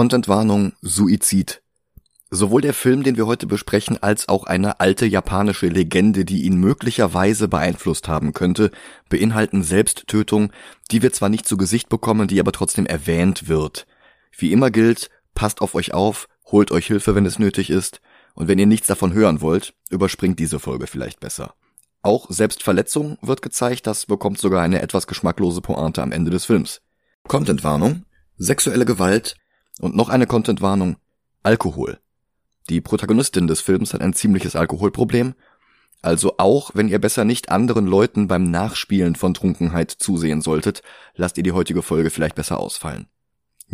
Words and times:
Contentwarnung 0.00 0.72
Suizid. 0.80 1.60
Sowohl 2.30 2.62
der 2.62 2.72
Film, 2.72 3.02
den 3.02 3.18
wir 3.18 3.26
heute 3.26 3.46
besprechen, 3.46 4.02
als 4.02 4.30
auch 4.30 4.44
eine 4.44 4.80
alte 4.80 5.04
japanische 5.04 5.66
Legende, 5.68 6.24
die 6.24 6.44
ihn 6.44 6.56
möglicherweise 6.56 7.48
beeinflusst 7.48 8.08
haben 8.08 8.32
könnte, 8.32 8.70
beinhalten 9.10 9.62
Selbsttötung, 9.62 10.52
die 10.90 11.02
wir 11.02 11.12
zwar 11.12 11.28
nicht 11.28 11.46
zu 11.46 11.58
Gesicht 11.58 11.90
bekommen, 11.90 12.28
die 12.28 12.40
aber 12.40 12.50
trotzdem 12.50 12.86
erwähnt 12.86 13.46
wird. 13.46 13.86
Wie 14.34 14.52
immer 14.52 14.70
gilt, 14.70 15.10
passt 15.34 15.60
auf 15.60 15.74
euch 15.74 15.92
auf, 15.92 16.28
holt 16.46 16.72
euch 16.72 16.86
Hilfe, 16.86 17.14
wenn 17.14 17.26
es 17.26 17.38
nötig 17.38 17.68
ist, 17.68 18.00
und 18.32 18.48
wenn 18.48 18.58
ihr 18.58 18.64
nichts 18.64 18.86
davon 18.86 19.12
hören 19.12 19.42
wollt, 19.42 19.74
überspringt 19.90 20.38
diese 20.38 20.60
Folge 20.60 20.86
vielleicht 20.86 21.20
besser. 21.20 21.52
Auch 22.00 22.24
Selbstverletzung 22.30 23.18
wird 23.20 23.42
gezeigt, 23.42 23.86
das 23.86 24.06
bekommt 24.06 24.38
sogar 24.38 24.62
eine 24.62 24.80
etwas 24.80 25.06
geschmacklose 25.06 25.60
Pointe 25.60 26.02
am 26.02 26.10
Ende 26.10 26.30
des 26.30 26.46
Films. 26.46 26.80
Contentwarnung, 27.28 28.06
sexuelle 28.38 28.86
Gewalt 28.86 29.36
und 29.80 29.96
noch 29.96 30.08
eine 30.08 30.26
Contentwarnung, 30.26 30.96
Alkohol. 31.42 31.98
Die 32.68 32.80
Protagonistin 32.80 33.46
des 33.46 33.60
Films 33.60 33.94
hat 33.94 34.02
ein 34.02 34.12
ziemliches 34.12 34.54
Alkoholproblem, 34.54 35.34
also 36.02 36.34
auch 36.38 36.70
wenn 36.74 36.88
ihr 36.88 36.98
besser 36.98 37.24
nicht 37.24 37.50
anderen 37.50 37.86
Leuten 37.86 38.28
beim 38.28 38.44
Nachspielen 38.44 39.16
von 39.16 39.34
Trunkenheit 39.34 39.90
zusehen 39.90 40.40
solltet, 40.40 40.82
lasst 41.14 41.36
ihr 41.36 41.42
die 41.42 41.52
heutige 41.52 41.82
Folge 41.82 42.10
vielleicht 42.10 42.36
besser 42.36 42.58
ausfallen. 42.58 43.08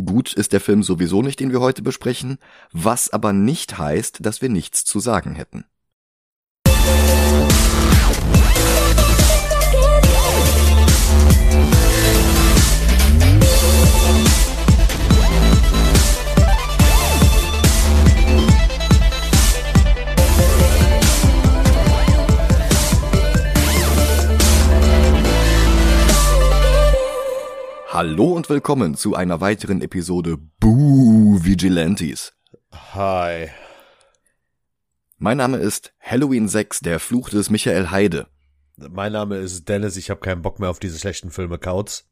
Gut 0.04 0.32
ist 0.32 0.52
der 0.52 0.60
Film 0.60 0.82
sowieso 0.82 1.22
nicht, 1.22 1.40
den 1.40 1.52
wir 1.52 1.60
heute 1.60 1.82
besprechen, 1.82 2.38
was 2.72 3.10
aber 3.10 3.32
nicht 3.32 3.78
heißt, 3.78 4.24
dass 4.24 4.42
wir 4.42 4.48
nichts 4.48 4.84
zu 4.84 5.00
sagen 5.00 5.34
hätten. 5.34 5.64
Hallo 27.96 28.34
und 28.34 28.50
willkommen 28.50 28.94
zu 28.94 29.14
einer 29.14 29.40
weiteren 29.40 29.80
Episode 29.80 30.36
Boo 30.60 31.42
Vigilantes. 31.42 32.34
Hi. 32.92 33.48
Mein 35.16 35.38
Name 35.38 35.56
ist 35.56 35.94
Halloween 35.98 36.46
6, 36.46 36.80
der 36.80 37.00
Fluch 37.00 37.30
des 37.30 37.48
Michael 37.48 37.90
Heide. 37.90 38.26
Mein 38.76 39.12
Name 39.12 39.38
ist 39.38 39.70
Dennis, 39.70 39.96
ich 39.96 40.10
habe 40.10 40.20
keinen 40.20 40.42
Bock 40.42 40.60
mehr 40.60 40.68
auf 40.68 40.78
diese 40.78 40.98
schlechten 40.98 41.30
Filme 41.30 41.56
Kauz. 41.56 42.04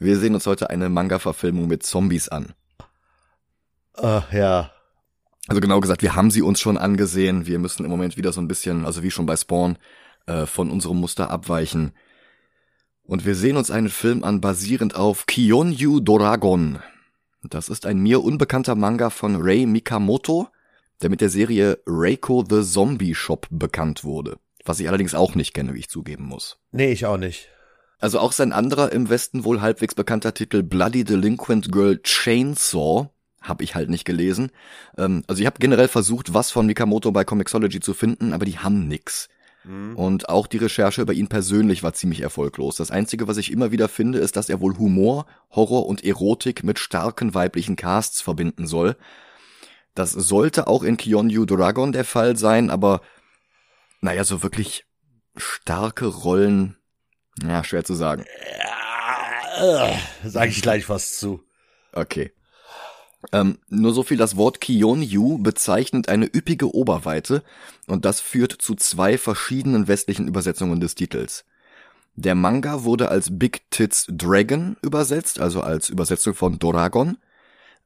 Wir 0.00 0.18
sehen 0.18 0.34
uns 0.34 0.44
heute 0.44 0.70
eine 0.70 0.88
Manga-Verfilmung 0.88 1.68
mit 1.68 1.84
Zombies 1.84 2.28
an. 2.28 2.54
Uh, 3.96 4.22
ja. 4.32 4.72
Also 5.46 5.60
genau 5.60 5.78
gesagt, 5.78 6.02
wir 6.02 6.16
haben 6.16 6.32
sie 6.32 6.42
uns 6.42 6.58
schon 6.58 6.76
angesehen. 6.76 7.46
Wir 7.46 7.60
müssen 7.60 7.84
im 7.84 7.92
Moment 7.92 8.16
wieder 8.16 8.32
so 8.32 8.40
ein 8.40 8.48
bisschen, 8.48 8.84
also 8.84 9.04
wie 9.04 9.12
schon 9.12 9.26
bei 9.26 9.36
Spawn, 9.36 9.78
äh, 10.26 10.46
von 10.46 10.68
unserem 10.68 10.96
Muster 10.96 11.30
abweichen. 11.30 11.92
Und 13.06 13.24
wir 13.24 13.36
sehen 13.36 13.56
uns 13.56 13.70
einen 13.70 13.88
Film 13.88 14.24
an, 14.24 14.40
basierend 14.40 14.96
auf 14.96 15.26
Kiyonyu 15.26 16.00
Doragon. 16.00 16.80
Das 17.44 17.68
ist 17.68 17.86
ein 17.86 17.98
mir 17.98 18.24
unbekannter 18.24 18.74
Manga 18.74 19.10
von 19.10 19.36
Rei 19.40 19.64
Mikamoto, 19.64 20.48
der 21.02 21.10
mit 21.10 21.20
der 21.20 21.30
Serie 21.30 21.78
Reiko 21.86 22.44
the 22.48 22.62
Zombie 22.64 23.14
Shop 23.14 23.46
bekannt 23.50 24.02
wurde. 24.02 24.38
Was 24.64 24.80
ich 24.80 24.88
allerdings 24.88 25.14
auch 25.14 25.36
nicht 25.36 25.54
kenne, 25.54 25.74
wie 25.74 25.78
ich 25.78 25.88
zugeben 25.88 26.24
muss. 26.24 26.58
Nee, 26.72 26.90
ich 26.90 27.06
auch 27.06 27.16
nicht. 27.16 27.48
Also 28.00 28.18
auch 28.18 28.32
sein 28.32 28.52
anderer 28.52 28.90
im 28.90 29.08
Westen 29.08 29.44
wohl 29.44 29.60
halbwegs 29.60 29.94
bekannter 29.94 30.34
Titel 30.34 30.64
Bloody 30.64 31.04
Delinquent 31.04 31.70
Girl 31.70 32.00
Chainsaw 32.02 33.10
habe 33.40 33.62
ich 33.62 33.76
halt 33.76 33.88
nicht 33.88 34.04
gelesen. 34.04 34.50
Ähm, 34.98 35.22
also 35.28 35.40
ich 35.40 35.46
habe 35.46 35.60
generell 35.60 35.86
versucht, 35.86 36.34
was 36.34 36.50
von 36.50 36.66
Mikamoto 36.66 37.12
bei 37.12 37.24
Comixology 37.24 37.78
zu 37.78 37.94
finden, 37.94 38.32
aber 38.32 38.44
die 38.44 38.58
haben 38.58 38.88
nix. 38.88 39.28
Mhm. 39.66 39.96
Und 39.96 40.28
auch 40.28 40.46
die 40.46 40.58
Recherche 40.58 41.02
über 41.02 41.12
ihn 41.12 41.28
persönlich 41.28 41.82
war 41.82 41.92
ziemlich 41.92 42.20
erfolglos. 42.20 42.76
Das 42.76 42.90
Einzige, 42.90 43.26
was 43.26 43.36
ich 43.36 43.50
immer 43.50 43.72
wieder 43.72 43.88
finde, 43.88 44.18
ist, 44.18 44.36
dass 44.36 44.48
er 44.48 44.60
wohl 44.60 44.78
Humor, 44.78 45.26
Horror 45.50 45.86
und 45.86 46.04
Erotik 46.04 46.62
mit 46.62 46.78
starken 46.78 47.34
weiblichen 47.34 47.76
Casts 47.76 48.20
verbinden 48.20 48.66
soll. 48.66 48.96
Das 49.94 50.12
sollte 50.12 50.66
auch 50.68 50.82
in 50.82 50.96
Kionyu 50.96 51.46
Dragon 51.46 51.90
der 51.90 52.04
Fall 52.04 52.36
sein, 52.36 52.70
aber 52.70 53.00
naja, 54.00 54.24
so 54.24 54.42
wirklich 54.42 54.84
starke 55.36 56.06
Rollen, 56.06 56.76
ja, 57.42 57.64
schwer 57.64 57.84
zu 57.84 57.94
sagen. 57.94 58.24
Ja, 59.58 59.88
äh, 59.88 59.96
sag 60.24 60.50
ich 60.50 60.62
gleich 60.62 60.88
was 60.88 61.18
zu. 61.18 61.42
Okay. 61.92 62.32
Ähm, 63.32 63.58
nur 63.68 63.92
so 63.92 64.02
viel, 64.02 64.16
das 64.16 64.36
Wort 64.36 64.60
Kionyu 64.60 65.38
bezeichnet 65.38 66.08
eine 66.08 66.26
üppige 66.26 66.74
Oberweite 66.74 67.42
und 67.86 68.04
das 68.04 68.20
führt 68.20 68.52
zu 68.52 68.74
zwei 68.74 69.18
verschiedenen 69.18 69.88
westlichen 69.88 70.28
Übersetzungen 70.28 70.80
des 70.80 70.94
Titels. 70.94 71.44
Der 72.14 72.34
Manga 72.34 72.84
wurde 72.84 73.10
als 73.10 73.38
Big 73.38 73.70
Tits 73.70 74.06
Dragon 74.08 74.76
übersetzt, 74.82 75.38
also 75.38 75.60
als 75.60 75.90
Übersetzung 75.90 76.34
von 76.34 76.58
Doragon. 76.58 77.18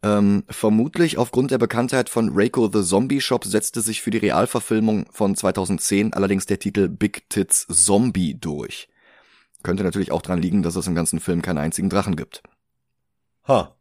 Ähm, 0.02 0.44
vermutlich 0.48 1.18
aufgrund 1.18 1.50
der 1.50 1.58
Bekanntheit 1.58 2.08
von 2.08 2.30
Reiko 2.32 2.70
the 2.72 2.82
Zombie 2.82 3.20
Shop 3.20 3.44
setzte 3.44 3.82
sich 3.82 4.00
für 4.00 4.10
die 4.10 4.18
Realverfilmung 4.18 5.06
von 5.10 5.34
2010 5.34 6.14
allerdings 6.14 6.46
der 6.46 6.58
Titel 6.58 6.88
Big 6.88 7.28
Tits 7.28 7.66
Zombie 7.68 8.34
durch. 8.34 8.88
Könnte 9.62 9.82
natürlich 9.82 10.12
auch 10.12 10.22
dran 10.22 10.40
liegen, 10.40 10.62
dass 10.62 10.76
es 10.76 10.86
im 10.86 10.94
ganzen 10.94 11.20
Film 11.20 11.42
keinen 11.42 11.58
einzigen 11.58 11.90
Drachen 11.90 12.16
gibt. 12.16 12.42
Ha. 13.46 13.76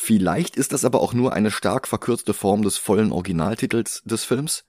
Vielleicht 0.00 0.56
ist 0.56 0.72
das 0.72 0.84
aber 0.84 1.00
auch 1.00 1.12
nur 1.12 1.32
eine 1.32 1.50
stark 1.50 1.88
verkürzte 1.88 2.32
Form 2.32 2.62
des 2.62 2.78
vollen 2.78 3.10
Originaltitels 3.10 4.00
des 4.04 4.22
Films. 4.22 4.64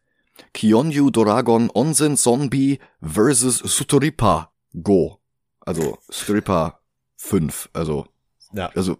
Kionyu 0.56 1.12
Doragon 1.12 1.70
Onsen 1.72 2.18
Zombie 2.18 2.80
vs. 3.02 3.60
Sutoripa 3.60 4.52
Go. 4.82 5.20
Also 5.60 6.00
Sutoripa 6.10 6.80
5. 7.18 7.70
Also, 7.74 8.08
ja. 8.54 8.72
also, 8.74 8.98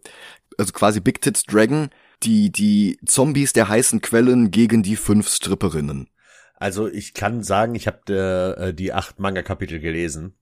also 0.60 0.72
quasi 0.72 1.00
Big 1.00 1.20
Tits 1.20 1.46
Dragon, 1.46 1.90
die, 2.22 2.52
die 2.52 3.00
Zombies 3.08 3.54
der 3.54 3.68
heißen 3.68 4.00
Quellen 4.02 4.52
gegen 4.52 4.84
die 4.84 4.98
fünf 4.98 5.30
Stripperinnen. 5.30 6.12
Also 6.58 6.88
ich 6.88 7.16
kann 7.16 7.42
sagen, 7.42 7.74
ich 7.74 7.88
habe 7.88 8.56
äh, 8.56 8.74
die 8.74 8.94
acht 8.94 9.20
Manga-Kapitel 9.20 9.80
gelesen. 9.80 10.36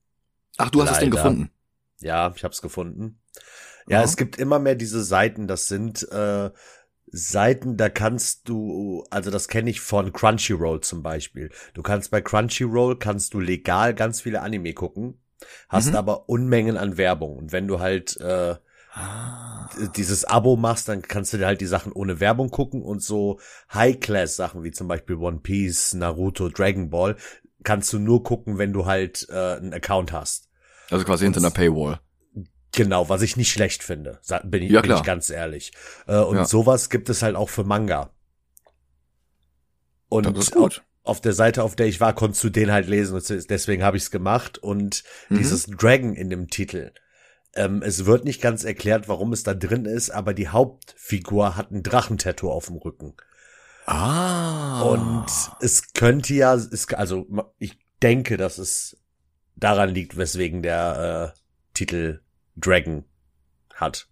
Ach, 0.57 0.69
du 0.69 0.81
hast 0.81 0.87
Leider. 0.87 0.97
es 0.97 0.99
denn 0.99 1.11
gefunden? 1.11 1.51
Ja, 2.01 2.33
ich 2.35 2.43
habe 2.43 2.51
es 2.51 2.61
gefunden. 2.61 3.21
Ja, 3.87 4.03
es 4.03 4.17
gibt 4.17 4.37
immer 4.37 4.59
mehr 4.59 4.75
diese 4.75 5.03
Seiten, 5.03 5.47
das 5.47 5.67
sind 5.67 6.09
äh, 6.11 6.49
Seiten, 7.09 7.77
da 7.77 7.89
kannst 7.89 8.49
du, 8.49 9.05
also 9.09 9.31
das 9.31 9.47
kenne 9.47 9.69
ich 9.69 9.79
von 9.79 10.11
Crunchyroll 10.11 10.81
zum 10.81 11.03
Beispiel. 11.03 11.51
Du 11.73 11.81
kannst 11.81 12.11
bei 12.11 12.21
Crunchyroll, 12.21 12.99
kannst 12.99 13.33
du 13.33 13.39
legal 13.39 13.93
ganz 13.93 14.21
viele 14.21 14.41
Anime 14.41 14.73
gucken, 14.73 15.21
hast 15.69 15.91
mhm. 15.91 15.95
aber 15.95 16.29
Unmengen 16.29 16.77
an 16.77 16.97
Werbung. 16.97 17.37
Und 17.37 17.51
wenn 17.53 17.67
du 17.67 17.79
halt 17.79 18.17
äh, 18.19 18.55
ah. 18.93 19.69
dieses 19.95 20.25
Abo 20.25 20.57
machst, 20.57 20.89
dann 20.89 21.01
kannst 21.01 21.31
du 21.31 21.37
dir 21.37 21.45
halt 21.45 21.61
die 21.61 21.65
Sachen 21.65 21.93
ohne 21.93 22.19
Werbung 22.19 22.51
gucken 22.51 22.81
und 22.81 23.01
so 23.01 23.39
High-Class-Sachen 23.73 24.63
wie 24.63 24.71
zum 24.71 24.89
Beispiel 24.89 25.15
One 25.15 25.39
Piece, 25.39 25.93
Naruto, 25.93 26.49
Dragon 26.49 26.89
Ball 26.89 27.15
kannst 27.63 27.91
du 27.91 27.99
nur 27.99 28.23
gucken, 28.23 28.57
wenn 28.57 28.71
du 28.71 28.85
halt 28.85 29.27
äh, 29.29 29.55
einen 29.57 29.73
Account 29.73 30.13
hast. 30.13 30.49
Also 30.89 31.03
quasi 31.03 31.25
hinter 31.25 31.39
einer 31.39 31.51
Paywall. 31.51 31.99
Genau, 32.77 33.09
was 33.09 33.23
ich 33.23 33.37
nicht 33.37 33.51
schlecht 33.51 33.81
finde, 33.81 34.19
bin 34.43 34.61
ich, 34.61 34.69
ja, 34.69 34.81
bin 34.81 34.91
ich 34.91 35.01
ganz 35.01 35.31
ehrlich. 35.31 35.71
Äh, 36.05 36.19
und 36.19 36.35
ja. 36.35 36.45
sowas 36.45 36.91
gibt 36.91 37.09
es 37.09 37.23
halt 37.23 37.35
auch 37.35 37.49
für 37.49 37.63
Manga. 37.63 38.11
Und 40.09 40.27
auf, 40.27 40.81
auf, 41.01 41.19
der 41.19 41.33
Seite, 41.33 41.63
auf 41.63 41.75
der 41.75 41.87
ich 41.87 41.99
war, 41.99 42.13
konntest 42.13 42.43
du 42.43 42.51
den 42.51 42.71
halt 42.71 42.87
lesen. 42.87 43.19
Deswegen 43.49 43.81
habe 43.81 43.97
ich 43.97 44.03
es 44.03 44.11
gemacht. 44.11 44.59
Und 44.59 45.03
mhm. 45.29 45.39
dieses 45.39 45.65
Dragon 45.65 46.13
in 46.13 46.29
dem 46.29 46.49
Titel. 46.49 46.91
Ähm, 47.55 47.81
es 47.81 48.05
wird 48.05 48.25
nicht 48.25 48.43
ganz 48.43 48.63
erklärt, 48.63 49.09
warum 49.09 49.33
es 49.33 49.41
da 49.41 49.55
drin 49.55 49.85
ist, 49.85 50.11
aber 50.11 50.35
die 50.35 50.49
Hauptfigur 50.49 51.55
hat 51.55 51.71
ein 51.71 51.81
Drachentattoo 51.81 52.51
auf 52.51 52.67
dem 52.67 52.75
Rücken. 52.75 53.15
Ah. 53.87 54.83
Und 54.83 55.25
es 55.61 55.93
könnte 55.93 56.35
ja, 56.35 56.53
es, 56.53 56.93
also 56.93 57.25
ich 57.57 57.79
denke, 58.03 58.37
dass 58.37 58.59
es 58.59 58.97
daran 59.55 59.89
liegt, 59.89 60.15
weswegen 60.15 60.61
der 60.61 61.33
äh, 61.33 61.39
Titel 61.73 62.21
Dragon 62.57 63.05
hat. 63.73 64.07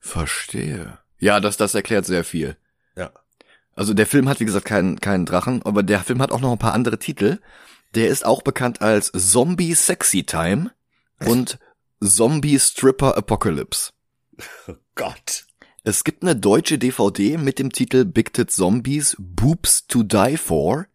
Verstehe. 0.00 0.98
Ja, 1.18 1.40
das, 1.40 1.56
das 1.56 1.74
erklärt 1.74 2.06
sehr 2.06 2.24
viel. 2.24 2.56
Ja. 2.96 3.12
Also 3.74 3.94
der 3.94 4.06
Film 4.06 4.28
hat, 4.28 4.40
wie 4.40 4.46
gesagt, 4.46 4.64
keinen, 4.64 5.00
keinen 5.00 5.26
Drachen, 5.26 5.62
aber 5.64 5.82
der 5.82 6.00
Film 6.00 6.20
hat 6.20 6.32
auch 6.32 6.40
noch 6.40 6.52
ein 6.52 6.58
paar 6.58 6.74
andere 6.74 6.98
Titel. 6.98 7.38
Der 7.94 8.08
ist 8.08 8.24
auch 8.24 8.42
bekannt 8.42 8.82
als 8.82 9.12
Zombie 9.12 9.74
Sexy 9.74 10.24
Time 10.24 10.70
und 11.24 11.58
Zombie 12.00 12.58
Stripper 12.58 13.16
Apocalypse. 13.16 13.92
Oh 14.68 14.74
Gott. 14.94 15.46
Es 15.82 16.04
gibt 16.04 16.22
eine 16.22 16.36
deutsche 16.36 16.78
DVD 16.78 17.38
mit 17.38 17.58
dem 17.58 17.72
Titel 17.72 18.04
Big 18.04 18.32
Tit 18.32 18.50
Zombies 18.50 19.16
Boobs 19.18 19.86
to 19.86 20.02
Die 20.02 20.36
For. 20.36 20.86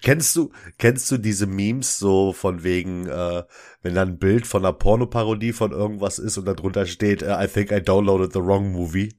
Kennst 0.00 0.36
du, 0.36 0.52
kennst 0.78 1.10
du 1.10 1.18
diese 1.18 1.46
Memes 1.46 1.98
so 1.98 2.32
von 2.32 2.62
wegen, 2.62 3.06
äh, 3.06 3.42
wenn 3.82 3.94
dann 3.94 4.10
ein 4.10 4.18
Bild 4.18 4.46
von 4.46 4.64
einer 4.64 4.72
Pornoparodie 4.72 5.52
von 5.52 5.72
irgendwas 5.72 6.18
ist 6.18 6.38
und 6.38 6.46
darunter 6.46 6.86
steht, 6.86 7.22
uh, 7.22 7.36
I 7.40 7.46
think 7.46 7.70
I 7.70 7.82
downloaded 7.82 8.32
the 8.32 8.40
wrong 8.40 8.72
movie? 8.72 9.14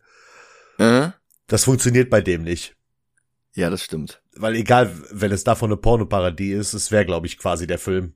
Äh? 0.77 1.09
Das 1.47 1.65
funktioniert 1.65 2.09
bei 2.09 2.21
dem 2.21 2.43
nicht. 2.43 2.75
Ja, 3.53 3.69
das 3.69 3.83
stimmt. 3.83 4.21
Weil 4.35 4.55
egal, 4.55 4.91
wenn 5.11 5.31
es 5.31 5.43
davon 5.43 5.69
eine 5.69 5.77
Pornoparodie 5.77 6.53
ist, 6.53 6.73
es 6.73 6.91
wäre, 6.91 7.05
glaube 7.05 7.27
ich, 7.27 7.37
quasi 7.37 7.67
der 7.67 7.77
Film. 7.77 8.13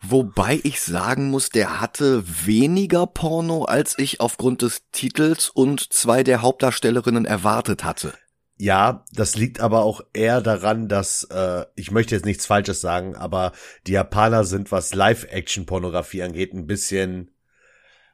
Wobei 0.00 0.60
ich 0.62 0.80
sagen 0.82 1.30
muss, 1.30 1.48
der 1.48 1.80
hatte 1.80 2.24
weniger 2.46 3.06
Porno, 3.06 3.64
als 3.64 3.98
ich 3.98 4.20
aufgrund 4.20 4.62
des 4.62 4.82
Titels 4.92 5.48
und 5.48 5.92
zwei 5.92 6.22
der 6.22 6.42
Hauptdarstellerinnen 6.42 7.24
erwartet 7.24 7.84
hatte. 7.84 8.12
Ja, 8.56 9.04
das 9.12 9.34
liegt 9.34 9.60
aber 9.60 9.82
auch 9.82 10.00
eher 10.12 10.40
daran, 10.40 10.88
dass 10.88 11.24
äh, 11.24 11.64
ich 11.74 11.90
möchte 11.90 12.14
jetzt 12.14 12.24
nichts 12.24 12.46
Falsches 12.46 12.80
sagen, 12.80 13.16
aber 13.16 13.52
die 13.86 13.92
Japaner 13.92 14.44
sind, 14.44 14.70
was 14.70 14.94
Live-Action-Pornografie 14.94 16.22
angeht, 16.22 16.54
ein 16.54 16.66
bisschen, 16.68 17.32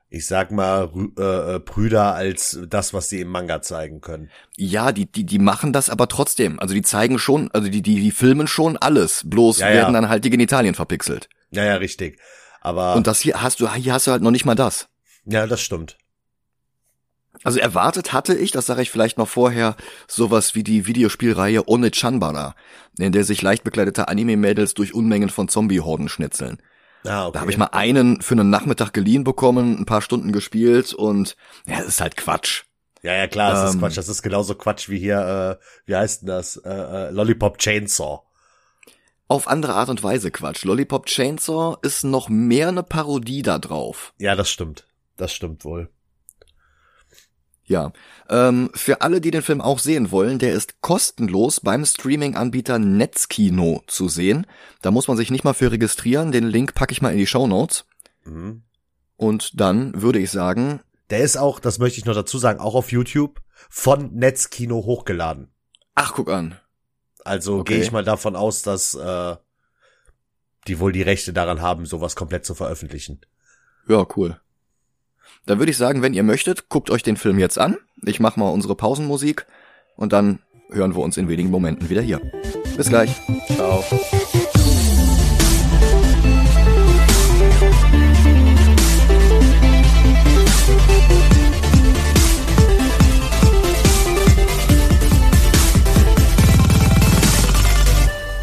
ich 0.08 0.26
sag 0.26 0.50
mal, 0.50 0.90
äh, 1.19 1.56
äh, 1.56 1.60
prüder 1.60 2.14
als 2.14 2.58
das, 2.69 2.94
was 2.94 3.10
sie 3.10 3.20
im 3.20 3.28
Manga 3.28 3.60
zeigen 3.60 4.00
können. 4.00 4.31
Ja, 4.56 4.92
die, 4.92 5.10
die, 5.12 5.25
die 5.25 5.38
machen 5.38 5.75
das 5.75 5.90
aber 5.90 6.08
trotzdem. 6.08 6.58
Also 6.58 6.75
die 6.75 6.82
zeigen 6.82 7.19
schon, 7.19 7.50
also 7.52 7.69
die, 7.69 7.82
die, 7.82 8.00
die 8.00 8.10
filmen 8.10 8.46
schon 8.46 8.78
alles. 8.78 9.22
Bloß 9.26 9.58
Ja, 9.58 9.69
ja. 9.69 9.75
werden 9.75 9.94
dann 9.94 10.08
halt 10.08 10.25
die 10.25 10.31
Genitalien 10.31 10.75
verpixelt. 10.75 11.28
Ja, 11.50 11.64
ja, 11.64 11.75
richtig. 11.76 12.19
Aber 12.62 12.94
Und 12.96 13.06
das 13.06 13.20
hier 13.20 13.42
hast 13.42 13.60
du, 13.60 13.70
hier 13.75 13.92
hast 13.92 14.06
du 14.06 14.10
halt 14.10 14.22
noch 14.22 14.31
nicht 14.31 14.46
mal 14.46 14.54
das. 14.54 14.88
ja, 15.26 15.46
das 15.46 15.60
stimmt. 15.60 15.98
Also 17.42 17.58
erwartet 17.58 18.12
hatte 18.12 18.34
ich, 18.34 18.50
das 18.50 18.66
sage 18.66 18.82
ich 18.82 18.90
vielleicht 18.90 19.16
noch 19.16 19.28
vorher, 19.28 19.76
sowas 20.06 20.54
wie 20.54 20.62
die 20.62 20.87
Videospielreihe 20.87 21.69
One 21.69 21.90
Chanbara, 21.90 22.54
in 22.98 23.12
der 23.12 23.25
sich 23.25 23.40
leicht 23.40 23.64
bekleidete 23.64 24.08
Anime-Mädels 24.08 24.75
durch 24.75 24.94
Unmengen 24.94 25.31
von 25.31 25.48
Zombie-Horden 25.48 26.08
schnitzeln. 26.08 26.60
Ah, 27.04 27.26
okay. 27.26 27.32
Da 27.34 27.40
habe 27.40 27.50
ich 27.50 27.56
mal 27.56 27.70
einen 27.72 28.20
für 28.20 28.34
einen 28.34 28.50
Nachmittag 28.50 28.92
geliehen 28.92 29.25
bekommen, 29.25 29.78
ein 29.78 29.87
paar 29.87 30.02
Stunden 30.02 30.32
gespielt 30.32 30.92
und 30.92 31.34
ja, 31.66 31.78
das 31.78 31.88
ist 31.88 32.00
halt 32.02 32.16
Quatsch. 32.16 32.64
Ja, 33.02 33.14
ja, 33.14 33.26
klar, 33.26 33.52
das 33.52 33.70
ist 33.70 33.75
Ähm, 33.76 33.81
Quatsch. 33.81 33.96
Das 33.96 34.08
ist 34.08 34.22
genauso 34.22 34.54
Quatsch 34.54 34.90
wie 34.90 34.98
hier, 34.98 35.58
äh, 35.58 35.64
wie 35.87 35.96
heißt 35.96 36.22
denn 36.22 36.26
das? 36.26 36.56
Äh, 36.58 36.69
äh, 36.70 37.10
Lollipop 37.10 37.56
Chainsaw. 37.56 38.20
Auf 39.28 39.48
andere 39.48 39.75
Art 39.75 39.88
und 39.88 40.02
Weise 40.02 40.31
Quatsch. 40.31 40.64
Lollipop 40.64 41.06
Chainsaw 41.06 41.78
ist 41.81 42.04
noch 42.04 42.28
mehr 42.28 42.69
eine 42.69 42.82
Parodie 42.82 43.42
da 43.42 43.58
drauf. 43.58 44.12
Ja, 44.19 44.37
das 44.37 44.50
stimmt. 44.50 44.87
Das 45.16 45.32
stimmt 45.32 45.64
wohl. 45.64 45.88
Ja. 47.70 47.93
Ähm, 48.28 48.70
für 48.75 49.00
alle, 49.00 49.20
die 49.20 49.31
den 49.31 49.43
Film 49.43 49.61
auch 49.61 49.78
sehen 49.78 50.11
wollen, 50.11 50.40
der 50.40 50.52
ist 50.55 50.81
kostenlos 50.81 51.61
beim 51.61 51.84
Streaming-Anbieter 51.87 52.81
Netzkino 52.81 53.82
zu 53.87 54.08
sehen. 54.08 54.44
Da 54.82 54.90
muss 54.90 55.06
man 55.06 55.17
sich 55.17 55.31
nicht 55.31 55.44
mal 55.44 55.52
für 55.55 55.70
registrieren. 55.70 56.32
Den 56.32 56.49
Link 56.49 56.75
packe 56.75 56.93
ich 56.93 57.00
mal 57.00 57.12
in 57.12 57.19
die 57.19 57.28
Show 57.28 57.46
Notes. 57.46 57.84
Mhm. 58.25 58.62
Und 59.17 59.61
dann 59.61 60.02
würde 60.02 60.19
ich 60.19 60.31
sagen, 60.32 60.81
Der 61.11 61.20
ist 61.20 61.37
auch, 61.37 61.61
das 61.61 61.78
möchte 61.78 61.99
ich 62.00 62.06
noch 62.06 62.14
dazu 62.14 62.38
sagen, 62.38 62.58
auch 62.61 62.75
auf 62.75 62.90
YouTube 62.90 63.40
von 63.69 64.12
Netzkino 64.14 64.84
hochgeladen. 64.84 65.49
ach, 65.94 66.12
guck 66.14 66.28
an. 66.31 66.56
Also 67.25 67.58
Okay. 67.61 67.75
gehe 67.75 67.82
ich 67.82 67.93
mal 67.93 68.05
davon 68.05 68.34
aus, 68.34 68.62
dass 68.62 68.94
äh, 68.94 69.37
die 70.66 70.81
wohl 70.81 70.93
die 70.93 71.02
Rechte 71.02 71.32
daran 71.32 71.61
haben, 71.61 71.87
sowas 71.87 72.16
komplett 72.16 72.44
zu 72.46 72.55
veröffentlichen. 72.55 73.20
Ja, 73.88 74.06
cool. 74.16 74.40
Dann 75.46 75.58
würde 75.58 75.70
ich 75.70 75.76
sagen, 75.76 76.02
wenn 76.02 76.14
ihr 76.14 76.22
möchtet, 76.22 76.69
guckt 76.69 76.90
euch 76.90 77.02
den 77.02 77.16
Film 77.16 77.38
jetzt 77.38 77.58
an. 77.58 77.76
Ich 78.04 78.20
mache 78.20 78.38
mal 78.38 78.48
unsere 78.50 78.75
Pausenmusik 78.75 79.46
und 79.96 80.12
dann 80.12 80.40
hören 80.70 80.94
wir 80.94 81.02
uns 81.02 81.16
in 81.16 81.28
wenigen 81.28 81.50
Momenten 81.50 81.90
wieder 81.90 82.02
hier. 82.02 82.20
Bis 82.76 82.88
gleich. 82.88 83.10
Ciao. 83.54 83.84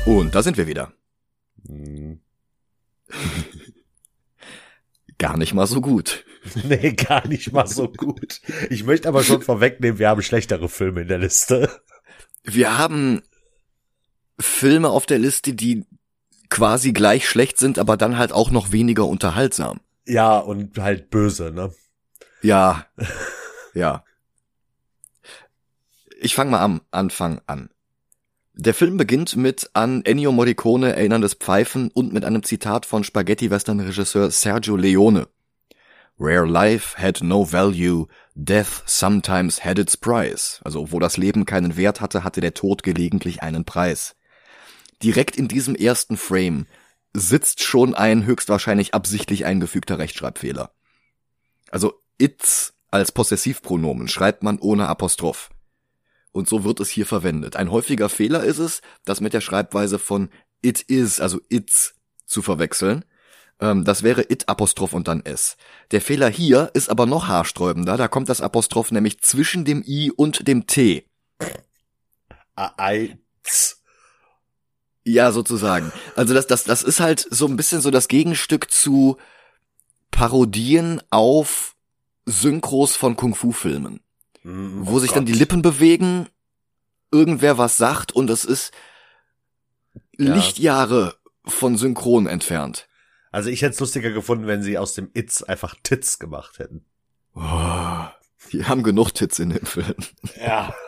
Und 0.06 0.36
da 0.36 0.42
sind 0.42 0.58
wir 0.58 0.68
wieder. 0.68 0.94
Hm. 1.68 2.20
Gar 5.18 5.38
nicht 5.38 5.54
mal 5.54 5.68
so 5.68 5.82
gut. 5.82 6.26
Nee, 6.64 6.94
gar 6.94 7.28
nicht 7.28 7.52
mal 7.54 7.68
so 7.68 7.90
gut. 7.90 8.42
Ich 8.70 8.84
möchte 8.84 9.08
aber 9.08 9.24
schon 9.24 9.42
vorwegnehmen, 9.42 10.00
wir 10.00 10.10
haben 10.10 10.22
schlechtere 10.22 10.70
Filme 10.70 11.02
in 11.02 11.08
der 11.08 11.20
Liste. 11.20 11.70
Wir 12.44 12.78
haben 12.78 13.22
Filme 14.40 14.90
auf 14.90 15.06
der 15.06 15.20
Liste, 15.20 15.54
die 15.54 15.86
quasi 16.50 16.94
gleich 16.94 17.28
schlecht 17.28 17.58
sind, 17.58 17.80
aber 17.80 17.98
dann 17.98 18.18
halt 18.18 18.32
auch 18.32 18.52
noch 18.52 18.72
weniger 18.72 19.06
unterhaltsam. 19.06 19.82
Ja, 20.06 20.38
und 20.38 20.78
halt 20.80 21.10
böse, 21.10 21.52
ne? 21.52 21.74
Ja, 22.42 22.86
ja. 23.74 24.04
Ich 26.20 26.36
fange 26.36 26.52
mal 26.52 26.62
am 26.62 26.82
Anfang 26.92 27.42
an. 27.48 27.70
Der 28.54 28.74
Film 28.74 28.98
beginnt 28.98 29.36
mit 29.36 29.70
an 29.74 30.04
Ennio 30.04 30.32
Morricone 30.32 30.96
erinnerndes 30.96 31.36
Pfeifen 31.36 31.92
und 31.94 32.12
mit 32.12 32.26
einem 32.26 32.42
Zitat 32.42 32.88
von 32.88 33.04
Spaghetti-Western-Regisseur 33.04 34.32
Sergio 34.32 34.76
Leone. 34.76 35.28
Where 36.18 36.48
life 36.48 36.98
had 36.98 37.22
no 37.22 37.44
value, 37.44 38.08
death 38.36 38.84
sometimes 38.88 39.64
had 39.64 39.78
its 39.78 39.96
price. 39.96 40.60
Also 40.64 40.92
wo 40.92 41.00
das 41.00 41.18
Leben 41.18 41.46
keinen 41.46 41.78
Wert 41.78 42.02
hatte, 42.02 42.24
hatte 42.24 42.42
der 42.42 42.54
Tod 42.54 42.82
gelegentlich 42.82 43.44
einen 43.44 43.66
Preis. 43.66 44.16
Direkt 45.04 45.36
in 45.36 45.48
diesem 45.48 45.76
ersten 45.76 46.18
Frame 46.18 46.66
sitzt 47.14 47.64
schon 47.64 47.94
ein 47.94 48.26
höchstwahrscheinlich 48.26 48.94
absichtlich 48.94 49.46
eingefügter 49.46 50.00
Rechtschreibfehler. 50.00 50.72
Also 51.70 52.02
it's 52.18 52.74
als 52.90 53.12
Possessivpronomen 53.12 54.08
schreibt 54.08 54.44
man 54.44 54.60
ohne 54.60 54.88
Apostroph. 54.88 55.50
Und 56.32 56.48
so 56.48 56.64
wird 56.64 56.80
es 56.80 56.90
hier 56.90 57.06
verwendet. 57.06 57.56
Ein 57.56 57.72
häufiger 57.72 58.10
Fehler 58.10 58.44
ist 58.44 58.60
es, 58.60 58.82
das 59.06 59.22
mit 59.22 59.34
der 59.34 59.42
Schreibweise 59.42 60.00
von 60.00 60.30
it 60.62 60.82
is, 60.82 61.20
also 61.20 61.40
it's, 61.50 61.96
zu 62.26 62.42
verwechseln. 62.42 63.06
Ähm, 63.60 63.84
das 63.84 64.04
wäre 64.04 64.22
it 64.30 64.48
Apostroph 64.48 64.94
und 64.94 65.08
dann 65.08 65.26
s. 65.26 65.58
Der 65.92 66.02
Fehler 66.02 66.30
hier 66.30 66.72
ist 66.74 66.90
aber 66.90 67.06
noch 67.06 67.28
haarsträubender. 67.28 67.98
Da 67.98 68.08
kommt 68.08 68.30
das 68.30 68.42
Apostroph 68.42 68.92
nämlich 68.92 69.22
zwischen 69.22 69.66
dem 69.66 69.84
i 69.86 70.12
und 70.12 70.48
dem 70.48 70.68
t. 70.68 71.06
Eins. 72.56 73.82
Ja, 75.04 75.32
sozusagen. 75.32 75.92
Also 76.16 76.34
das, 76.34 76.48
das, 76.48 76.66
das 76.66 76.84
ist 76.84 77.00
halt 77.00 77.26
so 77.30 77.48
ein 77.48 77.56
bisschen 77.56 77.82
so 77.82 77.92
das 77.92 78.08
Gegenstück 78.08 78.70
zu 78.70 79.18
Parodien 80.12 81.02
auf 81.10 81.76
Synchros 82.26 82.96
von 82.96 83.16
Kung-Fu-Filmen. 83.16 84.02
Mm, 84.44 84.86
wo 84.86 84.96
oh 84.96 85.00
sich 85.00 85.12
dann 85.12 85.26
die 85.26 85.32
Gott. 85.32 85.40
Lippen 85.40 85.62
bewegen, 85.62 86.28
irgendwer 87.12 87.58
was 87.58 87.78
sagt 87.78 88.12
und 88.12 88.30
es 88.30 88.44
ist 88.44 88.72
Ja. 90.18 90.34
Lichtjahre 90.34 91.16
von 91.46 91.78
Synchron 91.78 92.28
entfernt. 92.28 92.87
Also 93.32 93.50
ich 93.50 93.62
hätte 93.62 93.74
es 93.74 93.80
lustiger 93.80 94.12
gefunden, 94.12 94.48
wenn 94.48 94.64
sie 94.64 94.78
aus 94.78 94.94
dem 94.94 95.10
It's 95.14 95.44
einfach 95.44 95.76
Tits 95.84 96.20
gemacht 96.20 96.60
hätten. 96.60 96.86
Oh, 97.36 98.06
die 98.52 98.66
haben 98.66 98.84
genug 98.84 99.12
Tits 99.12 99.40
in 99.40 99.50
dem 99.50 99.66
Film. 99.66 99.96
Ja. 100.40 100.74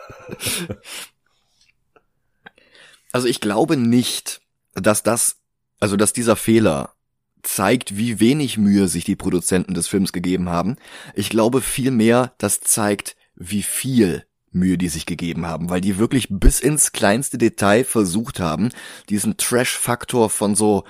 Also 3.12 3.26
ich 3.26 3.40
glaube 3.40 3.76
nicht, 3.76 4.40
dass 4.74 5.02
das, 5.02 5.36
also 5.80 5.96
dass 5.96 6.12
dieser 6.12 6.36
Fehler 6.36 6.94
zeigt, 7.42 7.96
wie 7.96 8.20
wenig 8.20 8.58
Mühe 8.58 8.88
sich 8.88 9.04
die 9.04 9.16
Produzenten 9.16 9.74
des 9.74 9.88
Films 9.88 10.12
gegeben 10.12 10.48
haben. 10.48 10.76
Ich 11.14 11.30
glaube 11.30 11.60
vielmehr, 11.60 12.34
das 12.38 12.60
zeigt, 12.60 13.16
wie 13.34 13.62
viel 13.62 14.26
Mühe 14.52 14.78
die 14.78 14.88
sich 14.88 15.06
gegeben 15.06 15.46
haben, 15.46 15.70
weil 15.70 15.80
die 15.80 15.98
wirklich 15.98 16.26
bis 16.28 16.60
ins 16.60 16.92
kleinste 16.92 17.38
Detail 17.38 17.84
versucht 17.84 18.40
haben, 18.40 18.70
diesen 19.08 19.36
Trash-Faktor 19.36 20.28
von 20.28 20.54
so 20.54 20.84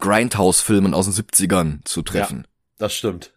Grindhouse-Filmen 0.00 0.94
aus 0.94 1.06
den 1.06 1.14
70ern 1.14 1.84
zu 1.84 2.02
treffen. 2.02 2.46
Das 2.78 2.94
stimmt. 2.94 3.32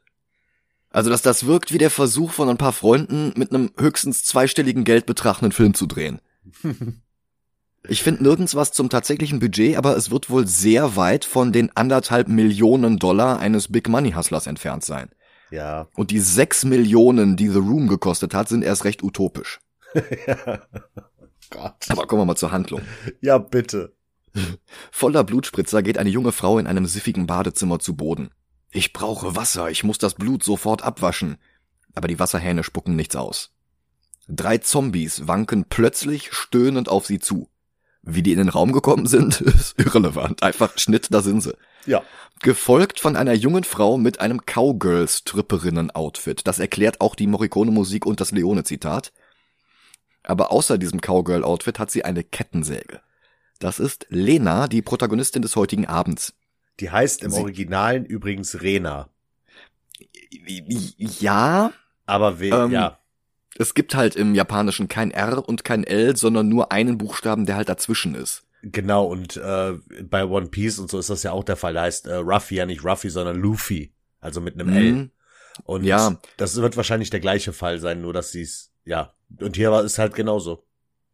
Also, 0.90 1.10
dass 1.10 1.22
das 1.22 1.46
wirkt 1.46 1.72
wie 1.72 1.78
der 1.78 1.90
Versuch 1.90 2.32
von 2.32 2.50
ein 2.50 2.58
paar 2.58 2.74
Freunden, 2.74 3.34
mit 3.38 3.52
einem 3.52 3.72
höchstens 3.78 4.26
zweistelligen 4.26 4.84
Geldbetrag 4.84 5.42
einen 5.42 5.52
Film 5.52 5.74
zu 5.74 5.88
drehen. 5.88 6.22
Ich 7.88 8.04
finde 8.04 8.22
nirgends 8.22 8.54
was 8.54 8.72
zum 8.72 8.90
tatsächlichen 8.90 9.40
Budget, 9.40 9.76
aber 9.76 9.98
es 9.98 10.12
wird 10.12 10.30
wohl 10.30 10.48
sehr 10.48 10.96
weit 10.96 11.26
von 11.26 11.52
den 11.52 11.76
anderthalb 11.76 12.28
Millionen 12.28 13.00
Dollar 13.00 13.40
eines 13.40 13.72
Big 13.72 13.90
Money 13.90 14.12
Hustlers 14.12 14.46
entfernt 14.46 14.86
sein. 14.86 15.10
Ja. 15.50 15.88
Und 15.96 16.12
die 16.12 16.20
sechs 16.20 16.64
Millionen, 16.64 17.36
die 17.36 17.50
The 17.50 17.58
Room 17.58 17.88
gekostet 17.88 18.34
hat, 18.34 18.50
sind 18.50 18.64
erst 18.64 18.86
recht 18.86 19.02
utopisch. 19.02 19.60
Gott. 21.50 21.86
Aber 21.90 22.08
kommen 22.08 22.22
wir 22.22 22.26
mal 22.26 22.36
zur 22.36 22.52
Handlung. 22.52 22.82
Ja, 23.20 23.38
bitte. 23.40 23.94
Voller 24.92 25.24
Blutspritzer 25.24 25.84
geht 25.84 25.98
eine 25.98 26.10
junge 26.10 26.32
Frau 26.32 26.60
in 26.60 26.68
einem 26.68 26.86
siffigen 26.86 27.28
Badezimmer 27.28 27.80
zu 27.80 27.96
Boden. 27.96 28.32
Ich 28.72 28.94
brauche 28.94 29.36
Wasser, 29.36 29.70
ich 29.70 29.84
muss 29.84 29.98
das 29.98 30.14
Blut 30.14 30.44
sofort 30.44 30.84
abwaschen. 30.84 31.38
Aber 31.94 32.08
die 32.08 32.20
Wasserhähne 32.20 32.64
spucken 32.64 32.96
nichts 32.96 33.16
aus. 33.16 33.54
Drei 34.30 34.60
Zombies 34.60 35.28
wanken 35.28 35.66
plötzlich 35.68 36.32
stöhnend 36.32 36.88
auf 36.88 37.06
sie 37.06 37.20
zu. 37.20 37.50
Wie 38.04 38.24
die 38.24 38.32
in 38.32 38.38
den 38.38 38.50
Raum 38.50 38.72
gekommen 38.72 39.06
sind, 39.06 39.42
ist 39.42 39.78
irrelevant. 39.78 40.42
Einfach 40.42 40.78
Schnitt, 40.78 41.08
da 41.12 41.22
sind 41.22 41.42
sie. 41.42 41.56
Ja. 41.86 42.02
Gefolgt 42.42 43.00
von 43.00 43.16
einer 43.16 43.34
jungen 43.34 43.64
Frau 43.64 43.98
mit 43.98 44.22
einem 44.22 44.46
Cowgirl-Stripperinnen-Outfit. 44.46 46.48
Das 46.48 46.60
erklärt 46.60 47.02
auch 47.02 47.16
die 47.16 47.28
Morricone-Musik 47.28 48.06
und 48.06 48.22
das 48.22 48.32
Leone-Zitat. 48.32 49.12
Aber 50.24 50.52
außer 50.52 50.78
diesem 50.78 51.02
Cowgirl-Outfit 51.02 51.78
hat 51.78 51.92
sie 51.92 52.06
eine 52.06 52.24
Kettensäge. 52.24 53.02
Das 53.62 53.80
ist 53.80 54.08
Lena, 54.10 54.68
die 54.68 54.82
Protagonistin 54.82 55.44
des 55.44 55.56
heutigen 55.56 55.86
Abends. 55.86 56.34
Die 56.80 56.90
heißt 56.90 57.24
im 57.24 57.32
Originalen 57.34 58.06
übrigens 58.06 58.62
Rena. 58.62 59.10
Ja. 60.98 61.72
Aber 62.08 62.40
we 62.40 62.48
ähm, 62.48 62.72
ja. 62.72 62.98
Es 63.58 63.76
gibt 63.76 63.94
halt 63.94 64.16
im 64.16 64.34
Japanischen 64.34 64.88
kein 64.88 65.12
R 65.12 65.48
und 65.48 65.64
kein 65.64 65.84
L, 65.84 66.18
sondern 66.18 66.50
nur 66.50 66.72
einen 66.72 66.98
Buchstaben, 66.98 67.46
der 67.46 67.56
halt 67.56 67.70
dazwischen 67.70 68.16
ist. 68.16 68.44
Genau, 68.64 69.06
und 69.06 69.38
äh, 69.38 69.74
bei 70.04 70.26
One 70.26 70.48
Piece 70.48 70.80
und 70.80 70.90
so 70.90 70.98
ist 70.98 71.12
das 71.12 71.22
ja 71.22 71.32
auch 71.32 71.44
der 71.44 71.56
Fall. 71.56 71.76
Da 71.76 71.84
heißt 71.84 72.08
äh, 72.08 72.16
Ruffy 72.16 72.56
ja 72.56 72.66
nicht 72.66 72.84
Ruffy, 72.84 73.12
sondern 73.12 73.38
Luffy. 73.38 73.94
Also 74.20 74.42
mit 74.42 74.56
einem 74.56 74.70
mhm. 74.70 74.76
L. 74.76 75.10
Und 75.66 75.84
ja. 75.84 76.20
das 76.38 76.56
wird 76.56 76.78
wahrscheinlich 76.78 77.12
der 77.12 77.20
gleiche 77.20 77.54
Fall 77.54 77.78
sein, 77.78 78.02
nur 78.02 78.14
dass 78.14 78.32
sie 78.32 78.42
es, 78.42 78.72
ja. 78.86 79.14
Und 79.40 79.56
hier 79.56 79.72
war 79.72 79.84
es 79.84 80.00
halt 80.00 80.16
genauso. 80.16 80.64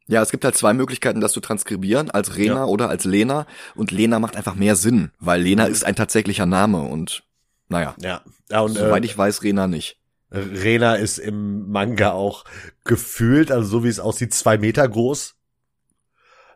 Ja, 0.08 0.22
es 0.22 0.32
gibt 0.32 0.46
halt 0.46 0.56
zwei 0.56 0.74
Möglichkeiten, 0.74 1.20
das 1.20 1.34
zu 1.34 1.42
transkribieren, 1.42 2.10
als 2.10 2.38
Rena 2.38 2.56
ja. 2.56 2.66
oder 2.66 2.90
als 2.90 3.04
Lena. 3.04 3.46
Und 3.76 3.92
Lena 3.92 4.20
macht 4.20 4.38
einfach 4.38 4.56
mehr 4.56 4.76
Sinn, 4.76 5.12
weil 5.20 5.42
Lena 5.42 5.66
mhm. 5.66 5.72
ist 5.72 5.86
ein 5.86 5.96
tatsächlicher 5.96 6.46
Name 6.46 6.82
und 6.82 7.24
naja. 7.68 7.96
Ja. 8.00 8.22
ja 8.50 8.62
und, 8.62 8.74
Soweit 8.74 9.04
äh, 9.04 9.06
ich 9.06 9.18
weiß, 9.18 9.44
Rena 9.44 9.68
nicht. 9.68 10.00
Rena 10.32 10.96
ist 10.96 11.20
im 11.20 11.70
Manga 11.70 12.12
auch 12.12 12.44
gefühlt, 12.84 13.52
also 13.52 13.68
so 13.68 13.84
wie 13.84 13.90
es 13.90 14.00
aussieht, 14.00 14.34
zwei 14.34 14.58
Meter 14.58 14.88
groß. 14.88 15.36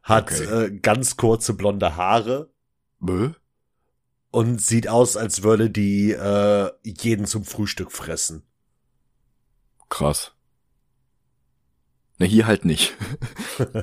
Hat 0.04 0.32
okay. 0.32 0.66
äh, 0.66 0.80
ganz 0.80 1.16
kurze 1.16 1.54
blonde 1.54 1.96
Haare. 1.96 2.50
Bö? 3.00 3.32
Und 4.32 4.62
sieht 4.62 4.88
aus, 4.88 5.18
als 5.18 5.44
würde 5.44 5.70
die 5.70 6.12
äh, 6.12 6.72
jeden 6.84 7.26
zum 7.26 7.44
Frühstück 7.44 7.92
fressen. 7.92 8.44
Krass. 9.90 10.34
Na, 12.22 12.28
hier 12.28 12.46
halt 12.46 12.66
nicht. 12.66 12.94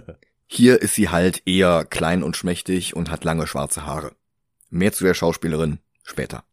hier 0.47 0.81
ist 0.81 0.95
sie 0.95 1.09
halt 1.09 1.43
eher 1.45 1.85
klein 1.85 2.23
und 2.23 2.37
schmächtig 2.37 2.95
und 2.95 3.11
hat 3.11 3.25
lange 3.25 3.49
schwarze 3.49 3.85
Haare. 3.85 4.15
Mehr 4.71 4.93
zu 4.93 5.03
der 5.03 5.15
Schauspielerin 5.15 5.81
später. 6.05 6.45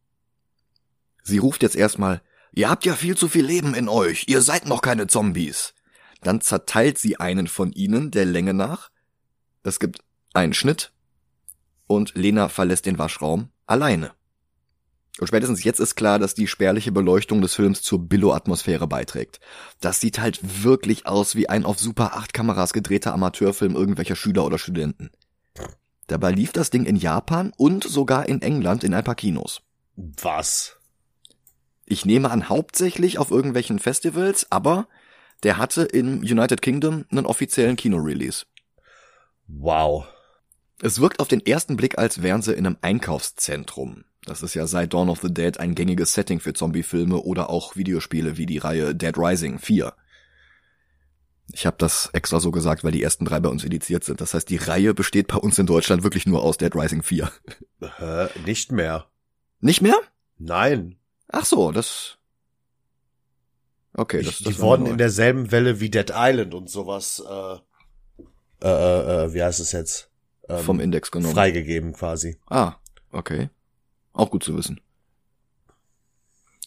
Sie 1.22 1.38
ruft 1.38 1.62
jetzt 1.62 1.76
erstmal, 1.76 2.24
ihr 2.54 2.72
habt 2.72 2.86
ja 2.86 2.96
viel 2.96 3.16
zu 3.16 3.28
viel 3.28 3.46
Leben 3.46 3.76
in 3.76 3.88
euch, 3.88 4.26
ihr 4.28 4.42
seid 4.42 4.66
noch 4.66 4.82
keine 4.82 5.06
Zombies. 5.06 5.76
Dann 6.24 6.42
zerteilt 6.42 6.98
sie 6.98 7.20
einen 7.20 7.46
von 7.46 7.72
ihnen 7.72 8.10
der 8.10 8.26
Länge 8.26 8.56
nach. 8.56 8.90
Es 9.62 9.80
gibt 9.80 10.00
einen 10.34 10.56
Schnitt 10.56 10.92
und 11.86 12.16
Lena 12.16 12.50
verlässt 12.50 12.88
den 12.88 12.98
Waschraum 12.98 13.50
alleine. 13.68 14.16
Und 15.20 15.28
spätestens 15.28 15.64
jetzt 15.64 15.80
ist 15.80 15.96
klar, 15.96 16.20
dass 16.20 16.34
die 16.34 16.48
spärliche 16.48 16.92
Beleuchtung 16.92 17.42
des 17.42 17.56
Films 17.56 17.82
zur 17.82 18.00
Billo-Atmosphäre 18.00 18.86
beiträgt. 18.86 19.40
Das 19.80 20.02
sieht 20.02 20.20
halt 20.20 20.64
wirklich 20.64 21.08
aus 21.08 21.36
wie 21.36 21.48
ein 21.48 21.64
auf 21.64 21.80
Super 21.80 22.18
8 22.18 22.34
Kameras 22.34 22.74
gedrehter 22.74 23.14
Amateurfilm 23.14 23.76
irgendwelcher 23.76 24.18
Schüler 24.18 24.46
oder 24.46 24.58
Studenten. 24.58 25.12
Dabei 26.08 26.32
lief 26.32 26.52
das 26.52 26.70
Ding 26.70 26.86
in 26.86 26.98
Japan 26.98 27.54
und 27.56 27.84
sogar 27.84 28.28
in 28.28 28.42
England 28.42 28.84
in 28.84 28.94
ein 28.94 29.04
paar 29.04 29.16
Kinos. 29.16 29.62
Was? 29.96 30.78
Ich 31.86 32.06
nehme 32.06 32.30
an, 32.30 32.50
hauptsächlich 32.50 33.18
auf 33.18 33.32
irgendwelchen 33.32 33.80
Festivals, 33.80 34.52
aber 34.52 34.88
der 35.44 35.58
hatte 35.58 35.84
im 35.84 36.20
United 36.20 36.62
Kingdom 36.62 37.06
einen 37.10 37.26
offiziellen 37.26 37.76
Kinorelease. 37.76 38.46
Wow. 39.48 40.06
Es 40.82 41.00
wirkt 41.00 41.20
auf 41.20 41.28
den 41.28 41.46
ersten 41.46 41.78
Blick, 41.78 41.98
als 41.98 42.22
wären 42.22 42.42
sie 42.42 42.54
in 42.54 42.66
einem 42.66 42.78
Einkaufszentrum. 42.82 44.04
Das 44.26 44.42
ist 44.42 44.56
ja 44.56 44.66
seit 44.68 44.94
Dawn 44.94 45.10
of 45.10 45.22
the 45.22 45.34
Dead 45.34 45.60
ein 45.60 45.76
gängiges 45.76 46.14
Setting 46.14 46.40
für 46.40 46.54
Zombie-Filme 46.54 47.18
oder 47.22 47.50
auch 47.50 47.76
Videospiele 47.76 48.38
wie 48.38 48.46
die 48.46 48.58
Reihe 48.58 48.96
Dead 48.96 49.16
Rising 49.18 49.60
4. 49.60 49.94
Ich 51.54 51.66
habe 51.68 51.78
das 51.78 52.10
extra 52.14 52.40
so 52.40 52.50
gesagt, 52.50 52.84
weil 52.84 52.92
die 52.92 53.04
ersten 53.04 53.26
drei 53.26 53.40
bei 53.40 53.50
uns 53.50 53.64
indiziert 53.64 54.04
sind. 54.04 54.20
Das 54.20 54.34
heißt, 54.34 54.50
die 54.50 54.58
Reihe 54.58 54.96
besteht 54.96 55.28
bei 55.28 55.38
uns 55.38 55.60
in 55.60 55.68
Deutschland 55.68 56.04
wirklich 56.04 56.26
nur 56.26 56.44
aus 56.44 56.58
Dead 56.58 56.74
Rising 56.76 57.04
4. 57.04 57.32
Hä? 57.98 58.28
Nicht 58.46 58.72
mehr. 58.72 59.06
Nicht 59.60 59.82
mehr? 59.82 59.98
Nein. 60.38 60.98
Ach 61.28 61.46
so, 61.46 61.72
das. 61.72 62.18
Okay, 63.94 64.24
das, 64.24 64.40
ich, 64.40 64.44
das 64.44 64.56
Die 64.56 64.60
wurden 64.60 64.88
in 64.88 64.98
derselben 64.98 65.52
Welle 65.52 65.80
wie 65.80 65.90
Dead 65.90 66.12
Island 66.14 66.54
und 66.54 66.70
sowas. 66.70 67.24
Äh, 67.28 67.56
äh, 68.62 68.68
äh, 68.68 69.26
äh 69.26 69.34
wie 69.34 69.44
heißt 69.44 69.60
es 69.60 69.72
jetzt? 69.72 70.10
Ähm, 70.50 70.64
Vom 70.64 70.80
Index 70.80 71.12
genommen. 71.12 71.34
Freigegeben 71.34 71.94
quasi. 71.94 72.38
Ah, 72.48 72.76
okay. 73.12 73.50
Auch 74.16 74.32
gut 74.32 74.44
zu 74.44 74.58
wissen. 74.58 74.80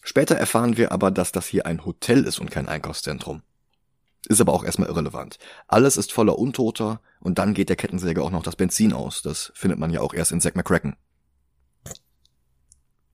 Später 0.03 0.35
erfahren 0.35 0.77
wir 0.77 0.91
aber, 0.91 1.11
dass 1.11 1.31
das 1.31 1.47
hier 1.47 1.65
ein 1.65 1.83
Hotel 1.83 2.23
ist 2.23 2.39
und 2.39 2.51
kein 2.51 2.69
Einkaufszentrum. 2.69 3.41
Ist 4.27 4.39
aber 4.39 4.53
auch 4.53 4.63
erstmal 4.63 4.89
irrelevant. 4.89 5.39
Alles 5.67 5.97
ist 5.97 6.13
voller 6.13 6.37
Untoter 6.37 7.01
und 7.19 7.39
dann 7.39 7.53
geht 7.53 7.69
der 7.69 7.75
Kettensäger 7.75 8.23
auch 8.23 8.31
noch 8.31 8.43
das 8.43 8.55
Benzin 8.55 8.93
aus. 8.93 9.21
Das 9.23 9.51
findet 9.55 9.79
man 9.79 9.91
ja 9.91 10.01
auch 10.01 10.13
erst 10.13 10.31
in 10.31 10.41
Zack 10.41 10.55
McCracken. 10.55 10.95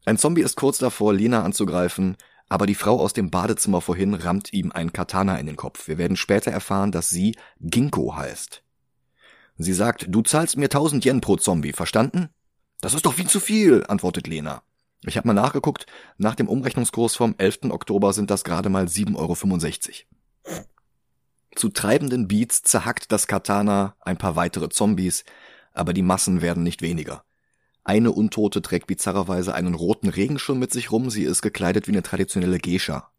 Ein 0.05 0.17
Zombie 0.17 0.41
ist 0.41 0.57
kurz 0.57 0.77
davor, 0.77 1.13
Lena 1.13 1.43
anzugreifen, 1.43 2.17
aber 2.49 2.67
die 2.67 2.75
Frau 2.75 2.99
aus 2.99 3.13
dem 3.13 3.31
Badezimmer 3.31 3.81
vorhin 3.81 4.13
rammt 4.13 4.51
ihm 4.51 4.71
ein 4.71 4.91
Katana 4.91 5.37
in 5.37 5.45
den 5.45 5.55
Kopf. 5.55 5.87
Wir 5.87 5.97
werden 5.97 6.17
später 6.17 6.51
erfahren, 6.51 6.91
dass 6.91 7.09
sie 7.09 7.35
Ginkgo 7.59 8.15
heißt. 8.15 8.63
Sie 9.57 9.73
sagt, 9.73 10.07
du 10.09 10.21
zahlst 10.21 10.57
mir 10.57 10.65
1000 10.65 11.05
Yen 11.05 11.21
pro 11.21 11.37
Zombie, 11.37 11.71
verstanden? 11.71 12.29
Das 12.85 12.93
ist 12.93 13.07
doch 13.07 13.15
viel 13.15 13.27
zu 13.27 13.39
viel, 13.39 13.83
antwortet 13.87 14.27
Lena. 14.27 14.61
Ich 15.07 15.17
habe 15.17 15.27
mal 15.27 15.33
nachgeguckt, 15.33 15.87
nach 16.19 16.35
dem 16.35 16.47
Umrechnungskurs 16.47 17.15
vom 17.15 17.33
11. 17.35 17.71
Oktober 17.71 18.13
sind 18.13 18.29
das 18.29 18.43
gerade 18.43 18.69
mal 18.69 18.85
7,65 18.85 20.03
Euro. 20.45 20.63
Zu 21.55 21.69
treibenden 21.69 22.27
Beats 22.27 22.61
zerhackt 22.61 23.11
das 23.11 23.25
Katana 23.25 23.95
ein 24.01 24.19
paar 24.19 24.35
weitere 24.35 24.69
Zombies, 24.69 25.25
aber 25.73 25.93
die 25.93 26.03
Massen 26.03 26.43
werden 26.43 26.61
nicht 26.61 26.83
weniger. 26.83 27.23
Eine 27.83 28.11
Untote 28.11 28.61
trägt 28.61 28.85
bizarrerweise 28.85 29.55
einen 29.55 29.73
roten 29.73 30.09
Regenschirm 30.09 30.59
mit 30.59 30.71
sich 30.71 30.91
rum, 30.91 31.09
sie 31.09 31.23
ist 31.23 31.41
gekleidet 31.41 31.87
wie 31.87 31.91
eine 31.93 32.03
traditionelle 32.03 32.59
Geisha. 32.59 33.09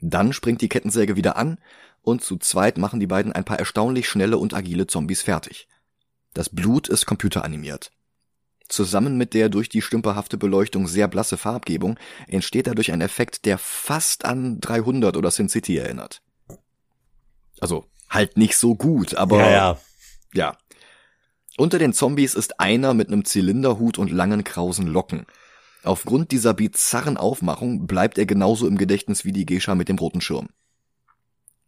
Dann 0.00 0.32
springt 0.32 0.60
die 0.60 0.68
Kettensäge 0.68 1.14
wieder 1.14 1.36
an 1.36 1.60
und 2.02 2.24
zu 2.24 2.36
zweit 2.36 2.78
machen 2.78 2.98
die 2.98 3.06
beiden 3.06 3.30
ein 3.30 3.44
paar 3.44 3.60
erstaunlich 3.60 4.08
schnelle 4.08 4.38
und 4.38 4.54
agile 4.54 4.88
Zombies 4.88 5.22
fertig. 5.22 5.68
Das 6.34 6.48
Blut 6.48 6.88
ist 6.88 7.06
computeranimiert. 7.06 7.92
Zusammen 8.68 9.16
mit 9.16 9.34
der 9.34 9.48
durch 9.48 9.68
die 9.68 9.82
stümperhafte 9.82 10.36
Beleuchtung 10.38 10.86
sehr 10.86 11.08
blasse 11.08 11.36
Farbgebung 11.36 11.98
entsteht 12.26 12.66
dadurch 12.66 12.92
ein 12.92 13.00
Effekt, 13.00 13.44
der 13.44 13.58
fast 13.58 14.24
an 14.24 14.60
300 14.60 15.16
oder 15.16 15.30
Sin 15.30 15.48
City 15.48 15.76
erinnert. 15.76 16.22
Also 17.60 17.86
halt 18.08 18.36
nicht 18.36 18.56
so 18.56 18.74
gut, 18.74 19.14
aber 19.14 19.38
ja, 19.38 19.50
ja. 19.50 19.78
ja. 20.34 20.58
Unter 21.56 21.78
den 21.78 21.92
Zombies 21.92 22.34
ist 22.34 22.60
einer 22.60 22.92
mit 22.92 23.08
einem 23.08 23.24
Zylinderhut 23.24 23.98
und 23.98 24.10
langen 24.10 24.44
krausen 24.44 24.86
Locken. 24.86 25.26
Aufgrund 25.82 26.32
dieser 26.32 26.52
bizarren 26.52 27.16
Aufmachung 27.16 27.86
bleibt 27.86 28.18
er 28.18 28.26
genauso 28.26 28.66
im 28.66 28.76
Gedächtnis 28.76 29.24
wie 29.24 29.32
die 29.32 29.46
Gescha 29.46 29.74
mit 29.74 29.88
dem 29.88 29.98
roten 29.98 30.20
Schirm. 30.20 30.48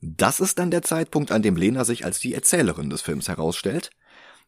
Das 0.01 0.41
ist 0.41 0.59
dann 0.59 0.71
der 0.71 0.83
Zeitpunkt, 0.83 1.33
an 1.33 1.43
dem 1.43 1.57
Lena 1.57 1.85
sich 1.85 2.05
als 2.05 2.19
die 2.21 2.35
Erzählerin 2.35 2.91
des 2.91 3.03
Films 3.03 3.29
herausstellt 3.29 3.91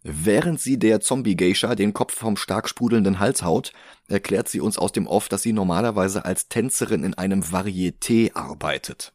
Während 0.02 0.60
sie 0.60 0.78
der 0.78 1.00
Zombie-Geisha 1.00 1.74
den 1.74 1.92
Kopf 1.92 2.14
vom 2.14 2.36
stark 2.36 2.68
sprudelnden 2.68 3.18
Hals 3.18 3.42
haut, 3.42 3.72
erklärt 4.08 4.48
sie 4.48 4.60
uns 4.60 4.78
aus 4.78 4.92
dem 4.92 5.06
Off, 5.06 5.28
dass 5.28 5.42
sie 5.42 5.52
normalerweise 5.52 6.24
als 6.24 6.48
Tänzerin 6.48 7.04
in 7.04 7.14
einem 7.14 7.42
Varieté 7.42 8.34
arbeitet. 8.34 9.12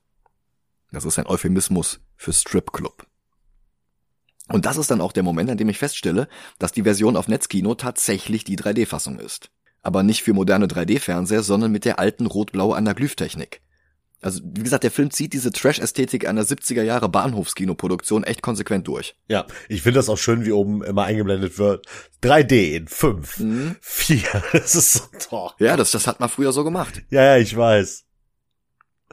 Das 0.92 1.06
ist 1.06 1.18
ein 1.18 1.28
Euphemismus 1.28 2.00
für 2.16 2.34
Stripclub. 2.34 3.08
Und 4.48 4.68
das 4.68 4.78
ist 4.78 4.92
dann 4.92 5.02
auch 5.02 5.12
der 5.12 5.24
Moment, 5.24 5.50
an 5.50 5.58
dem 5.58 5.70
ich 5.70 5.80
feststelle, 5.80 6.28
dass 6.60 6.72
die 6.72 6.84
Version 6.84 7.18
auf 7.18 7.28
Netzkino 7.28 7.74
tatsächlich 7.74 8.44
die 8.44 8.58
3D-Fassung 8.58 9.18
ist. 9.18 9.50
Aber 9.82 10.04
nicht 10.04 10.22
für 10.22 10.34
moderne 10.34 10.68
3D-Fernseher, 10.68 11.42
sondern 11.42 11.72
mit 11.72 11.86
der 11.86 11.98
alten 11.98 12.28
rot-blaue 12.28 12.76
Anaglyph-Technik. 12.76 13.62
Also, 14.26 14.42
wie 14.44 14.64
gesagt, 14.64 14.84
der 14.84 14.90
Film 14.90 15.12
zieht 15.12 15.34
diese 15.34 15.52
Trash-Ästhetik 15.52 16.28
einer 16.28 16.42
70er 16.42 16.82
Jahre 16.82 17.10
Bahnhofskinoproduktion 17.10 18.24
echt 18.24 18.42
konsequent 18.42 18.88
durch. 18.88 19.16
Ja, 19.28 19.46
ich 19.70 19.84
finde 19.84 20.00
das 20.00 20.10
auch 20.10 20.18
schön, 20.18 20.46
wie 20.46 20.52
oben 20.52 20.84
immer 20.84 21.04
eingeblendet 21.04 21.60
wird. 21.60 21.86
3D 22.24 22.76
in 22.76 22.88
5, 22.88 23.40
mhm. 23.40 23.76
4. 23.82 24.20
Das 24.54 24.74
ist 24.74 24.94
so 24.94 25.04
toll. 25.30 25.52
Ja, 25.60 25.78
das, 25.78 25.92
das 25.92 26.08
hat 26.08 26.20
man 26.20 26.30
früher 26.30 26.52
so 26.54 26.64
gemacht. 26.64 27.04
Ja, 27.12 27.24
ja, 27.24 27.38
ich 27.38 27.56
weiß. 27.56 28.06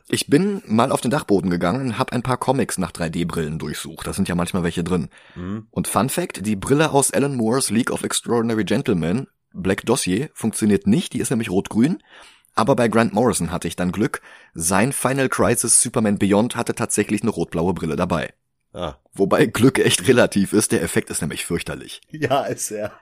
Ich 0.08 0.28
bin 0.28 0.62
mal 0.64 0.90
auf 0.90 1.02
den 1.02 1.10
Dachboden 1.10 1.50
gegangen 1.50 1.88
und 1.88 1.98
habe 1.98 2.12
ein 2.12 2.22
paar 2.22 2.38
Comics 2.38 2.78
nach 2.78 2.90
3D-Brillen 2.90 3.58
durchsucht. 3.58 4.06
Da 4.06 4.14
sind 4.14 4.30
ja 4.30 4.34
manchmal 4.34 4.62
welche 4.62 4.82
drin. 4.82 5.10
Mhm. 5.34 5.66
Und 5.70 5.88
Fun 5.88 6.08
Fact, 6.08 6.46
die 6.46 6.56
Brille 6.56 6.90
aus 6.90 7.10
Alan 7.10 7.36
Moores 7.36 7.68
League 7.68 7.90
of 7.90 8.02
Extraordinary 8.02 8.64
Gentlemen, 8.64 9.26
Black 9.52 9.84
Dossier, 9.84 10.30
funktioniert 10.32 10.86
nicht, 10.86 11.12
die 11.12 11.20
ist 11.20 11.28
nämlich 11.28 11.50
rot-grün. 11.50 12.02
Aber 12.54 12.76
bei 12.76 12.88
Grant 12.88 13.14
Morrison 13.14 13.50
hatte 13.50 13.68
ich 13.68 13.76
dann 13.76 13.92
Glück. 13.92 14.20
Sein 14.54 14.92
Final 14.92 15.28
Crisis 15.28 15.80
Superman 15.80 16.18
Beyond 16.18 16.56
hatte 16.56 16.74
tatsächlich 16.74 17.22
eine 17.22 17.30
rotblaue 17.30 17.72
Brille 17.74 17.96
dabei. 17.96 18.34
Ah. 18.74 18.94
Wobei 19.12 19.46
Glück 19.46 19.78
echt 19.78 20.06
relativ 20.08 20.52
ist, 20.52 20.72
der 20.72 20.82
Effekt 20.82 21.10
ist 21.10 21.20
nämlich 21.20 21.44
fürchterlich. 21.44 22.00
Ja, 22.10 22.44
ist 22.44 22.70
er. 22.70 22.92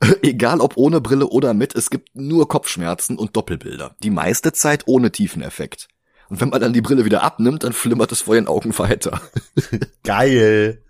Egal 0.22 0.60
ob 0.60 0.76
ohne 0.76 1.00
Brille 1.00 1.26
oder 1.26 1.54
mit, 1.54 1.74
es 1.74 1.90
gibt 1.90 2.14
nur 2.14 2.48
Kopfschmerzen 2.48 3.18
und 3.18 3.36
Doppelbilder. 3.36 3.96
Die 4.02 4.10
meiste 4.10 4.52
Zeit 4.52 4.84
ohne 4.86 5.10
Tiefeneffekt. 5.10 5.88
Und 6.28 6.40
wenn 6.40 6.50
man 6.50 6.60
dann 6.60 6.72
die 6.72 6.82
Brille 6.82 7.04
wieder 7.04 7.22
abnimmt, 7.22 7.64
dann 7.64 7.72
flimmert 7.72 8.12
es 8.12 8.20
vor 8.20 8.34
ihren 8.34 8.48
Augen 8.48 8.78
weiter. 8.78 9.20
Geil. 10.04 10.82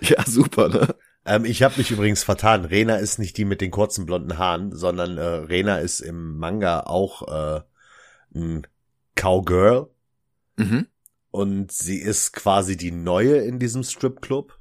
Ja, 0.00 0.24
super, 0.26 0.68
ne? 0.68 0.94
Ähm, 1.26 1.44
ich 1.44 1.62
habe 1.62 1.74
mich 1.76 1.90
übrigens 1.90 2.22
vertan. 2.22 2.64
Rena 2.64 2.96
ist 2.96 3.18
nicht 3.18 3.36
die 3.36 3.44
mit 3.44 3.60
den 3.60 3.70
kurzen 3.70 4.06
blonden 4.06 4.38
Haaren, 4.38 4.74
sondern 4.74 5.18
äh, 5.18 5.22
Rena 5.22 5.78
ist 5.78 6.00
im 6.00 6.38
Manga 6.38 6.80
auch 6.80 7.22
äh, 7.28 7.60
ein 8.34 8.66
Cowgirl. 9.16 9.90
Mhm. 10.56 10.86
Und 11.30 11.72
sie 11.72 11.98
ist 11.98 12.32
quasi 12.32 12.76
die 12.76 12.92
Neue 12.92 13.36
in 13.38 13.58
diesem 13.58 13.82
Stripclub 13.82 14.58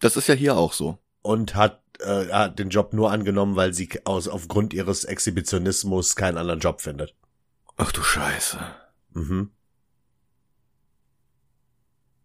Das 0.00 0.16
ist 0.16 0.26
ja 0.26 0.34
hier 0.34 0.56
auch 0.56 0.72
so. 0.72 0.98
und 1.22 1.54
hat, 1.54 1.82
äh, 2.00 2.26
hat 2.32 2.58
den 2.58 2.70
Job 2.70 2.92
nur 2.92 3.12
angenommen, 3.12 3.54
weil 3.54 3.74
sie 3.74 3.88
aus 4.04 4.26
aufgrund 4.26 4.74
ihres 4.74 5.04
Exhibitionismus 5.04 6.16
keinen 6.16 6.38
anderen 6.38 6.60
Job 6.60 6.80
findet. 6.80 7.14
Ach 7.76 7.92
du 7.92 8.02
Scheiße. 8.02 8.58
Mhm. 9.12 9.50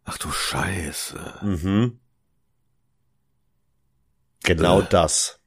Ach 0.05 0.17
du 0.17 0.31
Scheiße. 0.31 1.39
Mhm. 1.43 1.99
Genau 4.43 4.81
Äh. 4.81 4.87
das. 4.89 5.39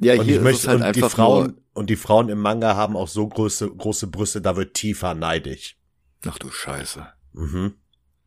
Ja, 0.00 0.14
Und 0.14 0.24
hier 0.24 0.36
ich 0.36 0.42
möchte, 0.42 0.62
es 0.62 0.68
halt 0.68 0.82
und 0.82 0.96
die 0.96 1.10
Frauen, 1.10 1.60
und 1.74 1.90
die 1.90 1.96
Frauen 1.96 2.28
im 2.30 2.38
Manga 2.38 2.74
haben 2.74 2.96
auch 2.96 3.08
so 3.08 3.26
große, 3.26 3.68
große 3.70 4.06
Brüste, 4.06 4.40
da 4.40 4.56
wird 4.56 4.74
tiefer 4.74 5.14
neidisch. 5.14 5.76
Ach 6.26 6.38
du 6.38 6.50
Scheiße. 6.50 7.06
Mhm. 7.32 7.74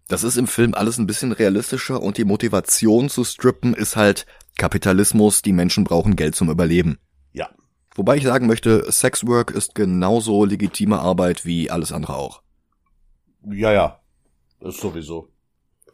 Das 0.08 0.24
ist 0.24 0.38
im 0.38 0.48
Film 0.48 0.74
alles 0.76 0.98
ein 0.98 1.08
bisschen 1.08 1.32
realistischer 1.32 2.02
und 2.02 2.18
die 2.18 2.26
Motivation 2.26 3.10
zu 3.10 3.24
strippen 3.24 3.74
ist 3.74 3.96
halt 3.96 4.26
Kapitalismus, 4.58 5.42
die 5.42 5.54
Menschen 5.54 5.84
brauchen 5.84 6.16
Geld 6.16 6.36
zum 6.36 6.50
Überleben. 6.50 7.00
Ja. 7.32 7.50
Wobei 7.96 8.18
ich 8.18 8.24
sagen 8.24 8.46
möchte, 8.46 8.92
Sexwork 8.92 9.52
ist 9.52 9.74
genauso 9.74 10.46
legitime 10.46 11.00
Arbeit 11.00 11.46
wie 11.46 11.72
alles 11.72 11.92
andere 11.92 12.16
auch. 12.16 12.44
Ja, 13.50 13.72
ja. 13.72 14.00
Ist 14.60 14.80
sowieso. 14.80 15.33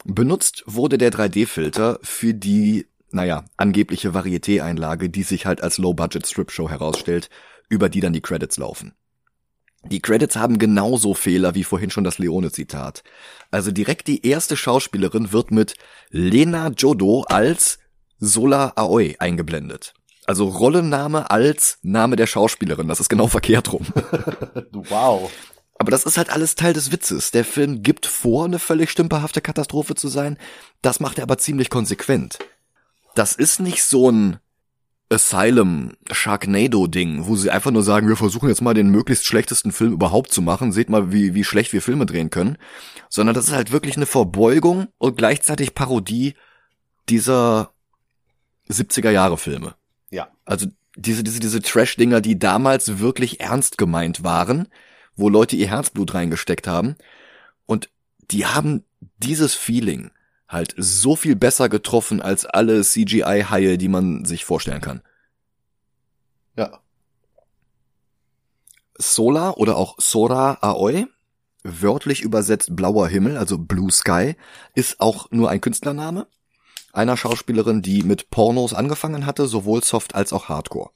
Benutzt 0.05 0.63
wurde 0.65 0.97
der 0.97 1.11
3D-Filter 1.11 1.99
für 2.01 2.33
die, 2.33 2.87
naja, 3.11 3.45
angebliche 3.57 4.13
Varieté-Einlage, 4.13 5.09
die 5.09 5.23
sich 5.23 5.45
halt 5.45 5.61
als 5.61 5.77
Low-Budget-Strip-Show 5.77 6.69
herausstellt, 6.69 7.29
über 7.69 7.89
die 7.89 7.99
dann 7.99 8.13
die 8.13 8.21
Credits 8.21 8.57
laufen. 8.57 8.93
Die 9.85 10.01
Credits 10.01 10.35
haben 10.35 10.59
genauso 10.59 11.13
Fehler 11.13 11.55
wie 11.55 11.63
vorhin 11.63 11.89
schon 11.89 12.03
das 12.03 12.17
Leone-Zitat. 12.17 13.03
Also 13.49 13.71
direkt 13.71 14.07
die 14.07 14.25
erste 14.27 14.57
Schauspielerin 14.57 15.31
wird 15.31 15.51
mit 15.51 15.75
Lena 16.09 16.69
Jodo 16.69 17.23
als 17.23 17.79
Sola 18.19 18.73
Aoi 18.75 19.15
eingeblendet. 19.19 19.93
Also 20.25 20.47
Rollenname 20.47 21.31
als 21.31 21.79
Name 21.81 22.15
der 22.15 22.27
Schauspielerin. 22.27 22.87
Das 22.87 22.99
ist 22.99 23.09
genau 23.09 23.27
verkehrt 23.27 23.71
rum. 23.73 23.85
Wow. 24.71 25.31
Aber 25.79 25.91
das 25.91 26.03
ist 26.03 26.17
halt 26.17 26.29
alles 26.29 26.55
Teil 26.55 26.73
des 26.73 26.91
Witzes. 26.91 27.31
Der 27.31 27.45
Film 27.45 27.81
gibt 27.81 28.05
vor, 28.05 28.45
eine 28.45 28.59
völlig 28.59 28.91
stümperhafte 28.91 29.39
Katastrophe 29.39 29.95
zu 29.95 30.09
sein. 30.09 30.37
Das 30.81 30.99
macht 30.99 31.17
er 31.17 31.23
aber 31.23 31.37
ziemlich 31.37 31.69
konsequent. 31.69 32.37
Das 33.15 33.33
ist 33.33 33.61
nicht 33.61 33.83
so 33.83 34.11
ein 34.11 34.39
Asylum 35.09 35.93
Sharknado 36.11 36.85
Ding, 36.87 37.25
wo 37.25 37.37
sie 37.37 37.49
einfach 37.49 37.71
nur 37.71 37.81
sagen, 37.81 38.09
wir 38.09 38.17
versuchen 38.17 38.49
jetzt 38.49 38.61
mal 38.61 38.73
den 38.73 38.89
möglichst 38.89 39.25
schlechtesten 39.25 39.71
Film 39.71 39.93
überhaupt 39.93 40.33
zu 40.33 40.41
machen. 40.41 40.73
Seht 40.73 40.89
mal, 40.89 41.13
wie, 41.13 41.33
wie 41.33 41.45
schlecht 41.45 41.71
wir 41.71 41.81
Filme 41.81 42.05
drehen 42.05 42.29
können. 42.29 42.57
Sondern 43.07 43.33
das 43.33 43.47
ist 43.47 43.53
halt 43.53 43.71
wirklich 43.71 43.95
eine 43.95 44.05
Verbeugung 44.05 44.89
und 44.97 45.17
gleichzeitig 45.17 45.75
Parodie 45.75 46.35
dieser 47.07 47.71
70er 48.69 49.11
Jahre 49.11 49.37
Filme. 49.37 49.75
Ja. 50.11 50.27
Also 50.43 50.67
diese, 50.97 51.23
diese, 51.23 51.39
diese 51.39 51.61
Trash-Dinger, 51.61 52.19
die 52.19 52.37
damals 52.37 52.99
wirklich 52.99 53.39
ernst 53.39 53.77
gemeint 53.77 54.23
waren, 54.25 54.67
wo 55.15 55.29
Leute 55.29 55.55
ihr 55.55 55.67
Herzblut 55.67 56.13
reingesteckt 56.13 56.67
haben. 56.67 56.95
Und 57.65 57.89
die 58.31 58.45
haben 58.45 58.83
dieses 59.17 59.55
Feeling 59.55 60.11
halt 60.47 60.73
so 60.77 61.15
viel 61.15 61.35
besser 61.35 61.69
getroffen 61.69 62.21
als 62.21 62.45
alle 62.45 62.81
CGI-Haie, 62.83 63.77
die 63.77 63.87
man 63.87 64.25
sich 64.25 64.45
vorstellen 64.45 64.81
kann. 64.81 65.01
Ja. 66.57 66.79
Sola 68.97 69.51
oder 69.51 69.77
auch 69.77 69.95
Sora 69.99 70.57
Aoi, 70.61 71.05
wörtlich 71.63 72.21
übersetzt 72.21 72.75
blauer 72.75 73.07
Himmel, 73.07 73.37
also 73.37 73.57
Blue 73.57 73.91
Sky, 73.91 74.35
ist 74.75 74.99
auch 74.99 75.29
nur 75.31 75.49
ein 75.49 75.61
Künstlername 75.61 76.27
einer 76.93 77.17
Schauspielerin, 77.17 77.81
die 77.81 78.03
mit 78.03 78.29
Pornos 78.29 78.73
angefangen 78.73 79.25
hatte, 79.25 79.47
sowohl 79.47 79.83
Soft 79.83 80.15
als 80.15 80.33
auch 80.33 80.49
Hardcore. 80.49 80.91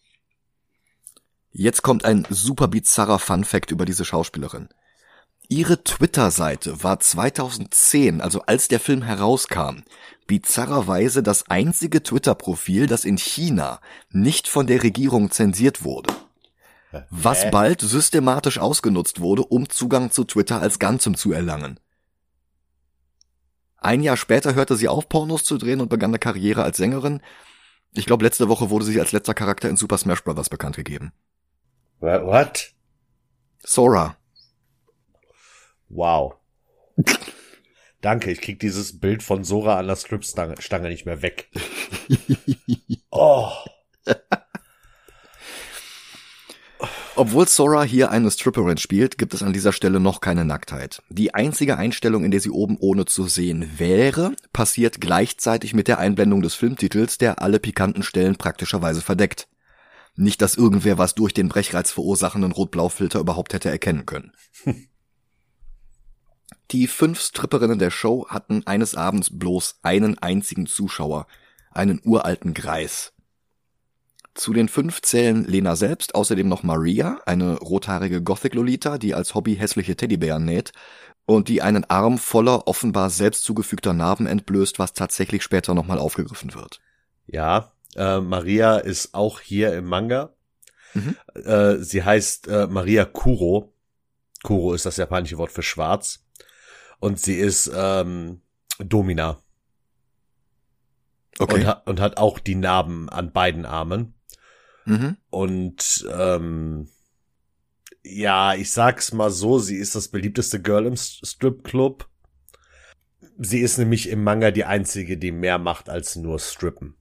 Jetzt 1.56 1.84
kommt 1.84 2.04
ein 2.04 2.26
super 2.32 2.68
bizarrer 2.68 3.20
Fun 3.20 3.44
Fact 3.44 3.70
über 3.70 3.86
diese 3.86 4.06
Schauspielerin. 4.06 4.70
Ihre 5.50 5.84
Twitter-Seite 5.84 6.84
war 6.84 7.00
2010, 7.00 8.22
also 8.22 8.42
als 8.42 8.70
der 8.70 8.80
Film 8.80 9.04
herauskam, 9.04 9.84
bizarrerweise 10.26 11.22
das 11.22 11.50
einzige 11.52 12.02
Twitter-Profil, 12.02 12.88
das 12.88 13.06
in 13.06 13.20
China 13.20 13.82
nicht 14.10 14.48
von 14.48 14.66
der 14.66 14.82
Regierung 14.82 15.30
zensiert 15.30 15.84
wurde. 15.84 16.12
Was 17.12 17.50
bald 17.52 17.82
systematisch 17.82 18.58
ausgenutzt 18.58 19.20
wurde, 19.20 19.44
um 19.44 19.70
Zugang 19.70 20.10
zu 20.10 20.24
Twitter 20.24 20.60
als 20.60 20.80
Ganzem 20.80 21.16
zu 21.16 21.32
erlangen. 21.32 21.80
Ein 23.78 24.02
Jahr 24.02 24.18
später 24.18 24.56
hörte 24.56 24.76
sie 24.76 24.88
auf, 24.88 25.08
Pornos 25.08 25.44
zu 25.44 25.60
drehen 25.60 25.82
und 25.82 25.90
begann 25.90 26.12
eine 26.12 26.20
Karriere 26.20 26.64
als 26.64 26.78
Sängerin. 26.78 27.22
Ich 27.92 28.08
glaube, 28.08 28.26
letzte 28.26 28.50
Woche 28.50 28.72
wurde 28.72 28.86
sie 28.86 29.00
als 29.00 29.12
letzter 29.12 29.36
Charakter 29.36 29.70
in 29.70 29.78
Super 29.78 30.00
Smash 30.00 30.24
Bros. 30.24 30.50
bekannt 30.50 30.78
gegeben. 30.78 31.12
Wha- 32.04 32.26
What? 32.26 32.74
Sora. 33.66 34.18
Wow. 35.88 36.34
Danke, 38.02 38.30
ich 38.30 38.42
krieg 38.42 38.60
dieses 38.60 39.00
Bild 39.00 39.24
von 39.24 39.46
Sora 39.46 39.80
an 39.80 39.88
der 39.88 39.96
Stripstange 39.96 40.62
Stange 40.62 40.90
nicht 40.90 41.06
mehr 41.06 41.22
weg. 41.22 41.50
oh. 43.12 43.52
Obwohl 47.16 47.48
Sora 47.48 47.84
hier 47.84 48.12
eine 48.12 48.30
Stripperin 48.32 48.78
spielt, 48.78 49.18
gibt 49.18 49.34
es 49.34 49.42
an 49.44 49.54
dieser 49.54 49.72
Stelle 49.72 50.02
noch 50.02 50.20
keine 50.20 50.44
Nacktheit. 50.44 51.02
Die 51.10 51.34
einzige 51.34 51.78
Einstellung, 51.78 52.26
in 52.26 52.32
der 52.32 52.42
sie 52.42 52.50
oben 52.50 52.76
ohne 52.82 53.06
zu 53.06 53.28
sehen 53.30 53.80
wäre, 53.80 54.34
passiert 54.52 55.00
gleichzeitig 55.00 55.74
mit 55.74 55.88
der 55.88 56.00
Einblendung 56.00 56.42
des 56.42 56.56
Filmtitels, 56.56 57.18
der 57.18 57.42
alle 57.42 57.60
pikanten 57.60 58.04
Stellen 58.04 58.36
praktischerweise 58.36 59.02
verdeckt. 59.02 59.48
Nicht, 60.16 60.42
dass 60.42 60.56
irgendwer 60.56 60.98
was 60.98 61.16
durch 61.16 61.34
den 61.34 61.50
Brechreiz 61.50 61.92
verursachenden 61.92 62.52
Rot-Blau-Filter 62.52 63.20
überhaupt 63.20 63.54
hätte 63.54 63.70
erkennen 63.70 64.06
können. 64.06 64.32
Die 66.72 66.88
fünf 66.88 67.20
Stripperinnen 67.20 67.80
der 67.80 67.92
Show 67.92 68.28
hatten 68.30 68.66
eines 68.66 68.96
Abends 68.96 69.38
bloß 69.38 69.80
einen 69.82 70.18
einzigen 70.20 70.66
Zuschauer, 70.66 71.28
einen 71.72 72.02
uralten 72.04 72.54
Greis. 72.54 73.14
Zu 74.36 74.54
den 74.54 74.68
fünf 74.68 75.02
zählen 75.02 75.46
Lena 75.46 75.76
selbst, 75.76 76.16
außerdem 76.16 76.48
noch 76.48 76.64
Maria, 76.64 77.20
eine 77.26 77.58
rothaarige 77.58 78.24
Gothic-Lolita, 78.24 78.98
die 78.98 79.14
als 79.14 79.36
Hobby 79.36 79.56
hässliche 79.56 79.96
Teddybären 79.96 80.46
näht 80.46 80.72
und 81.26 81.48
die 81.48 81.62
einen 81.62 81.86
Arm 81.86 82.18
voller 82.18 82.68
offenbar 82.68 83.10
selbst 83.10 83.44
zugefügter 83.44 83.94
Narben 83.94 84.26
entblößt, 84.26 84.80
was 84.80 84.94
tatsächlich 84.94 85.44
später 85.44 85.76
nochmal 85.76 86.00
aufgegriffen 86.00 86.56
wird. 86.56 86.80
Ja, 87.28 87.73
äh, 87.96 88.20
Maria 88.20 88.78
ist 88.78 89.14
auch 89.14 89.40
hier 89.40 89.74
im 89.74 89.86
Manga. 89.86 90.36
Mhm. 90.94 91.16
Äh, 91.34 91.78
sie 91.78 92.04
heißt 92.04 92.48
äh, 92.48 92.68
Maria 92.68 93.06
Kuro. 93.06 93.74
Kuro 94.44 94.74
ist 94.74 94.86
das 94.86 94.98
japanische 94.98 95.38
Wort 95.38 95.52
für 95.52 95.64
schwarz. 95.64 96.26
Und 97.00 97.20
sie 97.20 97.36
ist 97.36 97.72
ähm, 97.74 98.42
Domina 98.80 99.44
und, 101.40 101.52
Okay. 101.52 101.66
ha 101.66 101.82
und 101.86 102.00
hat 102.00 102.18
auch 102.18 102.40
die 102.40 102.56
Narben 102.56 103.10
an 103.10 103.32
beiden 103.32 103.66
Armen. 103.66 104.14
Mhm. 104.86 105.18
Und 105.30 106.08
ähm, 106.12 106.90
ja, 108.04 108.54
ich 108.54 108.72
sag's 108.72 109.14
mal 109.14 109.32
so, 109.32 109.60
sie 109.60 109.78
ist 109.78 109.96
das 109.96 110.10
beliebteste 110.10 110.62
Girl 110.62 110.86
im 110.86 110.96
Stripclub. 110.98 112.08
Sie 113.38 113.60
ist 113.60 113.78
nämlich 113.78 114.10
im 114.10 114.24
Manga 114.24 114.52
die 114.52 114.66
einzige, 114.66 115.18
die 115.18 115.32
mehr 115.32 115.58
macht 115.58 115.90
als 115.90 116.16
nur 116.16 116.40
strippen. 116.40 116.96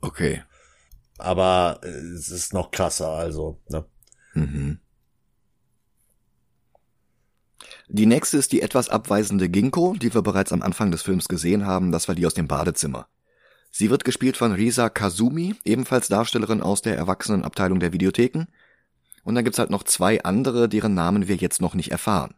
Okay. 0.00 0.42
Aber 1.18 1.80
äh, 1.82 1.88
es 1.88 2.30
ist 2.30 2.54
noch 2.54 2.70
krasser, 2.70 3.10
also, 3.10 3.60
ne? 3.68 3.84
Mhm. 4.34 4.78
Die 7.88 8.06
nächste 8.06 8.38
ist 8.38 8.52
die 8.52 8.62
etwas 8.62 8.88
abweisende 8.88 9.48
Ginkgo, 9.48 9.94
die 10.00 10.14
wir 10.14 10.22
bereits 10.22 10.52
am 10.52 10.62
Anfang 10.62 10.90
des 10.92 11.02
Films 11.02 11.28
gesehen 11.28 11.66
haben. 11.66 11.90
Das 11.90 12.06
war 12.08 12.14
die 12.14 12.24
aus 12.24 12.34
dem 12.34 12.46
Badezimmer. 12.46 13.08
Sie 13.72 13.90
wird 13.90 14.04
gespielt 14.04 14.36
von 14.36 14.52
Risa 14.52 14.88
Kazumi, 14.88 15.56
ebenfalls 15.64 16.08
Darstellerin 16.08 16.62
aus 16.62 16.82
der 16.82 16.96
Erwachsenenabteilung 16.96 17.80
der 17.80 17.92
Videotheken. 17.92 18.46
Und 19.24 19.34
dann 19.34 19.44
gibt's 19.44 19.58
halt 19.58 19.70
noch 19.70 19.82
zwei 19.82 20.22
andere, 20.22 20.68
deren 20.68 20.94
Namen 20.94 21.28
wir 21.28 21.36
jetzt 21.36 21.60
noch 21.60 21.74
nicht 21.74 21.90
erfahren. 21.90 22.34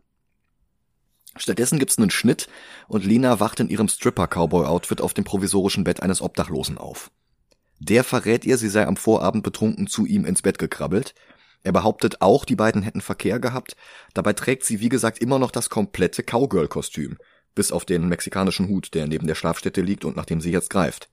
Stattdessen 1.36 1.78
gibt's 1.78 1.98
einen 1.98 2.10
Schnitt 2.10 2.48
und 2.88 3.04
Lina 3.04 3.40
wacht 3.40 3.60
in 3.60 3.68
ihrem 3.68 3.88
Stripper-Cowboy-Outfit 3.88 5.00
auf 5.00 5.14
dem 5.14 5.24
provisorischen 5.24 5.84
Bett 5.84 6.02
eines 6.02 6.20
Obdachlosen 6.20 6.76
auf. 6.76 7.10
Der 7.84 8.04
verrät 8.04 8.44
ihr, 8.44 8.58
sie 8.58 8.68
sei 8.68 8.86
am 8.86 8.96
Vorabend 8.96 9.42
betrunken 9.42 9.88
zu 9.88 10.06
ihm 10.06 10.24
ins 10.24 10.40
Bett 10.40 10.56
gekrabbelt 10.56 11.16
Er 11.64 11.72
behauptet 11.72 12.22
auch, 12.22 12.44
die 12.44 12.54
beiden 12.54 12.82
hätten 12.82 13.00
Verkehr 13.00 13.40
gehabt. 13.40 13.76
Dabei 14.14 14.34
trägt 14.34 14.64
sie, 14.64 14.78
wie 14.78 14.88
gesagt, 14.88 15.18
immer 15.18 15.40
noch 15.40 15.50
das 15.50 15.68
komplette 15.68 16.22
Cowgirl-Kostüm. 16.22 17.18
Bis 17.56 17.72
auf 17.72 17.84
den 17.84 18.08
mexikanischen 18.08 18.68
Hut, 18.68 18.94
der 18.94 19.08
neben 19.08 19.26
der 19.26 19.34
Schlafstätte 19.34 19.80
liegt 19.80 20.04
und 20.04 20.14
nach 20.14 20.26
dem 20.26 20.40
sie 20.40 20.52
jetzt 20.52 20.70
greift. 20.70 21.10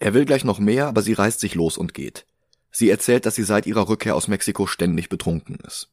Er 0.00 0.14
will 0.14 0.24
gleich 0.24 0.42
noch 0.42 0.58
mehr, 0.58 0.88
aber 0.88 1.00
sie 1.00 1.12
reißt 1.12 1.38
sich 1.38 1.54
los 1.54 1.78
und 1.78 1.94
geht. 1.94 2.26
Sie 2.72 2.90
erzählt, 2.90 3.24
dass 3.24 3.36
sie 3.36 3.44
seit 3.44 3.66
ihrer 3.66 3.88
Rückkehr 3.88 4.16
aus 4.16 4.26
Mexiko 4.26 4.66
ständig 4.66 5.08
betrunken 5.08 5.58
ist. 5.64 5.92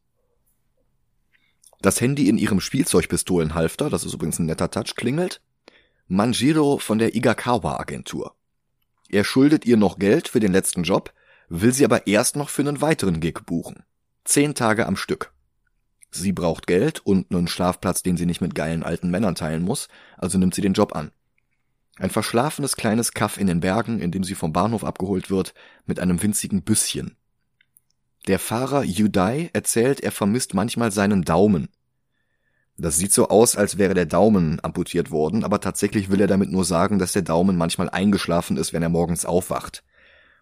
Das 1.80 2.02
Handy 2.02 2.28
in 2.28 2.39
ihrem 2.39 2.60
Spielzeugpistolenhalfter, 2.60 3.91
das 3.91 4.04
ist 4.04 4.15
übrigens 4.15 4.39
ein 4.39 4.48
netter 4.48 4.71
Touch, 4.71 4.95
klingelt. 4.95 5.41
Manjiro 6.08 6.80
von 6.80 6.98
der 6.98 7.13
Igakawa 7.13 7.78
Agentur. 7.78 8.36
Er 9.10 9.24
schuldet 9.24 9.65
ihr 9.65 9.78
noch 9.78 10.00
Geld 10.00 10.28
für 10.28 10.39
den 10.39 10.52
letzten 10.52 10.84
Job, 10.84 11.13
will 11.50 11.74
sie 11.74 11.86
aber 11.86 12.08
erst 12.08 12.36
noch 12.36 12.50
für 12.50 12.62
einen 12.62 12.82
weiteren 12.82 13.20
Gig 13.20 13.46
buchen. 13.46 13.84
Zehn 14.24 14.56
Tage 14.56 14.86
am 14.88 14.96
Stück. 14.96 15.34
Sie 16.10 16.32
braucht 16.32 16.65
Geld 16.65 17.00
und 17.06 17.32
einen 17.32 17.48
Schlafplatz, 17.48 18.02
den 18.02 18.18
sie 18.18 18.26
nicht 18.26 18.41
mit 18.41 18.56
geilen 18.56 18.84
alten 18.84 19.12
Männern 19.12 19.36
teilen 19.36 19.63
muss, 19.63 19.89
also 20.18 20.38
nimmt 20.38 20.56
sie 20.56 20.62
den 20.62 20.74
Job 20.74 20.96
an. 20.96 21.12
Ein 21.98 22.10
verschlafenes 22.10 22.76
kleines 22.76 23.13
Kaff 23.13 23.38
in 23.38 23.48
den 23.48 23.60
Bergen, 23.60 24.00
in 24.00 24.12
dem 24.12 24.24
sie 24.24 24.36
vom 24.36 24.52
Bahnhof 24.52 24.84
abgeholt 24.84 25.30
wird, 25.30 25.54
mit 25.86 26.00
einem 26.00 26.22
winzigen 26.22 26.63
Büsschen. 26.63 27.15
Der 28.28 28.39
Fahrer 28.39 28.84
Yudai 28.84 29.50
erzählt, 29.54 30.02
er 30.02 30.12
vermisst 30.12 30.54
manchmal 30.54 30.91
seinen 30.91 31.24
Daumen. 31.24 31.70
Das 32.78 32.98
sieht 32.98 33.14
so 33.14 33.30
aus, 33.30 33.56
als 33.56 33.78
wäre 33.78 33.94
der 33.94 34.06
Daumen 34.06 34.60
amputiert 34.62 35.10
worden, 35.10 35.44
aber 35.44 35.62
tatsächlich 35.62 36.10
will 36.10 36.20
er 36.20 36.28
damit 36.28 36.52
nur 36.52 36.66
sagen, 36.66 37.00
dass 37.00 37.14
der 37.14 37.22
Daumen 37.22 37.56
manchmal 37.56 37.90
eingeschlafen 37.90 38.58
ist, 38.58 38.74
wenn 38.74 38.84
er 38.84 38.90
morgens 38.90 39.26
aufwacht. 39.26 39.84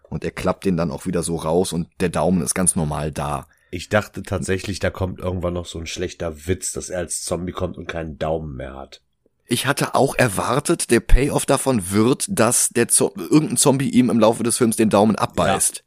Und 0.02 0.24
er 0.24 0.32
klappt 0.32 0.64
den 0.64 0.76
dann 0.76 0.90
auch 0.90 1.06
wieder 1.06 1.22
so 1.22 1.36
raus 1.36 1.72
und 1.72 1.88
der 2.00 2.08
Daumen 2.08 2.42
ist 2.42 2.54
ganz 2.54 2.76
normal 2.76 3.12
da. 3.12 3.46
Ich 3.70 3.88
dachte 3.88 4.22
tatsächlich, 4.22 4.78
da 4.78 4.90
kommt 4.90 5.20
irgendwann 5.20 5.54
noch 5.54 5.66
so 5.66 5.78
ein 5.78 5.86
schlechter 5.86 6.46
Witz, 6.46 6.72
dass 6.72 6.90
er 6.90 6.98
als 6.98 7.22
Zombie 7.22 7.52
kommt 7.52 7.76
und 7.76 7.86
keinen 7.86 8.18
Daumen 8.18 8.56
mehr 8.56 8.74
hat. 8.74 9.00
Ich 9.46 9.66
hatte 9.66 9.94
auch 9.94 10.16
erwartet, 10.16 10.90
der 10.90 11.00
Payoff 11.00 11.46
davon 11.46 11.90
wird, 11.90 12.26
dass 12.28 12.70
der 12.70 12.88
Zo 12.88 13.12
irgendein 13.16 13.56
Zombie 13.56 13.90
ihm 13.90 14.10
im 14.10 14.18
Laufe 14.18 14.42
des 14.42 14.56
Films 14.56 14.76
den 14.76 14.90
Daumen 14.90 15.16
abbeißt. 15.16 15.76
Ja. 15.76 15.82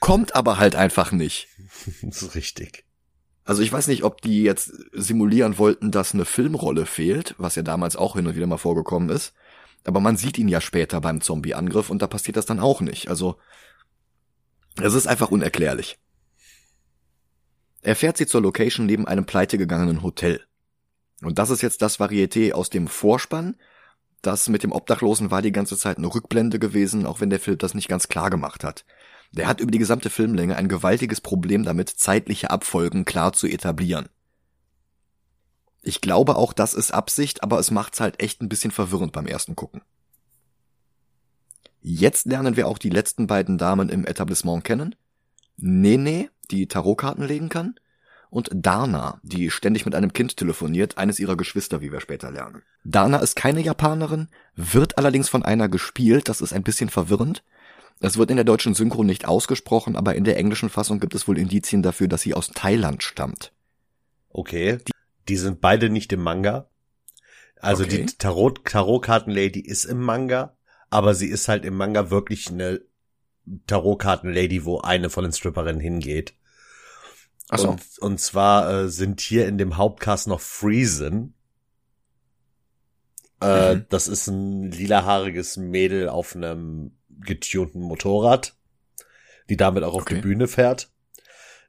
Kommt 0.00 0.34
aber 0.34 0.58
halt 0.58 0.76
einfach 0.76 1.12
nicht. 1.12 1.48
das 2.02 2.22
ist 2.22 2.34
richtig. 2.34 2.85
Also 3.46 3.62
ich 3.62 3.72
weiß 3.72 3.86
nicht, 3.86 4.02
ob 4.02 4.20
die 4.20 4.42
jetzt 4.42 4.72
simulieren 4.92 5.56
wollten, 5.56 5.92
dass 5.92 6.12
eine 6.12 6.24
Filmrolle 6.24 6.84
fehlt, 6.84 7.36
was 7.38 7.54
ja 7.54 7.62
damals 7.62 7.94
auch 7.94 8.16
hin 8.16 8.26
und 8.26 8.34
wieder 8.34 8.48
mal 8.48 8.58
vorgekommen 8.58 9.08
ist. 9.08 9.34
Aber 9.84 10.00
man 10.00 10.16
sieht 10.16 10.36
ihn 10.36 10.48
ja 10.48 10.60
später 10.60 11.00
beim 11.00 11.20
Zombie-Angriff 11.20 11.88
und 11.88 12.02
da 12.02 12.08
passiert 12.08 12.36
das 12.36 12.46
dann 12.46 12.58
auch 12.58 12.80
nicht. 12.80 13.08
Also 13.08 13.36
es 14.82 14.94
ist 14.94 15.06
einfach 15.06 15.30
unerklärlich. 15.30 15.96
Er 17.82 17.94
fährt 17.94 18.16
sie 18.16 18.26
zur 18.26 18.42
Location 18.42 18.84
neben 18.84 19.06
einem 19.06 19.26
pleitegegangenen 19.26 20.02
Hotel. 20.02 20.42
Und 21.22 21.38
das 21.38 21.50
ist 21.50 21.62
jetzt 21.62 21.82
das 21.82 22.00
Varieté 22.00 22.52
aus 22.52 22.68
dem 22.68 22.88
Vorspann. 22.88 23.56
Das 24.22 24.48
mit 24.48 24.64
dem 24.64 24.72
Obdachlosen 24.72 25.30
war 25.30 25.40
die 25.40 25.52
ganze 25.52 25.78
Zeit 25.78 25.98
eine 25.98 26.12
Rückblende 26.12 26.58
gewesen, 26.58 27.06
auch 27.06 27.20
wenn 27.20 27.30
der 27.30 27.38
Film 27.38 27.58
das 27.58 27.74
nicht 27.74 27.88
ganz 27.88 28.08
klar 28.08 28.28
gemacht 28.28 28.64
hat. 28.64 28.84
Der 29.36 29.46
hat 29.46 29.60
über 29.60 29.70
die 29.70 29.78
gesamte 29.78 30.08
Filmlänge 30.08 30.56
ein 30.56 30.68
gewaltiges 30.68 31.20
Problem 31.20 31.62
damit, 31.62 31.90
zeitliche 31.90 32.50
Abfolgen 32.50 33.04
klar 33.04 33.34
zu 33.34 33.46
etablieren. 33.46 34.08
Ich 35.82 36.00
glaube 36.00 36.36
auch, 36.36 36.52
das 36.54 36.72
ist 36.72 36.90
Absicht, 36.90 37.42
aber 37.42 37.58
es 37.58 37.70
macht's 37.70 38.00
halt 38.00 38.20
echt 38.20 38.40
ein 38.40 38.48
bisschen 38.48 38.70
verwirrend 38.70 39.12
beim 39.12 39.26
ersten 39.26 39.54
Gucken. 39.54 39.82
Jetzt 41.82 42.26
lernen 42.26 42.56
wir 42.56 42.66
auch 42.66 42.78
die 42.78 42.90
letzten 42.90 43.26
beiden 43.26 43.58
Damen 43.58 43.90
im 43.90 44.06
Etablissement 44.06 44.64
kennen. 44.64 44.96
Nene, 45.56 46.30
die 46.50 46.66
Tarotkarten 46.66 47.24
legen 47.24 47.48
kann, 47.48 47.76
und 48.30 48.50
Dana, 48.52 49.20
die 49.22 49.50
ständig 49.50 49.84
mit 49.84 49.94
einem 49.94 50.12
Kind 50.12 50.36
telefoniert, 50.36 50.98
eines 50.98 51.20
ihrer 51.20 51.36
Geschwister, 51.36 51.80
wie 51.80 51.92
wir 51.92 52.00
später 52.00 52.30
lernen. 52.30 52.62
Dana 52.84 53.18
ist 53.18 53.36
keine 53.36 53.60
Japanerin, 53.60 54.28
wird 54.56 54.98
allerdings 54.98 55.28
von 55.28 55.44
einer 55.44 55.68
gespielt, 55.68 56.28
das 56.28 56.40
ist 56.40 56.52
ein 56.52 56.64
bisschen 56.64 56.88
verwirrend. 56.88 57.44
Es 58.00 58.18
wird 58.18 58.30
in 58.30 58.36
der 58.36 58.44
deutschen 58.44 58.74
Synchro 58.74 59.04
nicht 59.04 59.26
ausgesprochen, 59.26 59.96
aber 59.96 60.14
in 60.14 60.24
der 60.24 60.36
englischen 60.36 60.68
Fassung 60.68 61.00
gibt 61.00 61.14
es 61.14 61.26
wohl 61.26 61.38
Indizien 61.38 61.82
dafür, 61.82 62.08
dass 62.08 62.22
sie 62.22 62.34
aus 62.34 62.48
Thailand 62.48 63.02
stammt. 63.02 63.52
Okay. 64.28 64.78
Die, 64.86 64.92
die 65.28 65.36
sind 65.36 65.60
beide 65.60 65.88
nicht 65.88 66.12
im 66.12 66.22
Manga. 66.22 66.68
Also 67.58 67.84
okay. 67.84 68.04
die 68.04 68.16
Tarot, 68.18 68.64
Tarotkarten-Lady 68.66 69.60
ist 69.60 69.86
im 69.86 70.00
Manga, 70.00 70.56
aber 70.90 71.14
sie 71.14 71.28
ist 71.28 71.48
halt 71.48 71.64
im 71.64 71.74
Manga 71.74 72.10
wirklich 72.10 72.50
eine 72.50 72.82
Tarotkarten-Lady, 73.66 74.64
wo 74.64 74.80
eine 74.80 75.08
von 75.08 75.24
den 75.24 75.32
Stripperinnen 75.32 75.80
hingeht. 75.80 76.34
Ach 77.48 77.58
so. 77.58 77.70
Und, 77.70 77.82
und 78.00 78.20
zwar 78.20 78.70
äh, 78.70 78.88
sind 78.88 79.20
hier 79.20 79.46
in 79.48 79.56
dem 79.56 79.76
Hauptcast 79.76 80.28
noch 80.28 80.40
Friesen. 80.40 81.34
Äh, 83.40 83.76
mhm. 83.76 83.86
Das 83.88 84.08
ist 84.08 84.26
ein 84.26 84.70
lilahaariges 84.70 85.56
Mädel 85.56 86.08
auf 86.08 86.34
einem 86.36 86.95
getunten 87.20 87.80
Motorrad, 87.80 88.56
die 89.48 89.56
damit 89.56 89.84
auch 89.84 89.94
auf 89.94 90.02
okay. 90.02 90.16
die 90.16 90.20
Bühne 90.20 90.48
fährt. 90.48 90.90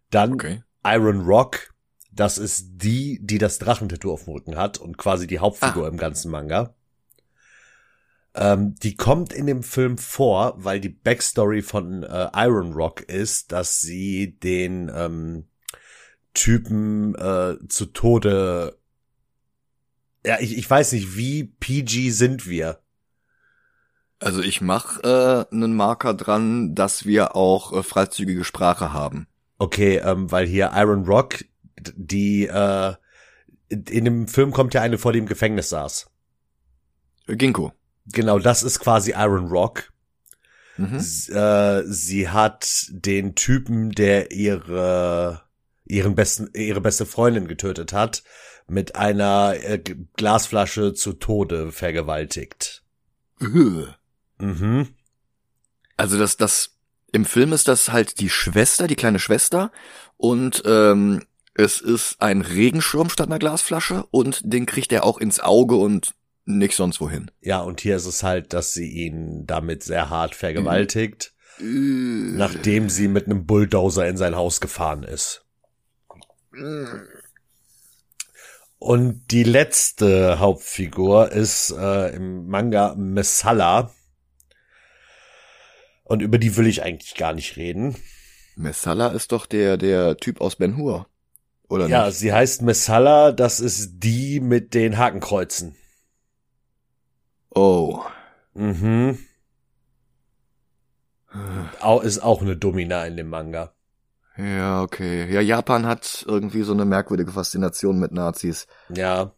Dann 0.10 0.33
okay. 0.33 0.63
Iron 0.83 1.21
Rock, 1.21 1.73
das 2.12 2.38
ist 2.38 2.69
die, 2.77 3.19
die 3.21 3.38
das 3.38 3.60
Drachentattoo 3.60 4.12
auf 4.12 4.25
dem 4.25 4.33
Rücken 4.33 4.55
hat 4.55 4.77
und 4.77 4.97
quasi 4.97 5.27
die 5.27 5.39
Hauptfigur 5.39 5.86
ah. 5.86 5.89
im 5.89 5.97
ganzen 5.97 6.31
Manga. 6.31 6.73
Ähm, 8.38 8.75
die 8.75 8.95
kommt 8.95 9.33
in 9.33 9.47
dem 9.47 9.63
Film 9.63 9.97
vor, 9.97 10.53
weil 10.57 10.79
die 10.79 10.89
Backstory 10.89 11.62
von 11.62 12.03
äh, 12.03 12.29
Iron 12.36 12.73
Rock 12.73 13.01
ist, 13.01 13.51
dass 13.51 13.81
sie 13.81 14.38
den 14.39 14.91
ähm, 14.93 15.45
Typen 16.33 17.15
äh, 17.15 17.55
zu 17.67 17.88
Tode. 17.88 18.77
Ja, 20.23 20.39
ich, 20.39 20.55
ich 20.55 20.69
weiß 20.69 20.91
nicht, 20.91 21.17
wie 21.17 21.45
PG 21.45 22.12
sind 22.12 22.47
wir? 22.47 22.79
Also 24.19 24.41
ich 24.41 24.62
mache 24.62 25.47
äh, 25.51 25.53
einen 25.53 25.75
Marker 25.75 26.13
dran, 26.13 26.73
dass 26.73 27.06
wir 27.06 27.36
auch 27.36 27.73
äh, 27.73 27.84
freizügige 27.84 28.43
Sprache 28.43 28.93
haben. 28.93 29.27
Okay, 29.60 29.97
ähm, 29.97 30.32
weil 30.32 30.47
hier 30.47 30.71
Iron 30.75 31.06
Rock, 31.06 31.45
die 31.95 32.47
äh, 32.47 32.93
in 33.69 34.06
dem 34.06 34.27
Film 34.27 34.51
kommt 34.51 34.73
ja 34.73 34.82
eine 34.82 34.97
vor 34.97 35.13
dem 35.13 35.25
Gefängnis 35.25 35.69
saß. 35.69 36.10
Ginkgo. 37.27 37.73
Genau, 38.13 38.39
das 38.39 38.63
ist 38.63 38.80
quasi 38.80 39.12
Iron 39.12 39.47
Rock. 39.47 39.91
Mhm. 40.77 40.97
äh, 40.97 41.84
sie 41.86 42.30
hat 42.30 42.86
den 42.89 43.34
Typen, 43.34 43.91
der 43.91 44.32
ihre 44.32 45.41
ihren 45.86 46.15
besten, 46.15 46.49
ihre 46.53 46.82
beste 46.82 47.06
Freundin 47.06 47.47
getötet 47.47 47.93
hat, 47.93 48.23
mit 48.67 48.95
einer 48.95 49.56
äh, 49.60 49.80
Glasflasche 50.15 50.93
zu 50.93 51.13
Tode 51.13 51.71
vergewaltigt. 51.71 52.84
Mhm. 54.39 54.88
Also 55.95 56.17
das, 56.17 56.38
das, 56.38 56.78
im 57.12 57.26
Film 57.26 57.54
ist 57.54 57.67
das 57.67 57.91
halt 57.91 58.19
die 58.19 58.30
Schwester, 58.30 58.88
die 58.88 58.95
kleine 58.95 59.19
Schwester 59.19 59.71
und 60.17 60.63
ähm, 60.65 61.23
es 61.54 61.82
ist 61.82 62.21
ein 62.21 62.41
Regenschirm 62.41 63.10
statt 63.10 63.28
einer 63.28 63.39
Glasflasche 63.39 64.06
und 64.12 64.41
den 64.43 64.65
kriegt 64.67 64.91
er 64.91 65.04
auch 65.04 65.17
ins 65.17 65.39
Auge 65.39 65.76
und 65.76 66.13
nicht 66.45 66.76
sonst 66.76 67.02
wohin. 67.02 67.32
Ja, 67.41 67.60
und 67.60 67.82
hier 67.82 67.95
ist 67.97 68.06
es 68.06 68.23
halt, 68.23 68.54
dass 68.54 68.73
sie 68.73 68.88
ihn 68.88 69.45
damit 69.45 69.84
sehr 69.84 70.10
hart 70.10 70.36
vergewaltigt, 70.36 71.34
mhm. 71.60 72.38
nachdem 72.38 72.89
sie 72.89 73.08
mit 73.08 73.26
einem 73.26 73.45
Bulldozer 73.45 74.08
in 74.08 74.17
sein 74.17 74.36
Haus 74.36 74.62
gefahren 74.62 75.04
ist. 75.04 75.43
Und 78.80 79.32
die 79.32 79.43
letzte 79.43 80.39
Hauptfigur 80.39 81.32
ist 81.32 81.71
äh, 81.71 82.15
im 82.15 82.47
Manga 82.47 82.95
Messala. 82.95 83.91
Und 86.08 86.22
über 86.22 86.38
die 86.38 86.56
will 86.56 86.67
ich 86.67 86.84
eigentlich 86.84 87.15
gar 87.15 87.34
nicht 87.34 87.58
reden. 87.58 87.96
Messala 88.56 89.10
ist 89.10 89.34
doch 89.34 89.46
der, 89.46 89.76
der 89.76 90.15
Typ 90.15 90.39
aus 90.39 90.56
Ben 90.56 90.78
Hur. 90.78 91.08
Oder 91.67 91.88
ja, 91.88 92.06
nicht? 92.06 92.17
sie 92.17 92.32
heißt 92.32 92.62
Messala, 92.62 93.34
das 93.34 93.60
ist 93.60 94.00
die 94.00 94.39
mit 94.39 94.74
den 94.74 94.98
Hakenkreuzen. 94.98 95.76
Oh. 97.54 98.02
Mhm. 98.54 99.20
Auch, 101.82 102.04
ist 102.04 102.20
auch 102.20 102.41
eine 102.41 102.56
Domina 102.56 103.06
in 103.06 103.17
dem 103.17 103.30
Manga. 103.30 103.74
Ja, 104.38 104.82
okay. 104.82 105.30
Ja, 105.30 105.41
Japan 105.41 105.86
hat 105.86 106.24
irgendwie 106.26 106.62
so 106.62 106.72
eine 106.72 106.86
merkwürdige 106.86 107.34
Faszination 107.34 108.00
mit 108.00 108.13
Nazis. 108.13 108.67
Ja. 108.88 109.34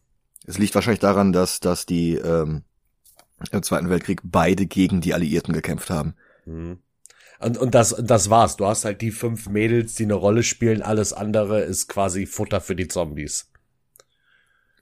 Es 0.46 0.56
liegt 0.56 0.76
wahrscheinlich 0.76 1.00
daran, 1.00 1.32
dass, 1.32 1.58
dass 1.58 1.84
die 1.84 2.14
ähm, 2.14 2.62
im 3.50 3.62
Zweiten 3.64 3.90
Weltkrieg 3.90 4.20
beide 4.22 4.66
gegen 4.66 5.00
die 5.00 5.14
Alliierten 5.14 5.52
gekämpft 5.52 5.90
haben. 5.90 6.14
Mhm. 6.50 6.78
Und, 7.38 7.56
und 7.56 7.74
das, 7.74 7.96
das 7.98 8.28
war's. 8.28 8.56
Du 8.56 8.66
hast 8.66 8.84
halt 8.84 9.00
die 9.00 9.12
fünf 9.12 9.48
Mädels, 9.48 9.94
die 9.94 10.04
eine 10.04 10.14
Rolle 10.14 10.42
spielen. 10.42 10.82
Alles 10.82 11.12
andere 11.12 11.60
ist 11.60 11.88
quasi 11.88 12.26
Futter 12.26 12.60
für 12.60 12.76
die 12.76 12.88
Zombies. 12.88 13.50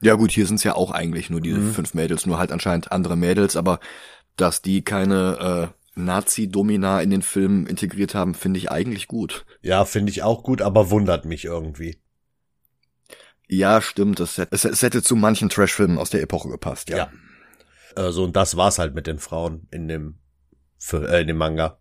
Ja 0.01 0.15
gut, 0.15 0.33
hier 0.33 0.47
sind's 0.47 0.65
ja 0.65 0.75
auch 0.75 0.91
eigentlich 0.91 1.31
nur 1.31 1.41
diese 1.41 1.59
mhm. 1.59 1.73
fünf 1.73 1.95
Mädels, 1.95 2.27
nur 2.27 2.39
halt 2.39 2.53
anscheinend 2.53 2.93
andere 2.93 3.17
Mädels, 3.17 3.57
aber 3.57 3.81
dass 4.37 4.63
die 4.63 4.83
keine 4.83 5.73
äh, 5.97 6.01
Nazi-Domina 6.01 7.01
in 7.01 7.11
den 7.11 7.23
Film 7.23 7.67
integriert 7.67 8.15
haben, 8.15 8.35
finde 8.35 8.59
ich 8.59 8.71
eigentlich 8.71 9.09
gut. 9.09 9.45
Ja, 9.61 9.85
finde 9.85 10.11
ich 10.11 10.23
auch 10.23 10.45
gut, 10.45 10.63
aber 10.63 10.91
wundert 10.91 11.25
mich 11.25 11.45
irgendwie. 11.45 11.99
Ja, 13.49 13.81
stimmt. 13.81 14.21
Es, 14.21 14.39
es, 14.39 14.65
es 14.65 14.83
hätte 14.83 15.03
zu 15.03 15.17
manchen 15.17 15.49
Trash-Filmen 15.49 15.99
aus 15.99 16.11
der 16.11 16.23
Epoche 16.23 16.49
gepasst, 16.49 16.91
ja. 16.91 16.97
ja. 16.97 17.13
Also, 17.97 18.25
und 18.25 18.37
das 18.37 18.57
war's 18.57 18.79
halt 18.79 18.95
mit 18.95 19.07
den 19.07 19.19
Frauen 19.19 19.67
in 19.71 19.89
dem, 19.89 20.19
für, 20.79 21.09
äh, 21.09 21.23
in 21.23 21.29
dem 21.29 21.37
Manga. 21.37 21.79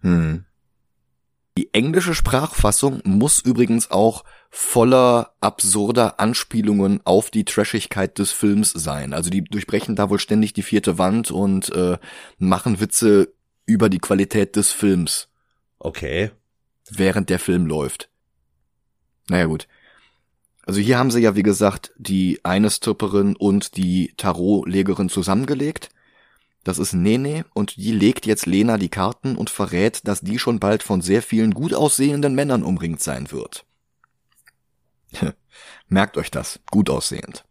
Hm. 0.00 0.44
Die 1.58 1.74
englische 1.74 2.14
Sprachfassung 2.14 3.02
muss 3.04 3.40
übrigens 3.40 3.90
auch 3.90 4.24
voller 4.50 5.34
absurder 5.40 6.18
Anspielungen 6.18 7.00
auf 7.04 7.30
die 7.30 7.44
Trashigkeit 7.44 8.18
des 8.18 8.30
Films 8.30 8.70
sein. 8.70 9.12
Also 9.12 9.30
die 9.30 9.44
durchbrechen 9.44 9.96
da 9.96 10.10
wohl 10.10 10.18
ständig 10.18 10.52
die 10.52 10.62
vierte 10.62 10.96
Wand 10.98 11.30
und 11.30 11.70
äh, 11.74 11.98
machen 12.38 12.80
Witze 12.80 13.34
über 13.66 13.88
die 13.88 13.98
Qualität 13.98 14.56
des 14.56 14.70
Films. 14.70 15.28
Okay. 15.78 16.30
Während 16.88 17.30
der 17.30 17.38
Film 17.38 17.66
läuft. 17.66 18.10
Naja 19.28 19.46
gut. 19.46 19.68
Also 20.66 20.80
hier 20.80 20.98
haben 20.98 21.10
sie 21.10 21.20
ja, 21.20 21.36
wie 21.36 21.42
gesagt, 21.42 21.92
die 21.96 22.40
eine 22.44 22.70
Stripperin 22.70 23.36
und 23.36 23.76
die 23.76 24.14
Tarotlegerin 24.16 25.08
zusammengelegt. 25.08 25.90
Das 26.62 26.78
ist 26.78 26.92
Nene 26.92 27.46
und 27.54 27.76
die 27.76 27.92
legt 27.92 28.26
jetzt 28.26 28.46
Lena 28.46 28.76
die 28.76 28.90
Karten 28.90 29.36
und 29.36 29.48
verrät, 29.48 30.06
dass 30.06 30.20
die 30.20 30.38
schon 30.38 30.60
bald 30.60 30.82
von 30.82 31.00
sehr 31.00 31.22
vielen 31.22 31.54
gut 31.54 31.72
aussehenden 31.72 32.34
Männern 32.34 32.62
umringt 32.62 33.00
sein 33.00 33.30
wird. 33.30 33.64
Merkt 35.88 36.16
euch 36.16 36.30
das, 36.30 36.60
gut 36.70 36.90
aussehend. 36.90 37.44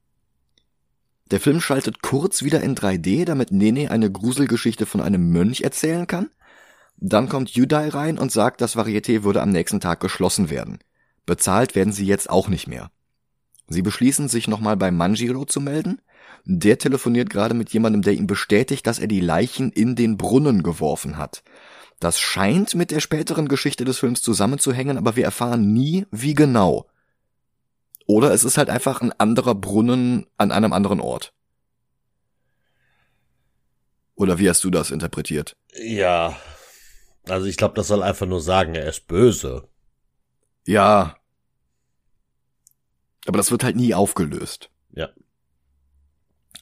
Der 1.32 1.40
Film 1.40 1.62
schaltet 1.62 2.02
kurz 2.02 2.44
wieder 2.44 2.62
in 2.62 2.76
3D, 2.76 3.26
damit 3.26 3.52
Nene 3.52 3.92
eine 3.92 4.12
Gruselgeschichte 4.12 4.86
von 4.86 5.02
einem 5.02 5.30
Mönch 5.30 5.62
erzählen 5.62 6.08
kann. 6.08 6.30
Dann 6.98 7.30
kommt 7.30 7.52
Judai 7.52 7.90
rein 7.90 8.18
und 8.18 8.32
sagt, 8.32 8.62
das 8.62 8.76
Varieté 8.76 9.24
würde 9.24 9.42
am 9.42 9.50
nächsten 9.50 9.80
Tag 9.80 10.00
geschlossen 10.00 10.50
werden. 10.50 10.80
Bezahlt 11.26 11.76
werden 11.76 11.94
sie 11.94 12.06
jetzt 12.06 12.30
auch 12.30 12.48
nicht 12.48 12.68
mehr. 12.68 12.92
Sie 13.68 13.84
beschließen, 13.84 14.28
sich 14.28 14.48
nochmal 14.48 14.76
bei 14.78 14.90
Manjiro 14.90 15.46
zu 15.46 15.62
melden. 15.62 16.02
Der 16.46 16.78
telefoniert 16.78 17.30
gerade 17.30 17.54
mit 17.54 17.72
jemandem, 17.72 18.02
der 18.02 18.14
ihm 18.14 18.28
bestätigt, 18.28 18.86
dass 18.88 19.00
er 19.00 19.08
die 19.08 19.20
Leichen 19.20 19.72
in 19.72 19.96
den 19.96 20.18
Brunnen 20.18 20.64
geworfen 20.64 21.18
hat. 21.18 21.44
Das 22.00 22.20
scheint 22.20 22.76
mit 22.76 22.92
der 22.92 23.00
späteren 23.00 23.48
Geschichte 23.48 23.86
des 23.86 24.00
Films 24.00 24.22
zusammenzuhängen, 24.22 24.98
aber 24.98 25.16
wir 25.16 25.26
erfahren 25.26 25.74
nie, 25.74 26.06
wie 26.12 26.34
genau. 26.34 26.90
Oder 28.06 28.34
es 28.34 28.44
ist 28.44 28.58
halt 28.58 28.70
einfach 28.70 29.02
ein 29.02 29.12
anderer 29.20 29.56
Brunnen 29.56 30.26
an 30.38 30.52
einem 30.52 30.74
anderen 30.74 31.00
Ort. 31.00 31.34
Oder 34.16 34.40
wie 34.40 34.50
hast 34.50 34.64
du 34.64 34.70
das 34.70 34.92
interpretiert? 34.92 35.56
Ja. 35.76 36.38
Also 37.28 37.46
ich 37.46 37.58
glaube, 37.58 37.76
das 37.76 37.88
soll 37.88 38.02
einfach 38.02 38.26
nur 38.26 38.42
sagen, 38.42 38.76
er 38.76 38.88
ist 38.88 39.08
böse. 39.08 39.68
Ja, 40.66 41.20
aber 43.30 43.38
das 43.38 43.52
wird 43.52 43.64
halt 43.64 43.76
nie 43.76 43.94
aufgelöst. 43.94 44.72
Ja. 44.92 45.10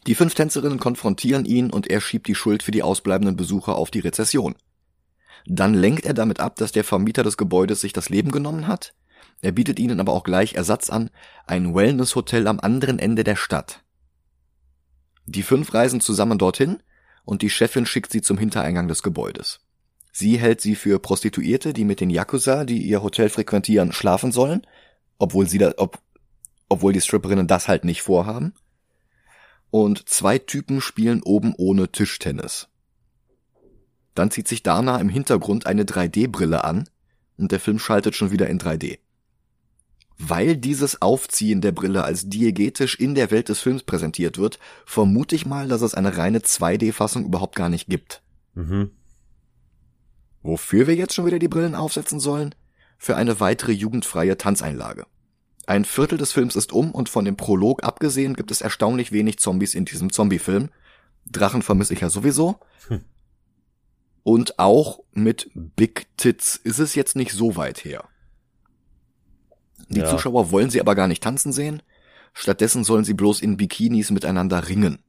Die 0.07 0.15
fünf 0.15 0.33
Tänzerinnen 0.35 0.79
konfrontieren 0.79 1.43
ihn 1.43 1.69
und 1.69 1.87
er 1.87 1.99
schiebt 1.99 2.27
die 2.27 2.35
Schuld 2.35 2.63
für 2.63 2.71
die 2.71 2.81
ausbleibenden 2.81 3.35
Besucher 3.35 3.75
auf 3.75 3.91
die 3.91 3.99
Rezession. 3.99 4.55
Dann 5.45 5.73
lenkt 5.73 6.05
er 6.05 6.13
damit 6.13 6.39
ab, 6.39 6.55
dass 6.55 6.71
der 6.71 6.85
Vermieter 6.85 7.23
des 7.23 7.37
Gebäudes 7.37 7.81
sich 7.81 7.93
das 7.93 8.09
Leben 8.09 8.31
genommen 8.31 8.67
hat. 8.67 8.93
Er 9.41 9.51
bietet 9.51 9.79
ihnen 9.79 9.99
aber 9.99 10.13
auch 10.13 10.23
gleich 10.23 10.55
Ersatz 10.55 10.89
an, 10.89 11.09
ein 11.45 11.75
Wellness-Hotel 11.75 12.47
am 12.47 12.59
anderen 12.59 12.99
Ende 12.99 13.23
der 13.23 13.35
Stadt. 13.35 13.83
Die 15.25 15.43
fünf 15.43 15.73
reisen 15.73 15.99
zusammen 15.99 16.37
dorthin 16.37 16.81
und 17.25 17.41
die 17.41 17.49
Chefin 17.49 17.85
schickt 17.85 18.11
sie 18.11 18.21
zum 18.21 18.37
Hintereingang 18.37 18.87
des 18.87 19.03
Gebäudes. 19.03 19.59
Sie 20.13 20.39
hält 20.39 20.61
sie 20.61 20.75
für 20.75 20.99
Prostituierte, 20.99 21.73
die 21.73 21.83
mit 21.83 21.99
den 21.99 22.09
Yakuza, 22.09 22.63
die 22.63 22.81
ihr 22.81 23.03
Hotel 23.03 23.29
frequentieren, 23.29 23.91
schlafen 23.91 24.31
sollen, 24.31 24.65
obwohl 25.19 25.47
sie 25.47 25.57
da, 25.57 25.73
ob, 25.77 25.99
obwohl 26.69 26.93
die 26.93 27.01
Stripperinnen 27.01 27.47
das 27.47 27.67
halt 27.67 27.83
nicht 27.83 28.01
vorhaben. 28.01 28.53
Und 29.69 30.07
zwei 30.07 30.37
Typen 30.37 30.81
spielen 30.81 31.21
oben 31.23 31.53
ohne 31.57 31.91
Tischtennis. 31.91 32.67
Dann 34.15 34.31
zieht 34.31 34.47
sich 34.47 34.63
Dana 34.63 34.99
im 34.99 35.09
Hintergrund 35.09 35.65
eine 35.65 35.83
3D-Brille 35.83 36.63
an 36.63 36.89
und 37.37 37.51
der 37.51 37.59
Film 37.59 37.77
schaltet 37.77 38.15
schon 38.15 38.31
wieder 38.31 38.47
in 38.47 38.59
3D. 38.59 38.99
Weil 40.17 40.57
dieses 40.57 41.01
Aufziehen 41.01 41.61
der 41.61 41.71
Brille 41.71 42.03
als 42.03 42.27
diegetisch 42.27 42.95
in 42.95 43.13
der 43.13 43.29
Welt 43.29 43.49
des 43.49 43.59
Films 43.59 43.83
präsentiert 43.83 44.39
wird, 44.39 44.57
vermute 44.85 45.35
ich 45.35 45.45
mal, 45.45 45.67
dass 45.67 45.81
es 45.81 45.93
eine 45.93 46.17
reine 46.17 46.39
2D-Fassung 46.39 47.25
überhaupt 47.25 47.55
gar 47.55 47.69
nicht 47.69 47.87
gibt. 47.87 48.23
Mhm. 48.55 48.89
Wofür 50.41 50.87
wir 50.87 50.95
jetzt 50.95 51.13
schon 51.13 51.27
wieder 51.27 51.39
die 51.39 51.47
Brillen 51.47 51.75
aufsetzen 51.75 52.19
sollen? 52.19 52.55
Für 52.97 53.15
eine 53.15 53.39
weitere 53.39 53.73
jugendfreie 53.73 54.37
Tanzeinlage. 54.37 55.05
Ein 55.67 55.83
Viertel 55.83 56.17
des 56.17 56.31
Films 56.31 56.55
ist 56.55 56.71
um 56.71 56.91
und 56.91 57.09
von 57.09 57.25
dem 57.25 57.35
Prolog 57.35 57.83
abgesehen 57.83 58.35
gibt 58.35 58.51
es 58.51 58.61
erstaunlich 58.61 59.11
wenig 59.11 59.37
Zombies 59.37 59.75
in 59.75 59.83
diesem 59.83 60.13
Zombie-Film. 60.13 60.69
Drachen 61.29 61.61
vermisse 61.61 61.93
ich 61.93 61.99
ja 61.99 62.09
sowieso. 62.09 62.55
Hm. 62.87 63.03
Und 64.23 64.59
auch 64.59 65.01
mit 65.11 65.51
Big 65.53 66.07
Tits 66.15 66.55
ist 66.55 66.79
es 66.79 66.95
jetzt 66.95 67.17
nicht 67.17 67.33
so 67.33 67.57
weit 67.57 67.83
her. 67.83 68.05
Die 69.89 69.99
ja. 69.99 70.09
Zuschauer 70.09 70.51
wollen 70.51 70.69
sie 70.69 70.79
aber 70.79 70.95
gar 70.95 71.09
nicht 71.09 71.21
tanzen 71.21 71.51
sehen. 71.51 71.83
Stattdessen 72.33 72.85
sollen 72.85 73.03
sie 73.03 73.13
bloß 73.13 73.41
in 73.41 73.57
Bikinis 73.57 74.09
miteinander 74.09 74.69
ringen. 74.69 74.99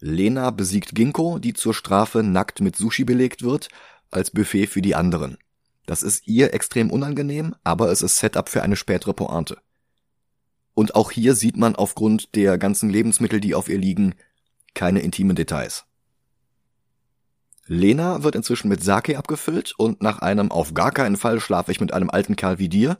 Lena 0.00 0.50
besiegt 0.50 0.96
Ginkgo, 0.96 1.38
die 1.38 1.52
zur 1.52 1.74
Strafe 1.74 2.24
nackt 2.24 2.60
mit 2.60 2.74
Sushi 2.74 3.04
belegt 3.04 3.42
wird, 3.42 3.68
als 4.10 4.32
Buffet 4.32 4.66
für 4.66 4.82
die 4.82 4.96
anderen. 4.96 5.38
Das 5.86 6.02
ist 6.02 6.26
ihr 6.26 6.54
extrem 6.54 6.90
unangenehm, 6.90 7.54
aber 7.62 7.90
es 7.90 8.02
ist 8.02 8.18
Setup 8.18 8.48
für 8.48 8.62
eine 8.62 8.76
spätere 8.76 9.12
Pointe. 9.12 9.58
Und 10.74 10.94
auch 10.94 11.10
hier 11.10 11.34
sieht 11.34 11.56
man 11.56 11.76
aufgrund 11.76 12.34
der 12.34 12.58
ganzen 12.58 12.90
Lebensmittel, 12.90 13.40
die 13.40 13.54
auf 13.54 13.68
ihr 13.68 13.78
liegen, 13.78 14.14
keine 14.74 15.00
intimen 15.00 15.36
Details. 15.36 15.84
Lena 17.66 18.22
wird 18.22 18.34
inzwischen 18.34 18.68
mit 18.68 18.82
Sake 18.82 19.16
abgefüllt 19.16 19.74
und 19.78 20.02
nach 20.02 20.18
einem 20.18 20.50
auf 20.50 20.74
gar 20.74 20.90
keinen 20.90 21.16
Fall 21.16 21.40
schlafe 21.40 21.70
ich 21.70 21.80
mit 21.80 21.94
einem 21.94 22.10
alten 22.10 22.36
Kerl 22.36 22.58
wie 22.58 22.68
dir, 22.68 22.98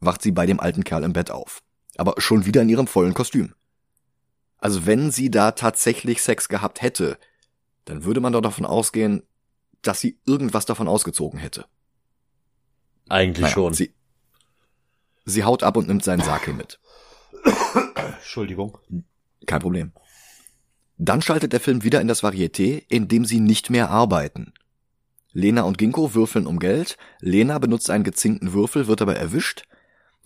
wacht 0.00 0.20
sie 0.20 0.32
bei 0.32 0.44
dem 0.44 0.60
alten 0.60 0.84
Kerl 0.84 1.04
im 1.04 1.12
Bett 1.12 1.30
auf. 1.30 1.62
Aber 1.96 2.14
schon 2.18 2.44
wieder 2.44 2.62
in 2.62 2.68
ihrem 2.68 2.86
vollen 2.86 3.14
Kostüm. 3.14 3.54
Also 4.58 4.86
wenn 4.86 5.10
sie 5.10 5.30
da 5.30 5.52
tatsächlich 5.52 6.22
Sex 6.22 6.48
gehabt 6.48 6.82
hätte, 6.82 7.18
dann 7.84 8.04
würde 8.04 8.20
man 8.20 8.32
doch 8.32 8.42
davon 8.42 8.66
ausgehen, 8.66 9.22
dass 9.80 10.00
sie 10.00 10.18
irgendwas 10.26 10.66
davon 10.66 10.88
ausgezogen 10.88 11.38
hätte. 11.38 11.64
Eigentlich 13.08 13.42
naja, 13.42 13.54
schon. 13.54 13.74
Sie, 13.74 13.92
sie 15.24 15.44
haut 15.44 15.62
ab 15.62 15.76
und 15.76 15.88
nimmt 15.88 16.04
seinen 16.04 16.22
Sake 16.22 16.52
mit. 16.52 16.78
Entschuldigung. 18.18 18.78
Kein 19.46 19.60
Problem. 19.60 19.92
Dann 20.98 21.22
schaltet 21.22 21.52
der 21.52 21.60
Film 21.60 21.82
wieder 21.82 22.00
in 22.00 22.08
das 22.08 22.22
Varieté, 22.22 22.84
in 22.88 23.08
dem 23.08 23.24
sie 23.24 23.40
nicht 23.40 23.70
mehr 23.70 23.90
arbeiten. 23.90 24.52
Lena 25.32 25.62
und 25.62 25.78
Ginkgo 25.78 26.14
würfeln 26.14 26.46
um 26.46 26.58
Geld, 26.58 26.96
Lena 27.20 27.58
benutzt 27.58 27.90
einen 27.90 28.04
gezinkten 28.04 28.52
Würfel, 28.52 28.86
wird 28.86 29.02
aber 29.02 29.16
erwischt. 29.16 29.64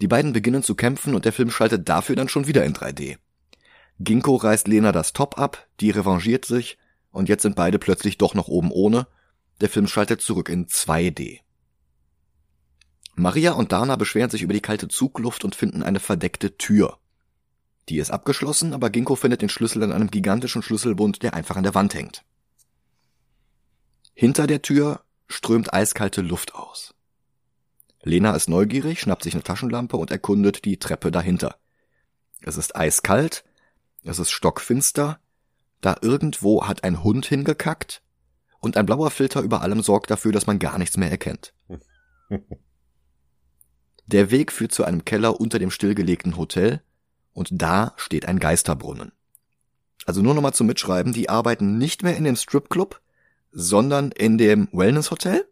Die 0.00 0.08
beiden 0.08 0.32
beginnen 0.32 0.62
zu 0.62 0.74
kämpfen 0.74 1.14
und 1.14 1.24
der 1.24 1.32
Film 1.32 1.50
schaltet 1.50 1.88
dafür 1.88 2.16
dann 2.16 2.28
schon 2.28 2.46
wieder 2.46 2.64
in 2.64 2.74
3D. 2.74 3.16
Ginkgo 4.00 4.36
reißt 4.36 4.68
Lena 4.68 4.92
das 4.92 5.12
Top 5.12 5.38
ab, 5.38 5.66
die 5.80 5.90
revanchiert 5.90 6.44
sich 6.44 6.76
und 7.10 7.28
jetzt 7.28 7.42
sind 7.42 7.56
beide 7.56 7.78
plötzlich 7.78 8.18
doch 8.18 8.34
noch 8.34 8.48
oben 8.48 8.70
ohne. 8.70 9.06
Der 9.62 9.70
Film 9.70 9.86
schaltet 9.86 10.20
zurück 10.20 10.50
in 10.50 10.66
2D. 10.66 11.40
Maria 13.18 13.52
und 13.52 13.72
Dana 13.72 13.96
beschweren 13.96 14.29
sich 14.29 14.42
über 14.42 14.52
die 14.52 14.61
kalte 14.61 14.88
Zugluft 14.88 15.44
und 15.44 15.55
finden 15.55 15.83
eine 15.83 16.00
verdeckte 16.00 16.59
Tür. 16.59 16.98
Die 17.88 17.96
ist 17.98 18.11
abgeschlossen, 18.11 18.74
aber 18.74 18.90
Ginkgo 18.90 19.16
findet 19.16 19.40
den 19.40 19.48
Schlüssel 19.48 19.83
in 19.83 19.92
einem 19.92 20.11
gigantischen 20.11 20.62
Schlüsselbund, 20.62 21.22
der 21.22 21.33
einfach 21.33 21.57
an 21.57 21.62
der 21.62 21.74
Wand 21.74 21.94
hängt. 21.94 22.24
Hinter 24.12 24.46
der 24.46 24.61
Tür 24.61 25.00
strömt 25.29 25.72
eiskalte 25.72 26.20
Luft 26.20 26.55
aus. 26.55 26.94
Lena 28.02 28.37
ist 28.37 28.48
neugierig, 28.48 29.00
schnappt 29.00 29.22
sich 29.22 29.35
eine 29.35 29.42
Taschenlampe 29.42 29.96
und 29.96 30.11
erkundet 30.11 30.64
die 30.66 30.79
Treppe 30.79 31.11
dahinter. 31.11 31.57
Es 32.42 32.59
ist 32.59 32.76
eiskalt, 32.76 33.44
es 34.05 34.18
ist 34.18 34.31
stockfinster, 34.31 35.18
da 35.81 35.96
irgendwo 36.02 36.66
hat 36.66 36.85
ein 36.85 37.02
Hund 37.02 37.26
hingekackt 37.26 38.02
und 38.61 38.76
ein 38.76 38.87
blauer 38.87 39.11
Filter 39.11 39.40
über 39.40 39.62
allem 39.62 39.83
sorgt 39.83 40.11
dafür, 40.11 40.33
dass 40.33 40.46
man 40.46 40.59
gar 40.59 40.79
nichts 40.79 40.98
mehr 40.98 41.11
erkennt. 41.11 41.55
Der 44.06 44.30
Weg 44.30 44.52
führt 44.52 44.72
zu 44.72 44.84
einem 44.84 45.04
Keller 45.04 45.40
unter 45.40 45.58
dem 45.58 45.70
stillgelegten 45.70 46.36
Hotel 46.36 46.82
und 47.32 47.48
da 47.52 47.92
steht 47.96 48.26
ein 48.26 48.38
Geisterbrunnen. 48.38 49.12
Also 50.06 50.22
nur 50.22 50.34
nochmal 50.34 50.54
zum 50.54 50.68
Mitschreiben, 50.68 51.12
die 51.12 51.28
arbeiten 51.28 51.78
nicht 51.78 52.02
mehr 52.02 52.16
in 52.16 52.24
dem 52.24 52.36
Stripclub, 52.36 53.00
sondern 53.50 54.12
in 54.12 54.38
dem 54.38 54.68
Wellness-Hotel, 54.72 55.46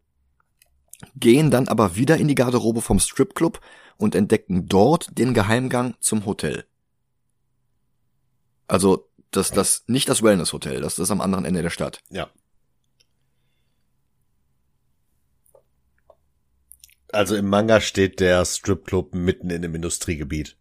gehen 1.16 1.50
dann 1.50 1.68
aber 1.68 1.96
wieder 1.96 2.16
in 2.16 2.28
die 2.28 2.36
Garderobe 2.36 2.80
vom 2.80 3.00
Stripclub 3.00 3.60
und 3.96 4.14
entdecken 4.14 4.68
dort 4.68 5.18
den 5.18 5.34
Geheimgang 5.34 5.94
zum 6.00 6.24
Hotel. 6.24 6.64
Also 8.68 9.08
das, 9.32 9.50
das, 9.50 9.84
nicht 9.88 10.08
das 10.08 10.22
Wellness-Hotel, 10.22 10.80
das 10.80 10.98
ist 10.98 11.10
am 11.10 11.20
anderen 11.20 11.44
Ende 11.44 11.62
der 11.62 11.70
Stadt. 11.70 12.00
Ja. 12.10 12.30
Also 17.14 17.36
im 17.36 17.48
Manga 17.48 17.80
steht 17.80 18.20
der 18.20 18.44
Stripclub 18.44 19.14
mitten 19.14 19.50
in 19.50 19.64
einem 19.64 19.74
Industriegebiet. 19.74 20.56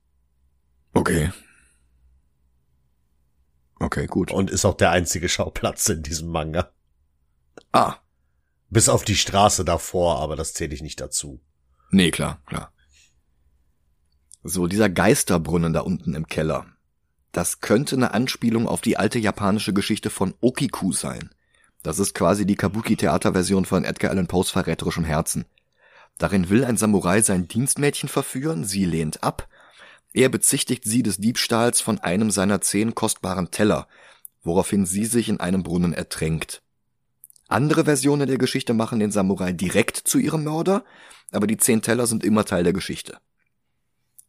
Okay. 0.93 1.31
Okay, 3.79 4.05
gut. 4.05 4.31
Und 4.31 4.49
ist 4.49 4.63
auch 4.63 4.77
der 4.77 4.91
einzige 4.91 5.27
Schauplatz 5.27 5.89
in 5.89 6.03
diesem 6.03 6.29
Manga. 6.29 6.71
Ah. 7.71 7.95
Bis 8.69 8.87
auf 8.87 9.03
die 9.03 9.15
Straße 9.15 9.65
davor, 9.65 10.19
aber 10.19 10.35
das 10.35 10.53
zähle 10.53 10.73
ich 10.73 10.81
nicht 10.81 11.01
dazu. 11.01 11.41
Nee, 11.91 12.11
klar, 12.11 12.41
klar. 12.45 12.71
So, 14.43 14.67
dieser 14.67 14.89
Geisterbrunnen 14.89 15.73
da 15.73 15.81
unten 15.81 16.15
im 16.15 16.27
Keller. 16.27 16.65
Das 17.31 17.61
könnte 17.61 17.95
eine 17.95 18.13
Anspielung 18.13 18.67
auf 18.67 18.81
die 18.81 18.97
alte 18.97 19.19
japanische 19.19 19.73
Geschichte 19.73 20.09
von 20.09 20.33
Okiku 20.39 20.91
sein. 20.91 21.29
Das 21.81 21.99
ist 21.99 22.13
quasi 22.13 22.45
die 22.45 22.55
Kabuki-Theaterversion 22.55 23.65
von 23.65 23.83
Edgar 23.83 24.11
Allan 24.11 24.27
Poes 24.27 24.51
verräterischem 24.51 25.03
Herzen. 25.03 25.45
Darin 26.17 26.49
will 26.49 26.63
ein 26.63 26.77
Samurai 26.77 27.21
sein 27.21 27.47
Dienstmädchen 27.47 28.09
verführen, 28.09 28.63
sie 28.65 28.85
lehnt 28.85 29.23
ab. 29.23 29.47
Er 30.13 30.29
bezichtigt 30.29 30.83
sie 30.85 31.03
des 31.03 31.17
Diebstahls 31.17 31.81
von 31.81 31.99
einem 31.99 32.31
seiner 32.31 32.61
zehn 32.61 32.93
kostbaren 32.95 33.51
Teller, 33.51 33.87
woraufhin 34.43 34.85
sie 34.85 35.05
sich 35.05 35.29
in 35.29 35.39
einem 35.39 35.63
Brunnen 35.63 35.93
ertränkt. 35.93 36.61
Andere 37.47 37.85
Versionen 37.85 38.27
der 38.27 38.37
Geschichte 38.37 38.73
machen 38.73 38.99
den 38.99 39.11
Samurai 39.11 39.53
direkt 39.53 39.97
zu 39.97 40.17
ihrem 40.19 40.43
Mörder, 40.43 40.85
aber 41.31 41.47
die 41.47 41.57
zehn 41.57 41.81
Teller 41.81 42.07
sind 42.07 42.23
immer 42.23 42.45
Teil 42.45 42.63
der 42.63 42.73
Geschichte. 42.73 43.17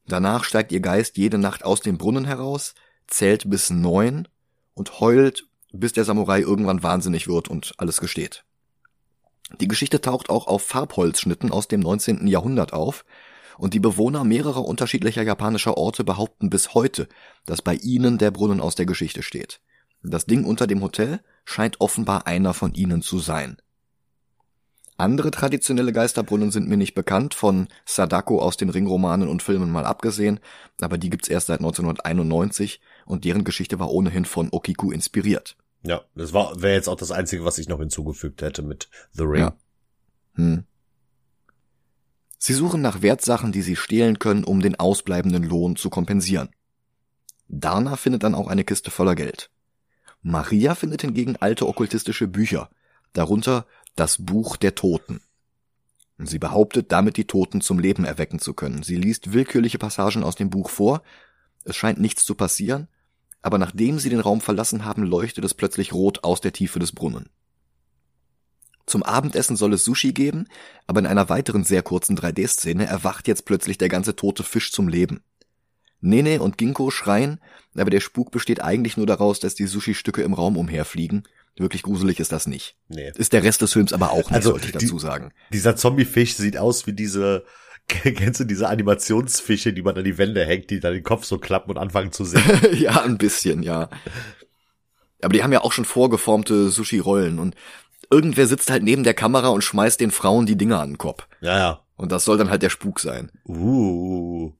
Danach 0.06 0.44
steigt 0.44 0.72
ihr 0.72 0.80
Geist 0.80 1.16
jede 1.16 1.38
Nacht 1.38 1.64
aus 1.64 1.80
dem 1.80 1.98
Brunnen 1.98 2.24
heraus, 2.24 2.74
zählt 3.06 3.48
bis 3.48 3.70
neun 3.70 4.28
und 4.74 5.00
heult, 5.00 5.46
bis 5.72 5.92
der 5.92 6.04
Samurai 6.04 6.40
irgendwann 6.40 6.82
wahnsinnig 6.82 7.26
wird 7.28 7.48
und 7.48 7.74
alles 7.78 8.00
gesteht. 8.00 8.44
Die 9.60 9.68
Geschichte 9.68 10.00
taucht 10.00 10.30
auch 10.30 10.46
auf 10.46 10.62
Farbholzschnitten 10.62 11.50
aus 11.50 11.68
dem 11.68 11.80
19. 11.80 12.26
Jahrhundert 12.26 12.72
auf, 12.72 13.04
und 13.56 13.74
die 13.74 13.80
Bewohner 13.80 14.24
mehrerer 14.24 14.64
unterschiedlicher 14.64 15.22
japanischer 15.22 15.76
Orte 15.76 16.02
behaupten 16.04 16.50
bis 16.50 16.74
heute, 16.74 17.08
dass 17.46 17.62
bei 17.62 17.74
ihnen 17.74 18.18
der 18.18 18.30
Brunnen 18.30 18.60
aus 18.60 18.74
der 18.74 18.86
Geschichte 18.86 19.22
steht. 19.22 19.60
Das 20.02 20.26
Ding 20.26 20.44
unter 20.44 20.66
dem 20.66 20.82
Hotel 20.82 21.20
scheint 21.44 21.80
offenbar 21.80 22.26
einer 22.26 22.52
von 22.52 22.74
ihnen 22.74 23.00
zu 23.00 23.18
sein. 23.18 23.56
Andere 24.96 25.32
traditionelle 25.32 25.92
Geisterbrunnen 25.92 26.52
sind 26.52 26.68
mir 26.68 26.76
nicht 26.76 26.94
bekannt, 26.94 27.34
von 27.34 27.66
Sadako 27.84 28.40
aus 28.40 28.56
den 28.56 28.70
Ringromanen 28.70 29.28
und 29.28 29.42
Filmen 29.42 29.72
mal 29.72 29.86
abgesehen, 29.86 30.38
aber 30.80 30.98
die 30.98 31.10
gibt's 31.10 31.28
erst 31.28 31.48
seit 31.48 31.58
1991 31.58 32.80
und 33.04 33.24
deren 33.24 33.42
Geschichte 33.42 33.80
war 33.80 33.90
ohnehin 33.90 34.24
von 34.24 34.50
Okiku 34.52 34.92
inspiriert. 34.92 35.56
Ja, 35.84 36.02
das 36.14 36.32
war 36.32 36.62
wäre 36.62 36.74
jetzt 36.74 36.88
auch 36.88 36.96
das 36.96 37.10
einzige, 37.10 37.44
was 37.44 37.58
ich 37.58 37.68
noch 37.68 37.78
hinzugefügt 37.78 38.42
hätte 38.42 38.62
mit 38.62 38.88
The 39.12 39.24
Ring. 39.24 39.40
Ja. 39.40 39.56
Hm. 40.34 40.64
Sie 42.38 42.54
suchen 42.54 42.82
nach 42.82 43.02
Wertsachen, 43.02 43.52
die 43.52 43.62
sie 43.62 43.76
stehlen 43.76 44.18
können, 44.18 44.44
um 44.44 44.60
den 44.60 44.78
ausbleibenden 44.78 45.44
Lohn 45.44 45.76
zu 45.76 45.90
kompensieren. 45.90 46.50
Dana 47.48 47.96
findet 47.96 48.22
dann 48.22 48.34
auch 48.34 48.48
eine 48.48 48.64
Kiste 48.64 48.90
voller 48.90 49.14
Geld. 49.14 49.50
Maria 50.22 50.74
findet 50.74 51.02
hingegen 51.02 51.36
alte 51.36 51.66
okkultistische 51.66 52.28
Bücher, 52.28 52.70
darunter 53.12 53.66
das 53.94 54.16
Buch 54.18 54.56
der 54.56 54.74
Toten. 54.74 55.20
Sie 56.18 56.38
behauptet, 56.38 56.92
damit 56.92 57.16
die 57.16 57.26
Toten 57.26 57.60
zum 57.60 57.78
Leben 57.78 58.04
erwecken 58.04 58.38
zu 58.38 58.54
können. 58.54 58.82
Sie 58.82 58.96
liest 58.96 59.32
willkürliche 59.32 59.78
Passagen 59.78 60.22
aus 60.22 60.36
dem 60.36 60.48
Buch 60.48 60.70
vor. 60.70 61.02
Es 61.64 61.76
scheint 61.76 62.00
nichts 62.00 62.24
zu 62.24 62.34
passieren, 62.34 62.88
aber 63.44 63.58
nachdem 63.58 63.98
sie 63.98 64.08
den 64.08 64.20
Raum 64.20 64.40
verlassen 64.40 64.86
haben, 64.86 65.02
leuchtet 65.02 65.44
es 65.44 65.52
plötzlich 65.52 65.92
rot 65.92 66.24
aus 66.24 66.40
der 66.40 66.54
Tiefe 66.54 66.78
des 66.78 66.92
Brunnen. 66.92 67.28
Zum 68.86 69.02
Abendessen 69.02 69.54
soll 69.54 69.74
es 69.74 69.84
Sushi 69.84 70.12
geben, 70.12 70.48
aber 70.86 71.00
in 71.00 71.06
einer 71.06 71.28
weiteren 71.28 71.62
sehr 71.62 71.82
kurzen 71.82 72.16
3D-Szene 72.16 72.86
erwacht 72.86 73.28
jetzt 73.28 73.44
plötzlich 73.44 73.76
der 73.76 73.90
ganze 73.90 74.16
tote 74.16 74.44
Fisch 74.44 74.72
zum 74.72 74.88
Leben. 74.88 75.22
Nene 76.00 76.40
und 76.40 76.56
Ginkgo 76.56 76.90
schreien, 76.90 77.38
aber 77.76 77.90
der 77.90 78.00
Spuk 78.00 78.30
besteht 78.30 78.62
eigentlich 78.62 78.96
nur 78.96 79.06
daraus, 79.06 79.40
dass 79.40 79.54
die 79.54 79.66
Sushi-Stücke 79.66 80.22
im 80.22 80.32
Raum 80.32 80.56
umherfliegen 80.56 81.24
Wirklich 81.56 81.82
gruselig 81.82 82.18
ist 82.18 82.32
das 82.32 82.48
nicht. 82.48 82.76
Nee. 82.88 83.12
Ist 83.14 83.32
der 83.32 83.44
Rest 83.44 83.62
des 83.62 83.72
Films 83.72 83.92
aber 83.92 84.10
auch 84.10 84.30
nicht, 84.30 84.32
also, 84.32 84.50
sollte 84.50 84.66
ich 84.66 84.72
dazu 84.72 84.98
sagen. 84.98 85.32
Dieser 85.52 85.76
Zombiefisch 85.76 86.34
sieht 86.34 86.56
aus 86.56 86.88
wie 86.88 86.92
diese, 86.92 87.44
kennst 87.88 88.40
du 88.40 88.44
diese 88.44 88.68
Animationsfische, 88.68 89.72
die 89.72 89.82
man 89.82 89.96
an 89.96 90.04
die 90.04 90.18
Wände 90.18 90.44
hängt, 90.44 90.70
die 90.70 90.80
dann 90.80 90.94
den 90.94 91.02
Kopf 91.02 91.24
so 91.24 91.38
klappen 91.38 91.70
und 91.70 91.78
anfangen 91.78 92.12
zu 92.12 92.24
singen? 92.24 92.60
ja, 92.72 93.02
ein 93.02 93.18
bisschen, 93.18 93.62
ja. 93.62 93.88
Aber 95.22 95.32
die 95.32 95.42
haben 95.42 95.52
ja 95.52 95.62
auch 95.62 95.72
schon 95.72 95.84
vorgeformte 95.84 96.70
Sushi-Rollen 96.70 97.38
und 97.38 97.54
irgendwer 98.10 98.46
sitzt 98.46 98.70
halt 98.70 98.82
neben 98.82 99.04
der 99.04 99.14
Kamera 99.14 99.48
und 99.48 99.62
schmeißt 99.62 100.00
den 100.00 100.10
Frauen 100.10 100.46
die 100.46 100.56
Dinger 100.56 100.80
an 100.80 100.92
den 100.92 100.98
Kopf. 100.98 101.26
Ja, 101.40 101.58
ja. 101.58 101.80
Und 101.96 102.12
das 102.12 102.24
soll 102.24 102.38
dann 102.38 102.50
halt 102.50 102.62
der 102.62 102.70
Spuk 102.70 103.00
sein. 103.00 103.30
Uh. 103.46 104.52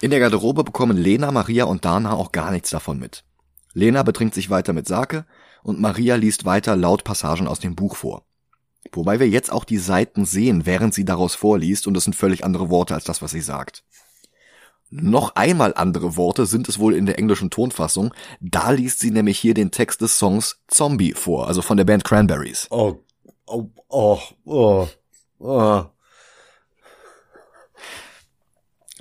In 0.00 0.10
der 0.10 0.20
Garderobe 0.20 0.64
bekommen 0.64 0.96
Lena, 0.96 1.30
Maria 1.32 1.64
und 1.64 1.84
Dana 1.84 2.12
auch 2.12 2.32
gar 2.32 2.50
nichts 2.50 2.70
davon 2.70 2.98
mit. 2.98 3.24
Lena 3.72 4.02
betrinkt 4.02 4.34
sich 4.34 4.50
weiter 4.50 4.72
mit 4.72 4.86
Sake 4.86 5.24
und 5.62 5.80
Maria 5.80 6.16
liest 6.16 6.44
weiter 6.44 6.76
laut 6.76 7.04
Passagen 7.04 7.46
aus 7.48 7.60
dem 7.60 7.74
Buch 7.74 7.96
vor. 7.96 8.24
Wobei 8.92 9.20
wir 9.20 9.28
jetzt 9.28 9.52
auch 9.52 9.64
die 9.64 9.78
Seiten 9.78 10.24
sehen, 10.24 10.66
während 10.66 10.94
sie 10.94 11.04
daraus 11.04 11.34
vorliest 11.34 11.86
und 11.86 11.96
es 11.96 12.04
sind 12.04 12.14
völlig 12.14 12.44
andere 12.44 12.70
Worte 12.70 12.94
als 12.94 13.04
das, 13.04 13.22
was 13.22 13.30
sie 13.30 13.40
sagt. 13.40 13.84
Noch 14.90 15.34
einmal 15.34 15.74
andere 15.74 16.16
Worte 16.16 16.46
sind 16.46 16.68
es 16.68 16.78
wohl 16.78 16.94
in 16.94 17.06
der 17.06 17.18
englischen 17.18 17.50
Tonfassung. 17.50 18.14
Da 18.40 18.70
liest 18.70 19.00
sie 19.00 19.10
nämlich 19.10 19.38
hier 19.38 19.54
den 19.54 19.72
Text 19.72 20.00
des 20.00 20.18
Songs 20.18 20.60
Zombie 20.68 21.12
vor, 21.12 21.48
also 21.48 21.60
von 21.60 21.76
der 21.76 21.84
Band 21.84 22.04
Cranberries. 22.04 22.68
Oh, 22.70 23.00
oh, 23.46 23.66
oh, 23.88 24.20
oh, 24.44 24.88
oh. 25.40 25.84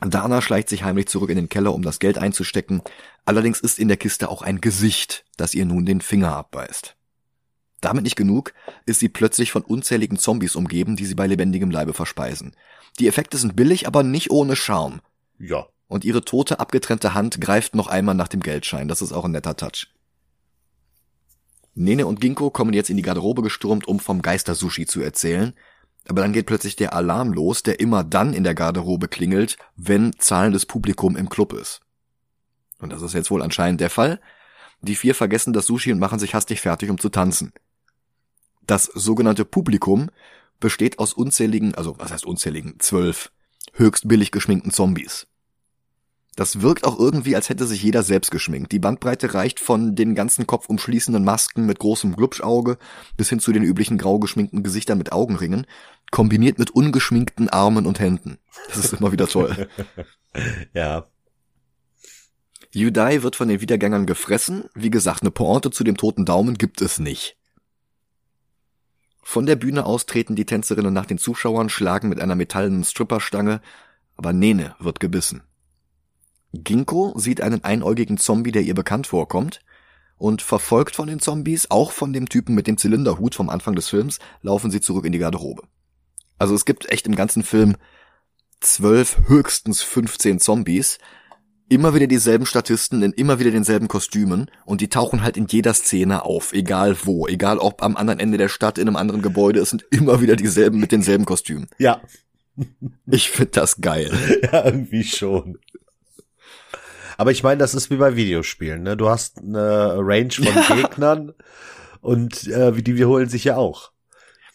Dana 0.01 0.41
schleicht 0.41 0.69
sich 0.69 0.83
heimlich 0.83 1.07
zurück 1.07 1.29
in 1.29 1.37
den 1.37 1.49
Keller, 1.49 1.73
um 1.73 1.81
das 1.81 1.99
Geld 1.99 2.17
einzustecken. 2.17 2.81
Allerdings 3.23 3.59
ist 3.59 3.79
in 3.79 3.87
der 3.87 3.97
Kiste 3.97 4.29
auch 4.29 4.41
ein 4.41 4.61
Gesicht, 4.61 5.23
das 5.37 5.53
ihr 5.53 5.65
nun 5.65 5.85
den 5.85 6.01
Finger 6.01 6.35
abbeißt. 6.35 6.95
Damit 7.81 8.03
nicht 8.03 8.15
genug, 8.15 8.53
ist 8.85 8.99
sie 8.99 9.09
plötzlich 9.09 9.51
von 9.51 9.61
unzähligen 9.61 10.17
Zombies 10.17 10.55
umgeben, 10.55 10.95
die 10.95 11.05
sie 11.05 11.15
bei 11.15 11.27
lebendigem 11.27 11.71
Leibe 11.71 11.93
verspeisen. 11.93 12.55
Die 12.99 13.07
Effekte 13.07 13.37
sind 13.37 13.55
billig, 13.55 13.87
aber 13.87 14.03
nicht 14.03 14.31
ohne 14.31 14.55
Charme. 14.55 15.01
Ja. 15.37 15.67
Und 15.87 16.03
ihre 16.03 16.25
tote, 16.25 16.59
abgetrennte 16.59 17.13
Hand 17.13 17.39
greift 17.39 17.75
noch 17.75 17.87
einmal 17.87 18.15
nach 18.15 18.27
dem 18.27 18.39
Geldschein. 18.39 18.87
Das 18.87 19.01
ist 19.01 19.11
auch 19.11 19.25
ein 19.25 19.31
netter 19.31 19.55
Touch. 19.55 19.87
Nene 21.75 22.07
und 22.07 22.21
Ginkgo 22.21 22.49
kommen 22.49 22.73
jetzt 22.73 22.89
in 22.89 22.97
die 22.97 23.03
Garderobe 23.03 23.41
gestürmt, 23.41 23.87
um 23.87 23.99
vom 23.99 24.21
Geister-Sushi 24.21 24.85
zu 24.85 25.01
erzählen, 25.01 25.53
aber 26.07 26.21
dann 26.21 26.33
geht 26.33 26.45
plötzlich 26.45 26.75
der 26.75 26.93
Alarm 26.93 27.33
los, 27.33 27.63
der 27.63 27.79
immer 27.79 28.03
dann 28.03 28.33
in 28.33 28.43
der 28.43 28.55
Garderobe 28.55 29.07
klingelt, 29.07 29.57
wenn 29.75 30.13
zahlendes 30.17 30.65
Publikum 30.65 31.15
im 31.17 31.29
Club 31.29 31.53
ist. 31.53 31.81
Und 32.79 32.91
das 32.93 33.01
ist 33.01 33.13
jetzt 33.13 33.31
wohl 33.31 33.41
anscheinend 33.41 33.81
der 33.81 33.89
Fall. 33.89 34.21
Die 34.81 34.95
vier 34.95 35.15
vergessen 35.15 35.53
das 35.53 35.65
Sushi 35.65 35.91
und 35.91 35.99
machen 35.99 36.19
sich 36.19 36.33
hastig 36.33 36.61
fertig, 36.61 36.89
um 36.89 36.99
zu 36.99 37.09
tanzen. 37.09 37.53
Das 38.67 38.85
sogenannte 38.85 39.45
Publikum 39.45 40.09
besteht 40.59 40.99
aus 40.99 41.13
unzähligen, 41.13 41.75
also 41.75 41.95
was 41.99 42.11
heißt 42.11 42.25
unzähligen, 42.25 42.79
zwölf, 42.79 43.31
höchst 43.73 44.07
billig 44.07 44.31
geschminkten 44.31 44.71
Zombies. 44.71 45.27
Das 46.35 46.61
wirkt 46.61 46.83
auch 46.83 46.99
irgendwie, 46.99 47.35
als 47.35 47.47
hätte 47.47 47.65
sich 47.65 47.81
jeder 47.81 48.03
selbst 48.03 48.29
geschminkt. 48.29 48.73
Die 48.73 48.79
Bandbreite 48.79 49.33
reicht 49.33 49.61
von 49.61 49.95
den 49.95 50.15
ganzen 50.15 50.45
Kopf 50.45 50.67
umschließenden 50.67 51.23
Masken 51.23 51.65
mit 51.65 51.79
großem 51.79 52.15
Glubschauge 52.15 52.77
bis 53.15 53.29
hin 53.29 53.39
zu 53.39 53.53
den 53.53 53.63
üblichen 53.63 53.97
grau 53.97 54.19
geschminkten 54.19 54.61
Gesichtern 54.61 54.97
mit 54.97 55.13
Augenringen, 55.13 55.65
kombiniert 56.11 56.59
mit 56.59 56.71
ungeschminkten 56.71 57.47
Armen 57.49 57.85
und 57.85 57.99
Händen. 57.99 58.37
Das 58.67 58.77
ist 58.77 58.93
immer 58.93 59.13
wieder 59.13 59.27
toll. 59.27 59.69
ja. 60.73 61.07
Yudai 62.71 63.23
wird 63.23 63.37
von 63.37 63.47
den 63.47 63.61
Wiedergängern 63.61 64.05
gefressen. 64.05 64.65
Wie 64.73 64.91
gesagt, 64.91 65.21
eine 65.21 65.31
Pointe 65.31 65.71
zu 65.71 65.85
dem 65.85 65.95
toten 65.95 66.25
Daumen 66.25 66.57
gibt 66.57 66.81
es 66.81 66.99
nicht. 66.99 67.37
Von 69.27 69.47
der 69.47 69.55
Bühne 69.55 69.87
aus 69.87 70.05
treten 70.05 70.35
die 70.35 70.45
Tänzerinnen 70.45 70.93
nach 70.93 71.07
den 71.07 71.17
Zuschauern, 71.17 71.67
schlagen 71.67 72.09
mit 72.09 72.21
einer 72.21 72.35
metallenen 72.35 72.83
Stripperstange, 72.83 73.59
aber 74.15 74.33
Nene 74.33 74.75
wird 74.79 74.99
gebissen. 74.99 75.41
Ginkgo 76.53 77.17
sieht 77.17 77.41
einen 77.41 77.63
einäugigen 77.63 78.19
Zombie, 78.19 78.51
der 78.51 78.61
ihr 78.61 78.75
bekannt 78.75 79.07
vorkommt, 79.07 79.61
und 80.17 80.43
verfolgt 80.43 80.95
von 80.95 81.07
den 81.07 81.19
Zombies, 81.19 81.71
auch 81.71 81.91
von 81.91 82.13
dem 82.13 82.29
Typen 82.29 82.53
mit 82.53 82.67
dem 82.67 82.77
Zylinderhut 82.77 83.33
vom 83.33 83.49
Anfang 83.49 83.73
des 83.75 83.89
Films, 83.89 84.19
laufen 84.43 84.69
sie 84.69 84.79
zurück 84.79 85.05
in 85.05 85.11
die 85.11 85.17
Garderobe. 85.17 85.63
Also 86.37 86.53
es 86.53 86.63
gibt 86.63 86.89
echt 86.91 87.07
im 87.07 87.15
ganzen 87.15 87.43
Film 87.43 87.77
zwölf, 88.59 89.17
höchstens 89.27 89.81
15 89.81 90.39
Zombies, 90.39 90.99
immer 91.69 91.93
wieder 91.95 92.07
dieselben 92.07 92.45
Statisten 92.45 93.01
in 93.01 93.11
immer 93.11 93.39
wieder 93.39 93.51
denselben 93.51 93.87
Kostümen 93.87 94.51
und 94.65 94.81
die 94.81 94.89
tauchen 94.89 95.23
halt 95.23 95.37
in 95.37 95.47
jeder 95.47 95.73
Szene 95.73 96.23
auf, 96.23 96.53
egal 96.53 96.95
wo, 97.03 97.27
egal 97.27 97.57
ob 97.57 97.81
am 97.81 97.97
anderen 97.97 98.19
Ende 98.19 98.37
der 98.37 98.49
Stadt, 98.49 98.77
in 98.77 98.87
einem 98.87 98.97
anderen 98.97 99.21
Gebäude, 99.21 99.59
es 99.59 99.71
sind 99.71 99.83
immer 99.89 100.21
wieder 100.21 100.35
dieselben 100.35 100.79
mit 100.79 100.91
denselben 100.91 101.25
Kostümen. 101.25 101.67
Ja. 101.77 102.01
Ich 103.07 103.31
find 103.31 103.57
das 103.57 103.81
geil. 103.81 104.11
Ja, 104.51 104.65
irgendwie 104.65 105.03
schon. 105.03 105.57
Aber 107.17 107.31
ich 107.31 107.43
meine, 107.43 107.57
das 107.57 107.73
ist 107.73 107.89
wie 107.89 107.97
bei 107.97 108.15
Videospielen. 108.15 108.83
Ne? 108.83 108.97
Du 108.97 109.09
hast 109.09 109.39
eine 109.39 109.95
Range 109.99 110.31
von 110.31 110.45
ja. 110.45 110.75
Gegnern 110.75 111.33
und 112.01 112.47
äh, 112.47 112.71
die 112.71 112.95
wiederholen 112.95 113.29
sich 113.29 113.43
ja 113.45 113.57
auch. 113.57 113.91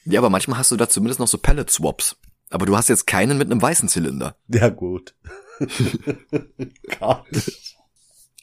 Ja, 0.04 0.20
aber 0.20 0.30
manchmal 0.30 0.58
hast 0.58 0.70
du 0.70 0.76
da 0.76 0.88
zumindest 0.88 1.20
noch 1.20 1.28
so 1.28 1.38
Pellet-Swaps. 1.38 2.16
Aber 2.50 2.66
du 2.66 2.76
hast 2.76 2.88
jetzt 2.88 3.06
keinen 3.06 3.38
mit 3.38 3.50
einem 3.50 3.62
weißen 3.62 3.88
Zylinder. 3.88 4.36
Ja, 4.48 4.68
gut. 4.68 5.14
Gott. 6.98 7.26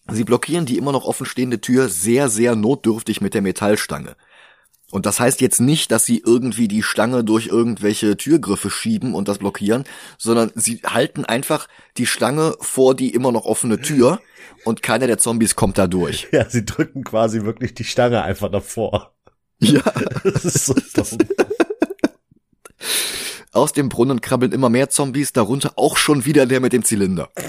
Sie 0.10 0.24
blockieren 0.24 0.66
die 0.66 0.78
immer 0.78 0.92
noch 0.92 1.06
offenstehende 1.06 1.60
Tür 1.60 1.90
sehr, 1.90 2.30
sehr 2.30 2.56
notdürftig 2.56 3.20
mit 3.20 3.34
der 3.34 3.42
Metallstange. 3.42 4.16
Und 4.90 5.06
das 5.06 5.20
heißt 5.20 5.42
jetzt 5.42 5.60
nicht, 5.60 5.92
dass 5.92 6.06
sie 6.06 6.24
irgendwie 6.26 6.70
die 6.70 6.82
Stange 6.82 7.26
durch 7.26 7.48
irgendwelche 7.48 8.16
Türgriffe 8.16 8.70
schieben 8.70 9.16
und 9.16 9.28
das 9.28 9.40
blockieren, 9.40 9.84
sondern 10.18 10.52
sie 10.56 10.80
halten 10.86 11.26
einfach 11.26 11.68
die 11.98 12.06
Stange 12.06 12.56
vor 12.62 12.96
die 12.96 13.14
immer 13.14 13.34
noch 13.34 13.46
offene 13.46 13.82
Tür 13.82 14.22
und 14.64 14.82
keiner 14.84 15.08
der 15.08 15.18
Zombies 15.18 15.58
kommt 15.58 15.78
da 15.78 15.88
durch. 15.88 16.30
Ja, 16.32 16.50
sie 16.50 16.64
drücken 16.64 17.04
quasi 17.04 17.44
wirklich 17.44 17.74
die 17.74 17.84
Stange 17.84 18.24
einfach 18.24 18.50
davor. 18.50 19.14
Ja. 19.60 19.82
Das 20.24 20.46
ist 20.46 20.66
so 20.66 20.74
dumm. 20.94 21.18
Aus 23.58 23.74
dem 23.74 23.90
Brunnen 23.90 24.22
krabbeln 24.22 24.52
immer 24.52 24.70
mehr 24.70 24.92
Zombies, 24.92 25.34
darunter 25.34 25.74
auch 25.78 25.98
schon 25.98 26.26
wieder 26.26 26.46
der 26.46 26.60
mit 26.60 26.74
dem 26.74 26.84
Zylinder. 26.84 27.30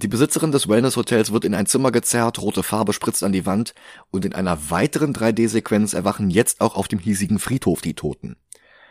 Die 0.00 0.06
Besitzerin 0.06 0.52
des 0.52 0.68
Wellness-Hotels 0.68 1.32
wird 1.32 1.44
in 1.44 1.54
ein 1.54 1.66
Zimmer 1.66 1.90
gezerrt, 1.90 2.40
rote 2.40 2.62
Farbe 2.62 2.92
spritzt 2.92 3.24
an 3.24 3.32
die 3.32 3.46
Wand 3.46 3.74
und 4.12 4.24
in 4.24 4.32
einer 4.32 4.70
weiteren 4.70 5.12
3D-Sequenz 5.12 5.92
erwachen 5.92 6.30
jetzt 6.30 6.60
auch 6.60 6.76
auf 6.76 6.86
dem 6.86 7.00
hiesigen 7.00 7.40
Friedhof 7.40 7.80
die 7.80 7.94
Toten. 7.94 8.36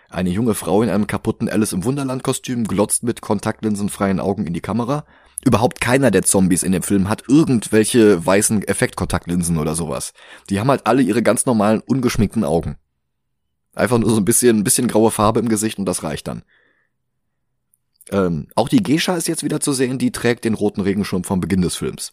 Eine 0.10 0.32
junge 0.32 0.54
Frau 0.54 0.84
in 0.84 0.90
einem 0.90 1.08
kaputten 1.08 1.48
Alice 1.48 1.72
im 1.72 1.86
Wunderland-Kostüm 1.86 2.66
glotzt 2.66 3.04
mit 3.04 3.22
kontaktlinsenfreien 3.22 4.20
Augen 4.20 4.46
in 4.46 4.54
die 4.54 4.60
Kamera. 4.60 5.06
Überhaupt 5.46 5.80
keiner 5.80 6.12
der 6.12 6.24
Zombies 6.24 6.64
in 6.64 6.74
dem 6.74 6.84
Film 6.84 7.08
hat 7.08 7.24
irgendwelche 7.30 8.26
weißen 8.26 8.68
Effektkontaktlinsen 8.68 9.58
oder 9.58 9.76
sowas. 9.76 10.12
Die 10.50 10.60
haben 10.60 10.70
halt 10.70 10.88
alle 10.88 11.04
ihre 11.04 11.24
ganz 11.24 11.46
normalen, 11.46 11.80
ungeschminkten 11.80 12.44
Augen. 12.44 12.76
Einfach 13.80 13.98
nur 13.98 14.10
so 14.10 14.18
ein 14.18 14.26
bisschen, 14.26 14.58
ein 14.58 14.64
bisschen 14.64 14.90
graue 14.90 15.10
Farbe 15.10 15.40
im 15.40 15.48
Gesicht 15.48 15.80
und 15.80 15.86
das 15.86 16.04
reicht 16.04 16.28
dann. 16.28 16.44
Ähm, 18.12 18.48
auch 18.56 18.68
die 18.68 18.84
Geisha 18.84 19.16
ist 19.16 19.30
jetzt 19.30 19.44
wieder 19.44 19.62
zu 19.62 19.72
sehen, 19.72 19.98
die 19.98 20.12
trägt 20.12 20.44
den 20.44 20.54
roten 20.54 20.82
Regenschirm 20.82 21.24
vom 21.24 21.40
Beginn 21.40 21.62
des 21.62 21.78
Films. 21.78 22.12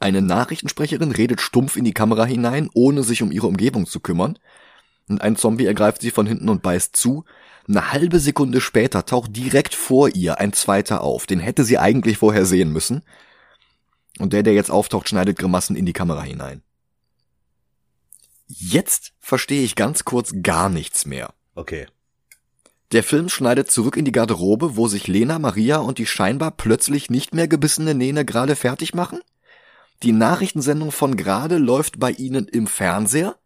Eine 0.00 0.22
Nachrichtensprecherin 0.22 1.12
redet 1.12 1.42
stumpf 1.42 1.76
in 1.76 1.84
die 1.84 1.92
Kamera 1.92 2.24
hinein, 2.24 2.70
ohne 2.72 3.02
sich 3.02 3.22
um 3.22 3.30
ihre 3.30 3.46
Umgebung 3.46 3.86
zu 3.86 4.00
kümmern. 4.00 4.38
Und 5.06 5.20
ein 5.20 5.36
Zombie 5.36 5.66
ergreift 5.66 6.00
sie 6.00 6.10
von 6.10 6.26
hinten 6.26 6.48
und 6.48 6.62
beißt 6.62 6.96
zu. 6.96 7.24
Eine 7.68 7.92
halbe 7.92 8.20
Sekunde 8.20 8.62
später 8.62 9.04
taucht 9.04 9.36
direkt 9.36 9.74
vor 9.74 10.08
ihr 10.14 10.38
ein 10.38 10.54
zweiter 10.54 11.02
auf. 11.02 11.26
Den 11.26 11.40
hätte 11.40 11.62
sie 11.62 11.78
eigentlich 11.78 12.16
vorher 12.16 12.46
sehen 12.46 12.72
müssen. 12.72 13.02
Und 14.18 14.32
der, 14.32 14.42
der 14.42 14.54
jetzt 14.54 14.70
auftaucht, 14.70 15.10
schneidet 15.10 15.38
Grimassen 15.38 15.76
in 15.76 15.84
die 15.84 15.92
Kamera 15.92 16.22
hinein. 16.22 16.62
Jetzt 18.46 19.12
verstehe 19.20 19.62
ich 19.62 19.74
ganz 19.74 20.04
kurz 20.04 20.32
gar 20.42 20.68
nichts 20.68 21.06
mehr. 21.06 21.32
Okay. 21.54 21.86
Der 22.92 23.02
Film 23.02 23.28
schneidet 23.28 23.70
zurück 23.70 23.96
in 23.96 24.04
die 24.04 24.12
Garderobe, 24.12 24.76
wo 24.76 24.86
sich 24.86 25.08
Lena, 25.08 25.38
Maria 25.38 25.78
und 25.78 25.98
die 25.98 26.06
scheinbar 26.06 26.52
plötzlich 26.52 27.10
nicht 27.10 27.34
mehr 27.34 27.48
gebissene 27.48 27.94
Nene 27.94 28.24
gerade 28.24 28.54
fertig 28.54 28.94
machen. 28.94 29.20
Die 30.02 30.12
Nachrichtensendung 30.12 30.92
von 30.92 31.16
gerade 31.16 31.56
läuft 31.58 31.98
bei 31.98 32.10
ihnen 32.10 32.46
im 32.46 32.66
Fernseher 32.66 33.36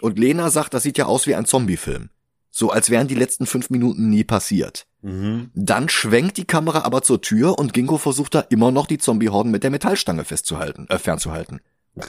und 0.00 0.18
Lena 0.18 0.50
sagt, 0.50 0.74
das 0.74 0.82
sieht 0.82 0.98
ja 0.98 1.06
aus 1.06 1.26
wie 1.26 1.34
ein 1.34 1.44
Zombiefilm. 1.44 2.10
So 2.50 2.70
als 2.70 2.90
wären 2.90 3.06
die 3.06 3.14
letzten 3.14 3.46
fünf 3.46 3.70
Minuten 3.70 4.10
nie 4.10 4.24
passiert. 4.24 4.86
Mhm. 5.02 5.50
Dann 5.54 5.88
schwenkt 5.88 6.36
die 6.36 6.46
Kamera 6.46 6.80
aber 6.80 7.02
zur 7.02 7.20
Tür 7.20 7.58
und 7.58 7.72
Ginko 7.72 7.98
versucht 7.98 8.34
da 8.34 8.40
immer 8.40 8.72
noch 8.72 8.86
die 8.86 8.98
Zombiehorden 8.98 9.52
mit 9.52 9.62
der 9.62 9.70
Metallstange 9.70 10.24
festzuhalten, 10.24 10.86
äh, 10.88 10.98
fernzuhalten. 10.98 11.60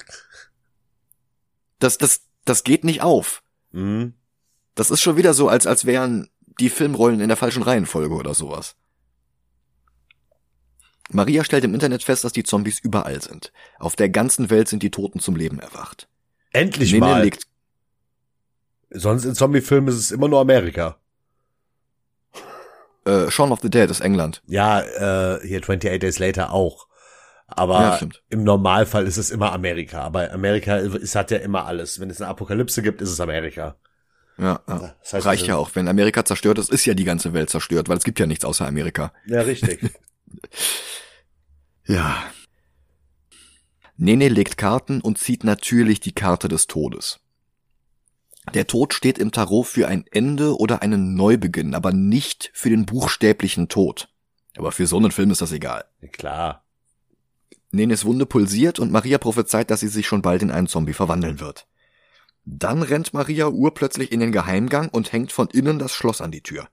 Das, 1.81 1.97
das, 1.97 2.21
das 2.45 2.63
geht 2.63 2.83
nicht 2.83 3.01
auf. 3.01 3.43
Mhm. 3.71 4.13
Das 4.75 4.91
ist 4.91 5.01
schon 5.01 5.17
wieder 5.17 5.33
so, 5.33 5.49
als, 5.49 5.67
als 5.67 5.85
wären 5.85 6.29
die 6.59 6.69
Filmrollen 6.69 7.19
in 7.19 7.27
der 7.27 7.37
falschen 7.37 7.63
Reihenfolge 7.63 8.13
oder 8.13 8.33
sowas. 8.33 8.75
Maria 11.09 11.43
stellt 11.43 11.65
im 11.65 11.73
Internet 11.73 12.03
fest, 12.03 12.23
dass 12.23 12.31
die 12.31 12.43
Zombies 12.43 12.79
überall 12.79 13.21
sind. 13.21 13.51
Auf 13.79 13.95
der 13.95 14.09
ganzen 14.09 14.49
Welt 14.49 14.69
sind 14.69 14.83
die 14.83 14.91
Toten 14.91 15.19
zum 15.19 15.35
Leben 15.35 15.59
erwacht. 15.59 16.07
Endlich 16.53 16.93
Nene 16.93 17.05
mal. 17.05 17.23
Legt 17.23 17.47
Sonst 18.91 19.25
in 19.25 19.35
Zombiefilmen 19.35 19.89
ist 19.89 19.99
es 19.99 20.11
immer 20.11 20.27
nur 20.27 20.39
Amerika. 20.39 20.97
Äh, 23.05 23.31
Shaun 23.31 23.51
of 23.51 23.61
the 23.61 23.69
Dead 23.69 23.89
ist 23.89 24.01
England. 24.01 24.43
Ja, 24.47 24.81
äh, 24.81 25.47
hier 25.47 25.61
28 25.61 25.99
Days 25.99 26.19
Later 26.19 26.53
auch. 26.53 26.87
Aber 27.51 27.99
ja, 28.01 28.09
im 28.29 28.43
Normalfall 28.43 29.05
ist 29.07 29.17
es 29.17 29.29
immer 29.31 29.51
Amerika. 29.51 30.01
Aber 30.01 30.31
Amerika 30.31 30.77
ist, 30.77 31.15
hat 31.15 31.31
ja 31.31 31.37
immer 31.37 31.65
alles. 31.65 31.99
Wenn 31.99 32.09
es 32.09 32.21
eine 32.21 32.29
Apokalypse 32.29 32.81
gibt, 32.81 33.01
ist 33.01 33.09
es 33.09 33.19
Amerika. 33.19 33.75
Ja, 34.37 34.61
ja. 34.67 34.95
Das 35.01 35.13
heißt, 35.13 35.25
reicht 35.25 35.43
also, 35.43 35.51
ja 35.51 35.57
auch. 35.57 35.71
Wenn 35.73 35.87
Amerika 35.87 36.25
zerstört 36.25 36.57
ist, 36.57 36.71
ist 36.71 36.85
ja 36.85 36.93
die 36.93 37.03
ganze 37.03 37.33
Welt 37.33 37.49
zerstört, 37.49 37.89
weil 37.89 37.97
es 37.97 38.03
gibt 38.03 38.19
ja 38.19 38.25
nichts 38.25 38.45
außer 38.45 38.65
Amerika. 38.65 39.13
Ja, 39.25 39.41
richtig. 39.41 39.91
ja. 41.85 42.23
Nene 43.97 44.29
legt 44.29 44.57
Karten 44.57 45.01
und 45.01 45.19
zieht 45.19 45.43
natürlich 45.43 45.99
die 45.99 46.13
Karte 46.13 46.47
des 46.47 46.67
Todes. 46.67 47.19
Der 48.55 48.65
Tod 48.65 48.93
steht 48.93 49.19
im 49.19 49.31
Tarot 49.31 49.67
für 49.67 49.87
ein 49.87 50.05
Ende 50.11 50.57
oder 50.57 50.81
einen 50.81 51.13
Neubeginn, 51.13 51.75
aber 51.75 51.93
nicht 51.93 52.49
für 52.53 52.69
den 52.69 52.87
buchstäblichen 52.87 53.69
Tod. 53.69 54.09
Aber 54.57 54.71
für 54.71 54.87
so 54.87 54.97
einen 54.97 55.11
Film 55.11 55.31
ist 55.31 55.41
das 55.41 55.51
egal. 55.51 55.85
Klar. 56.11 56.60
Nenes 57.71 58.05
Wunde 58.05 58.25
pulsiert 58.25 58.79
und 58.79 58.91
Maria 58.91 59.17
prophezeit, 59.17 59.71
dass 59.71 59.79
sie 59.79 59.87
sich 59.87 60.07
schon 60.07 60.21
bald 60.21 60.41
in 60.41 60.51
einen 60.51 60.67
Zombie 60.67 60.93
verwandeln 60.93 61.39
wird. 61.39 61.67
Dann 62.45 62.81
rennt 62.81 63.13
Maria 63.13 63.47
urplötzlich 63.47 64.11
in 64.11 64.19
den 64.19 64.31
Geheimgang 64.31 64.89
und 64.89 65.13
hängt 65.13 65.31
von 65.31 65.47
innen 65.47 65.79
das 65.79 65.93
Schloss 65.93 66.21
an 66.21 66.31
die 66.31 66.41
Tür. 66.41 66.67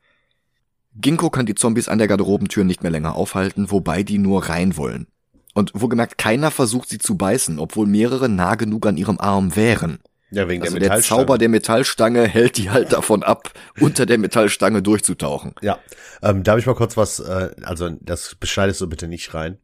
Ginkgo 0.95 1.31
kann 1.31 1.47
die 1.47 1.55
Zombies 1.55 1.89
an 1.89 1.99
der 1.99 2.09
Garderobentür 2.09 2.65
nicht 2.65 2.83
mehr 2.83 2.91
länger 2.91 3.15
aufhalten, 3.15 3.71
wobei 3.71 4.03
die 4.03 4.19
nur 4.19 4.49
rein 4.49 4.77
wollen. 4.77 5.07
Und 5.55 5.73
wo 5.75 5.89
gemerkt, 5.89 6.19
keiner 6.19 6.51
versucht 6.51 6.89
sie 6.89 6.99
zu 6.99 7.17
beißen, 7.17 7.59
obwohl 7.59 7.87
mehrere 7.87 8.29
nah 8.29 8.55
genug 8.55 8.87
an 8.87 8.97
ihrem 8.97 9.19
Arm 9.19 9.55
wären. 9.57 10.01
Ja, 10.31 10.49
wegen 10.49 10.63
also 10.63 10.79
der. 10.79 10.91
Der 10.91 11.01
Zauber 11.01 11.39
der 11.39 11.49
Metallstange 11.49 12.27
hält 12.27 12.59
die 12.59 12.71
halt 12.71 12.93
davon 12.93 13.23
ab, 13.23 13.53
unter 13.81 14.07
der 14.07 14.19
Metallstange 14.19 14.83
durchzutauchen. 14.83 15.55
Ja, 15.63 15.79
ähm, 16.23 16.43
darf 16.43 16.59
ich 16.59 16.67
mal 16.67 16.75
kurz 16.75 16.97
was, 16.97 17.21
äh, 17.21 17.51
also 17.63 17.89
das 18.01 18.37
beschneidest 18.39 18.81
du 18.81 18.89
bitte 18.89 19.09
nicht 19.09 19.33
rein. 19.35 19.59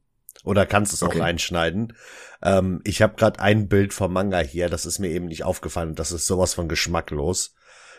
Oder 0.44 0.66
kannst 0.66 0.92
es 0.92 1.02
okay. 1.02 1.18
auch 1.18 1.24
reinschneiden. 1.24 1.94
Ähm, 2.42 2.80
ich 2.84 3.02
habe 3.02 3.16
gerade 3.16 3.40
ein 3.40 3.68
Bild 3.68 3.92
vom 3.94 4.12
Manga 4.12 4.38
hier, 4.38 4.68
das 4.68 4.86
ist 4.86 4.98
mir 4.98 5.08
eben 5.08 5.26
nicht 5.26 5.42
aufgefallen. 5.42 5.94
Das 5.94 6.12
ist 6.12 6.26
sowas 6.26 6.54
von 6.54 6.68
geschmacklos. 6.68 7.54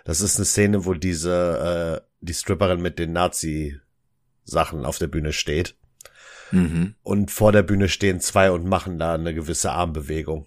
Das 0.05 0.21
ist 0.21 0.37
eine 0.37 0.45
Szene, 0.45 0.85
wo 0.85 0.93
diese 0.93 2.01
äh, 2.03 2.07
die 2.21 2.33
Stripperin 2.33 2.81
mit 2.81 2.99
den 2.99 3.11
Nazi-Sachen 3.11 4.85
auf 4.85 4.99
der 4.99 5.07
Bühne 5.07 5.33
steht. 5.33 5.75
Mhm. 6.51 6.95
Und 7.01 7.31
vor 7.31 7.51
der 7.51 7.63
Bühne 7.63 7.89
stehen 7.89 8.19
zwei 8.21 8.51
und 8.51 8.67
machen 8.67 8.99
da 8.99 9.15
eine 9.15 9.33
gewisse 9.33 9.71
Armbewegung. 9.71 10.45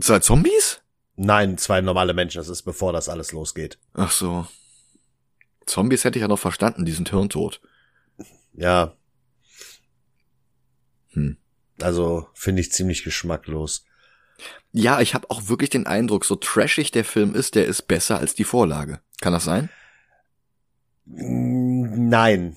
Zwei 0.00 0.20
Zombies? 0.20 0.80
Nein, 1.16 1.58
zwei 1.58 1.80
normale 1.80 2.14
Menschen. 2.14 2.38
Das 2.38 2.48
ist 2.48 2.62
bevor 2.62 2.92
das 2.92 3.08
alles 3.08 3.32
losgeht. 3.32 3.78
Ach 3.94 4.12
so. 4.12 4.46
Zombies 5.66 6.04
hätte 6.04 6.18
ich 6.18 6.22
ja 6.22 6.28
noch 6.28 6.38
verstanden, 6.38 6.84
die 6.84 6.92
sind 6.92 7.10
hirntot. 7.10 7.60
Ja, 8.52 8.94
hm. 11.18 11.36
Also 11.80 12.28
finde 12.34 12.60
ich 12.60 12.72
ziemlich 12.72 13.04
geschmacklos. 13.04 13.84
Ja, 14.72 15.00
ich 15.00 15.14
habe 15.14 15.30
auch 15.30 15.48
wirklich 15.48 15.70
den 15.70 15.86
Eindruck, 15.86 16.24
so 16.24 16.36
trashig 16.36 16.90
der 16.90 17.04
Film 17.04 17.34
ist, 17.34 17.54
der 17.54 17.66
ist 17.66 17.82
besser 17.82 18.18
als 18.18 18.34
die 18.34 18.44
Vorlage. 18.44 19.00
Kann 19.20 19.32
das 19.32 19.44
sein? 19.44 19.68
Nein. 21.06 22.56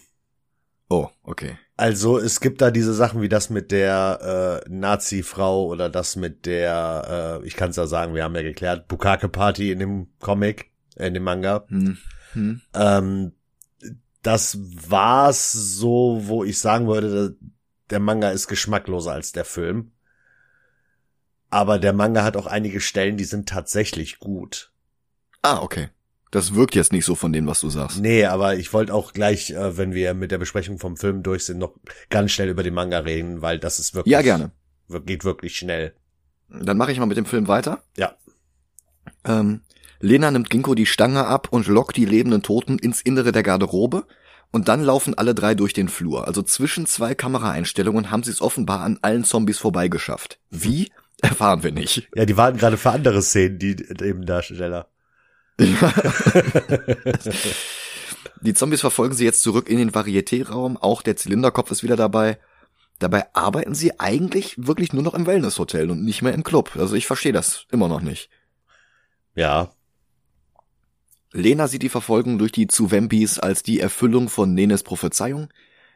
Oh, 0.90 1.08
okay. 1.24 1.58
Also 1.78 2.20
es 2.20 2.42
gibt 2.42 2.62
da 2.62 2.70
diese 2.70 2.94
Sachen 2.94 3.22
wie 3.22 3.30
das 3.30 3.50
mit 3.50 3.72
der 3.72 4.64
äh, 4.66 4.70
Nazi-Frau 4.70 5.66
oder 5.66 5.90
das 5.90 6.16
mit 6.16 6.46
der, 6.46 7.40
äh, 7.42 7.48
ich 7.48 7.56
kann 7.56 7.72
es 7.72 7.78
ja 7.78 7.88
sagen, 7.88 8.14
wir 8.14 8.24
haben 8.24 8.36
ja 8.36 8.44
geklärt, 8.44 8.88
Bukake-Party 8.88 9.72
in 9.72 9.80
dem 9.80 10.08
Comic, 10.20 10.72
äh, 10.96 11.08
in 11.08 11.14
dem 11.16 11.24
Manga. 11.24 11.66
Hm. 11.70 11.98
Hm. 12.34 12.62
Ähm, 12.76 13.32
das 14.22 14.60
war's 14.62 15.52
so, 15.52 16.22
wo 16.26 16.44
ich 16.44 16.60
sagen 16.60 16.88
würde, 16.88 17.36
der 17.92 18.00
Manga 18.00 18.32
ist 18.32 18.48
geschmackloser 18.48 19.12
als 19.12 19.32
der 19.32 19.46
Film. 19.46 19.92
Aber 21.50 21.80
der 21.80 21.94
Manga 21.94 22.24
hat 22.24 22.38
auch 22.38 22.48
einige 22.48 22.80
Stellen, 22.80 23.18
die 23.18 23.26
sind 23.26 23.50
tatsächlich 23.50 24.20
gut. 24.20 24.72
Ah, 25.42 25.62
okay. 25.62 25.90
Das 26.32 26.56
wirkt 26.56 26.76
jetzt 26.76 26.94
nicht 26.94 27.04
so 27.04 27.16
von 27.16 27.34
dem, 27.34 27.46
was 27.46 27.60
du 27.60 27.70
sagst. 27.70 28.00
Nee, 28.00 28.24
aber 28.24 28.56
ich 28.56 28.72
wollte 28.72 28.94
auch 28.94 29.12
gleich, 29.12 29.52
äh, 29.52 29.78
wenn 29.78 29.94
wir 29.94 30.14
mit 30.14 30.32
der 30.32 30.38
Besprechung 30.38 30.80
vom 30.80 30.96
Film 30.96 31.24
durch 31.24 31.44
sind, 31.44 31.58
noch 31.58 31.74
ganz 32.10 32.32
schnell 32.32 32.48
über 32.48 32.64
den 32.64 32.74
Manga 32.74 33.00
reden, 33.00 33.42
weil 33.42 33.60
das 33.60 33.80
ist 33.80 33.94
wirklich. 33.94 34.14
Ja, 34.14 34.22
gerne. 34.22 34.52
Geht 35.06 35.26
wirklich 35.26 35.58
schnell. 35.58 35.94
Dann 36.48 36.78
mache 36.78 36.94
ich 36.94 37.00
mal 37.00 37.06
mit 37.06 37.18
dem 37.18 37.26
Film 37.26 37.50
weiter. 37.50 37.84
Ja. 37.98 38.16
Ähm, 39.26 39.62
Lena 40.00 40.32
nimmt 40.32 40.50
Ginkgo 40.50 40.74
die 40.74 40.86
Stange 40.86 41.26
ab 41.26 41.50
und 41.52 41.68
lockt 41.68 41.98
die 41.98 42.06
lebenden 42.06 42.44
Toten 42.44 42.80
ins 42.80 43.02
Innere 43.02 43.34
der 43.34 43.44
Garderobe 43.44 44.06
und 44.52 44.68
dann 44.68 44.84
laufen 44.84 45.18
alle 45.18 45.34
drei 45.34 45.56
durch 45.56 45.74
den 45.74 45.90
Flur. 45.90 46.28
Also 46.28 46.42
zwischen 46.42 46.86
zwei 46.86 47.16
Kameraeinstellungen 47.16 48.12
haben 48.12 48.24
sie 48.24 48.32
es 48.32 48.42
offenbar 48.42 48.82
an 48.82 49.00
allen 49.02 49.24
Zombies 49.24 49.58
vorbeigeschafft. 49.58 50.40
Wie? 50.50 50.92
erfahren 51.22 51.64
wir 51.64 51.72
nicht. 51.72 52.10
Ja, 52.16 52.26
die 52.26 52.36
warten 52.36 52.58
gerade 52.58 52.78
für 52.78 52.92
andere 52.92 53.22
Szenen, 53.22 53.60
die 53.60 53.76
eben 54.02 54.26
Darsteller. 54.26 54.88
Die 58.44 58.56
Zombies 58.56 58.82
verfolgen 58.82 59.14
sie 59.14 59.26
jetzt 59.26 59.44
zurück 59.44 59.70
in 59.70 59.78
den 59.78 59.92
Varieté-Raum. 59.92 60.78
Auch 60.78 61.04
der 61.04 61.16
Zylinderkopf 61.16 61.70
ist 61.70 61.84
wieder 61.84 61.96
dabei. 61.96 62.40
Dabei 62.98 63.34
arbeiten 63.36 63.76
sie 63.76 64.00
eigentlich 64.00 64.56
wirklich 64.58 64.94
nur 64.94 65.04
noch 65.04 65.14
im 65.14 65.28
Wellnesshotel 65.28 65.92
und 65.92 66.04
nicht 66.04 66.24
mehr 66.24 66.34
im 66.34 66.44
Club. 66.44 66.72
Also 66.76 66.96
ich 66.96 67.06
verstehe 67.06 67.34
das 67.34 67.68
immer 67.72 67.88
noch 67.88 68.02
nicht. 68.02 68.32
Ja. 69.36 69.72
Lena 71.34 71.68
sieht 71.68 71.84
die 71.84 71.90
Verfolgung 71.90 72.38
durch 72.38 72.52
die 72.52 72.68
Zuwempis 72.68 73.40
als 73.40 73.64
die 73.64 73.80
Erfüllung 73.80 74.28
von 74.28 74.54
Nenes 74.54 74.84
Prophezeiung, 74.84 75.48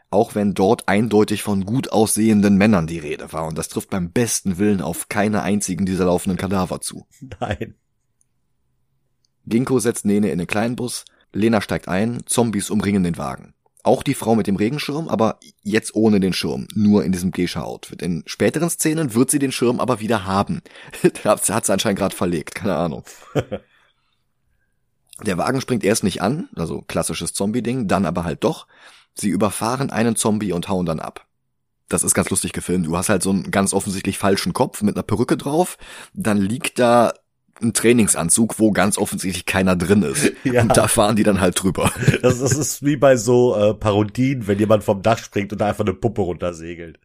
auch 0.09 0.33
wenn 0.33 0.53
dort 0.53 0.87
eindeutig 0.87 1.43
von 1.43 1.65
gut 1.65 1.91
aussehenden 1.91 2.57
Männern 2.57 2.87
die 2.87 2.99
Rede 2.99 3.33
war. 3.33 3.47
Und 3.47 3.57
das 3.57 3.67
trifft 3.67 3.89
beim 3.89 4.11
besten 4.11 4.57
Willen 4.57 4.81
auf 4.81 5.09
keine 5.09 5.41
einzigen 5.41 5.85
dieser 5.85 6.05
laufenden 6.05 6.37
Kadaver 6.37 6.79
zu. 6.79 7.05
Nein. 7.39 7.75
Ginkgo 9.45 9.79
setzt 9.79 10.05
Nene 10.05 10.31
in 10.31 10.37
den 10.37 10.47
kleinen 10.47 10.75
Bus, 10.75 11.05
Lena 11.33 11.59
steigt 11.61 11.87
ein, 11.87 12.21
Zombies 12.25 12.69
umringen 12.69 13.03
den 13.03 13.17
Wagen. 13.17 13.53
Auch 13.83 14.01
die 14.01 14.15
Frau 14.15 14.35
mit 14.35 14.47
dem 14.47 14.55
Regenschirm, 14.55 15.09
aber 15.09 15.37
jetzt 15.61 15.93
ohne 15.93 16.19
den 16.19 16.33
Schirm, 16.33 16.67
nur 16.73 17.03
in 17.03 17.11
diesem 17.11 17.29
Geisha-Outfit. 17.31 18.01
In 18.01 18.23
späteren 18.25 18.69
Szenen 18.69 19.13
wird 19.13 19.29
sie 19.29 19.37
den 19.37 19.51
Schirm 19.51 19.79
aber 19.79 19.99
wieder 19.99 20.25
haben. 20.25 20.61
hat 21.23 21.45
sie 21.45 21.53
anscheinend 21.53 21.99
gerade 21.99 22.15
verlegt, 22.15 22.55
keine 22.55 22.75
Ahnung. 22.75 23.03
Der 25.23 25.37
Wagen 25.37 25.61
springt 25.61 25.83
erst 25.83 26.03
nicht 26.03 26.21
an, 26.21 26.49
also 26.55 26.81
klassisches 26.81 27.33
Zombie-Ding, 27.33 27.87
dann 27.87 28.05
aber 28.05 28.23
halt 28.23 28.43
doch. 28.43 28.67
Sie 29.13 29.29
überfahren 29.29 29.89
einen 29.89 30.15
Zombie 30.15 30.51
und 30.51 30.67
hauen 30.67 30.85
dann 30.85 30.99
ab. 30.99 31.25
Das 31.87 32.03
ist 32.03 32.15
ganz 32.15 32.29
lustig 32.29 32.51
gefilmt. 32.51 32.87
Du 32.87 32.97
hast 32.97 33.09
halt 33.09 33.23
so 33.23 33.29
einen 33.29 33.51
ganz 33.51 33.73
offensichtlich 33.73 34.17
falschen 34.17 34.53
Kopf 34.53 34.81
mit 34.81 34.95
einer 34.95 35.03
Perücke 35.03 35.37
drauf. 35.37 35.77
Dann 36.13 36.37
liegt 36.37 36.79
da 36.79 37.13
ein 37.61 37.73
Trainingsanzug, 37.73 38.59
wo 38.59 38.71
ganz 38.71 38.97
offensichtlich 38.97 39.45
keiner 39.45 39.75
drin 39.75 40.03
ist. 40.03 40.33
Ja. 40.43 40.61
Und 40.61 40.77
da 40.77 40.87
fahren 40.87 41.15
die 41.15 41.23
dann 41.23 41.41
halt 41.41 41.61
drüber. 41.61 41.91
Das, 42.21 42.39
das 42.39 42.53
ist 42.53 42.83
wie 42.83 42.97
bei 42.97 43.17
so 43.17 43.55
äh, 43.55 43.73
Parodien, 43.73 44.47
wenn 44.47 44.59
jemand 44.59 44.83
vom 44.83 45.01
Dach 45.01 45.17
springt 45.17 45.51
und 45.51 45.59
da 45.59 45.67
einfach 45.67 45.85
eine 45.85 45.93
Puppe 45.93 46.21
runtersegelt. 46.21 46.99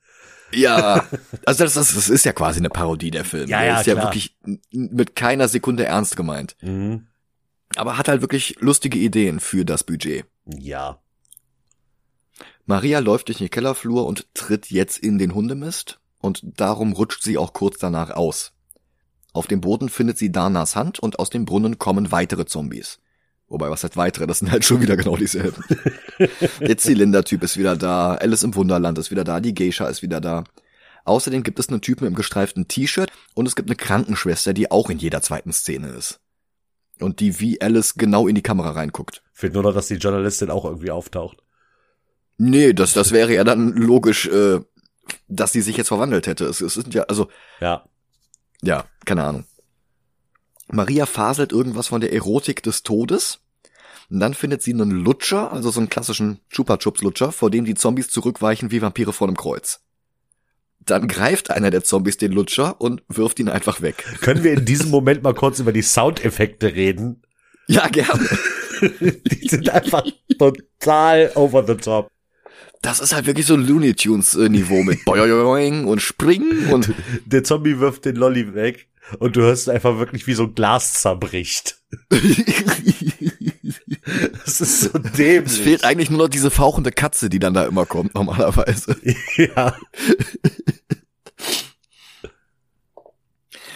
Ja, 0.52 1.06
also 1.46 1.64
das, 1.64 1.74
das, 1.74 1.94
das 1.94 2.08
ist 2.08 2.24
ja 2.24 2.32
quasi 2.32 2.58
eine 2.58 2.70
Parodie 2.70 3.11
der 3.11 3.24
Film. 3.24 3.48
Ja, 3.48 3.64
ja, 3.64 3.78
ist 3.78 3.84
klar. 3.84 3.96
ja 3.96 4.02
wirklich 4.02 4.36
mit 4.70 5.14
keiner 5.14 5.48
Sekunde 5.48 5.84
ernst 5.84 6.16
gemeint. 6.16 6.56
Mhm. 6.61 7.06
Aber 7.76 7.96
hat 7.96 8.08
halt 8.08 8.20
wirklich 8.20 8.56
lustige 8.60 8.98
Ideen 8.98 9.40
für 9.40 9.64
das 9.64 9.84
Budget. 9.84 10.24
Ja. 10.46 10.98
Maria 12.66 12.98
läuft 12.98 13.28
durch 13.28 13.38
den 13.38 13.50
Kellerflur 13.50 14.06
und 14.06 14.32
tritt 14.34 14.70
jetzt 14.70 14.98
in 14.98 15.18
den 15.18 15.34
Hundemist 15.34 16.00
und 16.18 16.40
darum 16.44 16.92
rutscht 16.92 17.22
sie 17.22 17.38
auch 17.38 17.52
kurz 17.52 17.78
danach 17.78 18.10
aus. 18.10 18.52
Auf 19.32 19.46
dem 19.46 19.60
Boden 19.60 19.88
findet 19.88 20.18
sie 20.18 20.32
Danas 20.32 20.74
Hand 20.76 20.98
und 20.98 21.18
aus 21.18 21.30
dem 21.30 21.44
Brunnen 21.44 21.78
kommen 21.78 22.10
weitere 22.10 22.46
Zombies. 22.46 22.98
Wobei, 23.48 23.70
was 23.70 23.82
heißt 23.82 23.96
weitere? 23.96 24.26
Das 24.26 24.38
sind 24.38 24.50
halt 24.50 24.64
schon 24.64 24.80
wieder 24.80 24.96
genau 24.96 25.16
dieselben. 25.16 25.64
Der 26.60 26.78
Zylindertyp 26.78 27.42
ist 27.42 27.56
wieder 27.56 27.76
da, 27.76 28.14
Alice 28.14 28.44
im 28.44 28.54
Wunderland 28.54 28.98
ist 28.98 29.10
wieder 29.10 29.24
da, 29.24 29.40
die 29.40 29.54
Geisha 29.54 29.86
ist 29.88 30.02
wieder 30.02 30.20
da. 30.20 30.44
Außerdem 31.04 31.42
gibt 31.42 31.58
es 31.58 31.68
einen 31.68 31.80
Typen 31.80 32.06
im 32.06 32.14
gestreiften 32.14 32.68
T-Shirt 32.68 33.10
und 33.34 33.46
es 33.46 33.56
gibt 33.56 33.68
eine 33.68 33.76
Krankenschwester, 33.76 34.52
die 34.52 34.70
auch 34.70 34.90
in 34.90 34.98
jeder 34.98 35.22
zweiten 35.22 35.52
Szene 35.52 35.88
ist. 35.88 36.19
Und 37.01 37.20
die 37.20 37.40
wie 37.40 37.61
Alice 37.61 37.94
genau 37.94 38.28
in 38.28 38.34
die 38.34 38.42
Kamera 38.42 38.70
reinguckt. 38.70 39.22
Fehlt 39.32 39.55
nur 39.55 39.62
noch, 39.62 39.74
dass 39.74 39.88
die 39.88 39.94
Journalistin 39.94 40.51
auch 40.51 40.64
irgendwie 40.64 40.90
auftaucht. 40.90 41.38
Nee, 42.36 42.72
das, 42.72 42.92
das 42.92 43.12
wäre 43.12 43.34
ja 43.34 43.44
dann 43.44 43.72
logisch, 43.72 44.26
äh, 44.26 44.61
dass 45.28 45.53
sie 45.53 45.61
sich 45.61 45.76
jetzt 45.76 45.88
verwandelt 45.88 46.26
hätte. 46.26 46.46
Es, 46.46 46.61
es 46.61 46.74
sind 46.74 46.94
ja, 46.94 47.03
also, 47.05 47.28
Ja. 47.61 47.84
ja, 48.62 48.84
keine 49.05 49.24
Ahnung. 49.24 49.44
Maria 50.68 51.07
faselt 51.07 51.53
irgendwas 51.53 51.88
von 51.88 52.01
der 52.01 52.12
Erotik 52.12 52.62
des 52.62 52.82
Todes. 52.82 53.40
Und 54.09 54.20
dann 54.20 54.34
findet 54.34 54.62
sie 54.62 54.72
einen 54.72 54.90
Lutscher, 54.90 55.53
also 55.53 55.70
so 55.70 55.80
einen 55.80 55.88
klassischen 55.88 56.40
Chupa 56.48 56.78
Chups 56.78 57.03
Lutscher, 57.03 57.30
vor 57.32 57.51
dem 57.51 57.64
die 57.64 57.74
Zombies 57.74 58.09
zurückweichen 58.09 58.70
wie 58.70 58.82
Vampire 58.82 59.12
vor 59.12 59.28
einem 59.28 59.36
Kreuz. 59.36 59.80
Dann 60.86 61.08
greift 61.08 61.50
einer 61.50 61.70
der 61.70 61.84
Zombies 61.84 62.16
den 62.16 62.32
Lutscher 62.32 62.80
und 62.80 63.02
wirft 63.08 63.38
ihn 63.38 63.48
einfach 63.48 63.82
weg. 63.82 64.04
Können 64.20 64.42
wir 64.44 64.52
in 64.52 64.64
diesem 64.64 64.90
Moment 64.90 65.22
mal 65.22 65.34
kurz 65.34 65.58
über 65.58 65.72
die 65.72 65.82
Soundeffekte 65.82 66.74
reden? 66.74 67.22
Ja, 67.66 67.86
gerne. 67.88 68.28
Die 69.00 69.48
sind 69.48 69.68
einfach 69.68 70.04
total 70.38 71.30
over 71.34 71.64
the 71.66 71.74
top. 71.74 72.10
Das 72.82 72.98
ist 72.98 73.14
halt 73.14 73.26
wirklich 73.26 73.46
so 73.46 73.56
Looney 73.56 73.94
Tunes 73.94 74.34
äh, 74.34 74.48
Niveau 74.48 74.82
mit 74.82 75.04
Boing 75.04 75.84
und 75.84 76.00
Springen 76.00 76.72
und 76.72 76.92
Der 77.26 77.44
Zombie 77.44 77.78
wirft 77.78 78.06
den 78.06 78.16
Lolly 78.16 78.54
weg 78.54 78.88
und 79.18 79.36
du 79.36 79.42
hörst 79.42 79.68
einfach 79.68 79.98
wirklich, 79.98 80.26
wie 80.26 80.34
so 80.34 80.44
ein 80.44 80.54
Glas 80.54 80.94
zerbricht. 80.94 81.78
Das 84.44 84.61
ist 84.61 84.80
so 84.80 84.98
dämlich. 84.98 85.52
es 85.52 85.58
fehlt 85.58 85.84
eigentlich 85.84 86.11
nur 86.11 86.18
noch 86.18 86.28
diese 86.28 86.50
fauchende 86.50 86.92
Katze, 86.92 87.28
die 87.28 87.38
dann 87.38 87.54
da 87.54 87.64
immer 87.64 87.86
kommt 87.86 88.14
normalerweise. 88.14 88.96
Ja. 89.36 89.76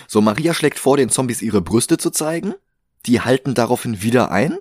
So, 0.07 0.21
Maria 0.21 0.55
schlägt 0.55 0.79
vor, 0.79 0.97
den 0.97 1.09
Zombies 1.09 1.43
ihre 1.43 1.61
Brüste 1.61 1.97
zu 1.99 2.11
zeigen. 2.11 2.55
Die 3.07 3.21
halten 3.21 3.55
daraufhin 3.55 4.03
wieder 4.03 4.31
ein. 4.31 4.59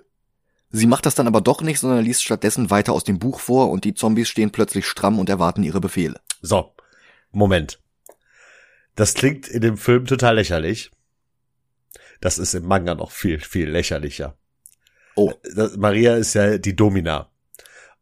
Sie 0.70 0.86
macht 0.86 1.06
das 1.06 1.14
dann 1.14 1.28
aber 1.28 1.40
doch 1.40 1.62
nicht, 1.62 1.78
sondern 1.78 2.04
liest 2.04 2.24
stattdessen 2.24 2.70
weiter 2.70 2.92
aus 2.92 3.04
dem 3.04 3.20
Buch 3.20 3.38
vor 3.38 3.70
und 3.70 3.84
die 3.84 3.94
Zombies 3.94 4.28
stehen 4.28 4.50
plötzlich 4.50 4.86
stramm 4.86 5.20
und 5.20 5.28
erwarten 5.28 5.62
ihre 5.62 5.80
Befehle. 5.80 6.20
So, 6.42 6.74
Moment. 7.30 7.80
Das 8.96 9.14
klingt 9.14 9.46
in 9.46 9.60
dem 9.60 9.76
Film 9.76 10.06
total 10.06 10.34
lächerlich. 10.36 10.90
Das 12.20 12.38
ist 12.38 12.54
im 12.54 12.66
Manga 12.66 12.94
noch 12.94 13.12
viel, 13.12 13.38
viel 13.38 13.68
lächerlicher. 13.68 14.36
Oh, 15.16 15.32
Das, 15.54 15.76
Maria 15.76 16.16
ist 16.16 16.34
ja 16.34 16.58
die 16.58 16.76
Domina. 16.76 17.30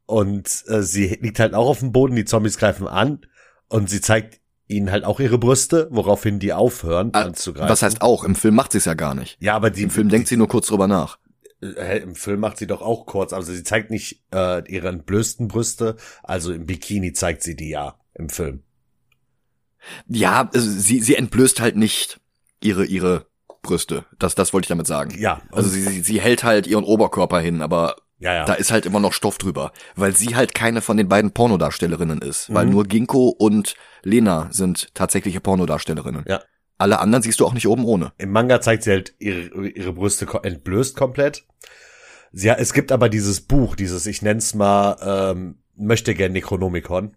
Und 0.06 0.64
äh, 0.68 0.82
sie 0.82 1.18
liegt 1.20 1.38
halt 1.38 1.54
auch 1.54 1.68
auf 1.68 1.78
dem 1.78 1.92
Boden, 1.92 2.16
die 2.16 2.24
Zombies 2.24 2.58
greifen 2.58 2.86
an 2.86 3.20
und 3.68 3.88
sie 3.88 4.00
zeigt 4.00 4.40
ihnen 4.68 4.90
halt 4.90 5.04
auch 5.04 5.20
ihre 5.20 5.38
Brüste, 5.38 5.88
woraufhin 5.90 6.38
die 6.38 6.52
aufhören 6.52 7.10
ah, 7.12 7.22
anzugreifen. 7.22 7.68
was 7.68 7.82
heißt 7.82 8.02
auch? 8.02 8.24
Im 8.24 8.34
Film 8.34 8.54
macht 8.54 8.72
sie 8.72 8.78
es 8.78 8.84
ja 8.84 8.94
gar 8.94 9.14
nicht. 9.14 9.36
Ja, 9.40 9.54
aber 9.54 9.70
die, 9.70 9.82
Im 9.82 9.90
Film 9.90 10.08
denkt 10.08 10.28
sie 10.28 10.36
nur 10.36 10.48
kurz 10.48 10.66
drüber 10.68 10.88
nach. 10.88 11.18
Hä, 11.60 11.98
im 11.98 12.14
Film 12.16 12.40
macht 12.40 12.58
sie 12.58 12.66
doch 12.66 12.82
auch 12.82 13.06
kurz, 13.06 13.32
also 13.32 13.52
sie 13.52 13.62
zeigt 13.62 13.90
nicht 13.90 14.24
äh, 14.34 14.68
ihre 14.68 14.88
entblößten 14.88 15.46
Brüste, 15.46 15.96
also 16.24 16.52
im 16.52 16.66
Bikini 16.66 17.12
zeigt 17.12 17.42
sie 17.42 17.54
die 17.54 17.68
ja 17.68 18.00
im 18.14 18.28
Film. 18.30 18.64
Ja, 20.08 20.50
also 20.52 20.68
sie, 20.68 21.00
sie 21.00 21.14
entblößt 21.14 21.60
halt 21.60 21.76
nicht 21.76 22.20
ihre, 22.60 22.84
ihre 22.84 23.26
Brüste. 23.62 24.04
Das, 24.18 24.34
das 24.34 24.52
wollte 24.52 24.64
ich 24.66 24.68
damit 24.68 24.86
sagen. 24.86 25.14
Ja, 25.18 25.40
Also 25.52 25.68
sie, 25.68 25.80
sie, 25.82 26.00
sie 26.00 26.20
hält 26.20 26.44
halt 26.44 26.66
ihren 26.66 26.84
Oberkörper 26.84 27.40
hin, 27.40 27.62
aber 27.62 27.96
ja, 28.18 28.34
ja. 28.34 28.44
da 28.44 28.54
ist 28.54 28.70
halt 28.72 28.86
immer 28.86 29.00
noch 29.00 29.12
Stoff 29.12 29.38
drüber. 29.38 29.72
Weil 29.96 30.14
sie 30.16 30.34
halt 30.36 30.54
keine 30.54 30.80
von 30.82 30.96
den 30.96 31.08
beiden 31.08 31.32
Pornodarstellerinnen 31.32 32.20
ist. 32.22 32.52
Weil 32.52 32.66
Mhm. 32.66 32.72
nur 32.72 32.84
Ginkgo 32.84 33.28
und 33.28 33.74
Lena 34.02 34.48
sind 34.50 34.94
tatsächliche 34.94 35.40
Pornodarstellerinnen. 35.40 36.24
Ja. 36.28 36.42
Alle 36.78 36.98
anderen 36.98 37.22
siehst 37.22 37.38
du 37.40 37.46
auch 37.46 37.54
nicht 37.54 37.68
oben 37.68 37.84
ohne. 37.84 38.12
Im 38.18 38.30
Manga 38.32 38.60
zeigt 38.60 38.82
sie 38.82 38.90
halt 38.90 39.14
ihre, 39.20 39.68
ihre 39.68 39.92
Brüste 39.92 40.26
entblößt 40.42 40.96
komplett. 40.96 41.44
Sie, 42.32 42.48
es 42.48 42.72
gibt 42.72 42.90
aber 42.92 43.08
dieses 43.08 43.42
Buch, 43.42 43.76
dieses, 43.76 44.06
ich 44.06 44.22
nenn's 44.22 44.54
mal, 44.54 44.96
ähm, 45.32 45.62
möchte 45.76 46.14
gern 46.14 46.32
Necronomicon. 46.32 47.16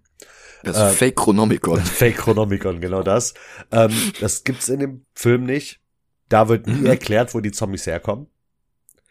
Das 0.63 0.77
Äh, 0.77 0.89
Fake 0.89 1.15
Chronomicon. 1.15 1.79
Fake 1.83 2.17
Chronomicon, 2.17 2.81
genau 2.81 3.01
das. 3.01 3.33
Ähm, 3.71 3.91
das 4.19 4.43
gibt's 4.43 4.69
in 4.69 4.79
dem 4.79 5.05
Film 5.13 5.45
nicht. 5.45 5.79
Da 6.29 6.47
wird 6.49 6.67
nie 6.67 6.73
Mhm. 6.81 6.85
erklärt, 6.87 7.33
wo 7.33 7.39
die 7.39 7.51
Zombies 7.51 7.85
herkommen. 7.85 8.27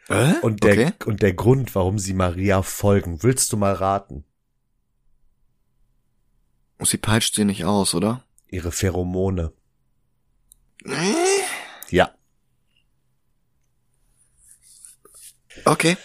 Äh? 0.09 0.35
Und 0.43 0.65
der, 0.65 0.73
okay. 0.73 0.93
und 1.07 1.23
der 1.23 1.33
Grund, 1.33 1.75
warum 1.75 1.99
sie 1.99 2.13
Maria 2.15 2.63
folgen, 2.63 3.23
willst 3.23 3.53
du 3.53 3.57
mal 3.57 3.73
raten? 3.73 4.25
Sie 6.81 6.99
peitscht 6.99 7.35
sie 7.37 7.45
nicht 7.45 7.65
aus, 7.65 7.95
oder? 7.95 8.25
Ihre 8.49 8.71
Pheromone. 8.73 9.53
Ja. 11.89 12.15
Okay. 15.65 15.97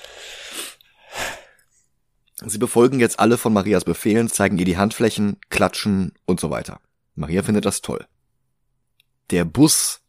Sie 2.45 2.57
befolgen 2.57 2.99
jetzt 3.01 3.19
alle 3.19 3.37
von 3.37 3.51
Marias 3.51 3.83
Befehlen, 3.83 4.29
zeigen 4.29 4.57
ihr 4.57 4.63
die 4.65 4.77
Handflächen, 4.77 5.37
klatschen 5.49 6.13
und 6.25 6.39
so 6.39 6.49
weiter. 6.49 6.79
Maria 7.15 7.43
findet 7.43 7.65
das 7.65 7.81
toll. 7.81 8.07
Der 9.31 9.43
Bus 9.43 10.01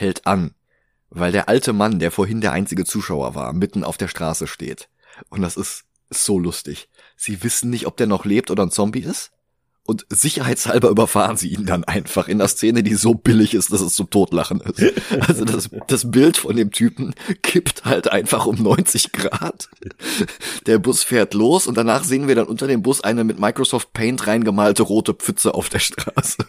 hält 0.00 0.26
an, 0.26 0.54
weil 1.10 1.32
der 1.32 1.48
alte 1.48 1.72
Mann, 1.72 1.98
der 1.98 2.10
vorhin 2.10 2.40
der 2.40 2.52
einzige 2.52 2.84
Zuschauer 2.84 3.34
war, 3.34 3.52
mitten 3.52 3.84
auf 3.84 3.96
der 3.96 4.08
Straße 4.08 4.46
steht. 4.46 4.88
Und 5.28 5.42
das 5.42 5.56
ist 5.56 5.84
so 6.08 6.38
lustig. 6.38 6.88
Sie 7.16 7.42
wissen 7.42 7.70
nicht, 7.70 7.86
ob 7.86 7.96
der 7.96 8.06
noch 8.06 8.24
lebt 8.24 8.50
oder 8.50 8.64
ein 8.64 8.70
Zombie 8.70 9.00
ist. 9.00 9.32
Und 9.84 10.06
sicherheitshalber 10.08 10.88
überfahren 10.90 11.36
sie 11.36 11.48
ihn 11.48 11.66
dann 11.66 11.84
einfach 11.84 12.28
in 12.28 12.38
der 12.38 12.48
Szene, 12.48 12.82
die 12.82 12.94
so 12.94 13.14
billig 13.14 13.54
ist, 13.54 13.72
dass 13.72 13.80
es 13.80 13.94
zum 13.94 14.10
Totlachen 14.10 14.60
ist. 14.60 15.02
Also 15.20 15.44
das, 15.44 15.70
das 15.88 16.10
Bild 16.10 16.36
von 16.36 16.54
dem 16.54 16.70
Typen 16.70 17.14
kippt 17.42 17.84
halt 17.84 18.08
einfach 18.08 18.46
um 18.46 18.62
90 18.62 19.12
Grad. 19.12 19.68
Der 20.66 20.78
Bus 20.78 21.02
fährt 21.02 21.34
los 21.34 21.66
und 21.66 21.76
danach 21.76 22.04
sehen 22.04 22.28
wir 22.28 22.34
dann 22.36 22.46
unter 22.46 22.68
dem 22.68 22.82
Bus 22.82 23.00
eine 23.00 23.24
mit 23.24 23.40
Microsoft 23.40 23.92
Paint 23.92 24.26
reingemalte 24.26 24.82
rote 24.82 25.14
Pfütze 25.14 25.54
auf 25.54 25.68
der 25.68 25.80
Straße. 25.80 26.46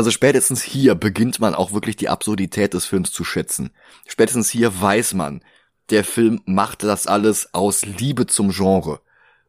Also 0.00 0.10
spätestens 0.10 0.62
hier 0.62 0.94
beginnt 0.94 1.40
man 1.40 1.54
auch 1.54 1.74
wirklich 1.74 1.94
die 1.94 2.08
Absurdität 2.08 2.72
des 2.72 2.86
Films 2.86 3.12
zu 3.12 3.22
schätzen. 3.22 3.68
Spätestens 4.06 4.48
hier 4.48 4.80
weiß 4.80 5.12
man, 5.12 5.44
der 5.90 6.04
Film 6.04 6.40
macht 6.46 6.84
das 6.84 7.06
alles 7.06 7.52
aus 7.52 7.84
Liebe 7.84 8.24
zum 8.24 8.48
Genre 8.48 9.02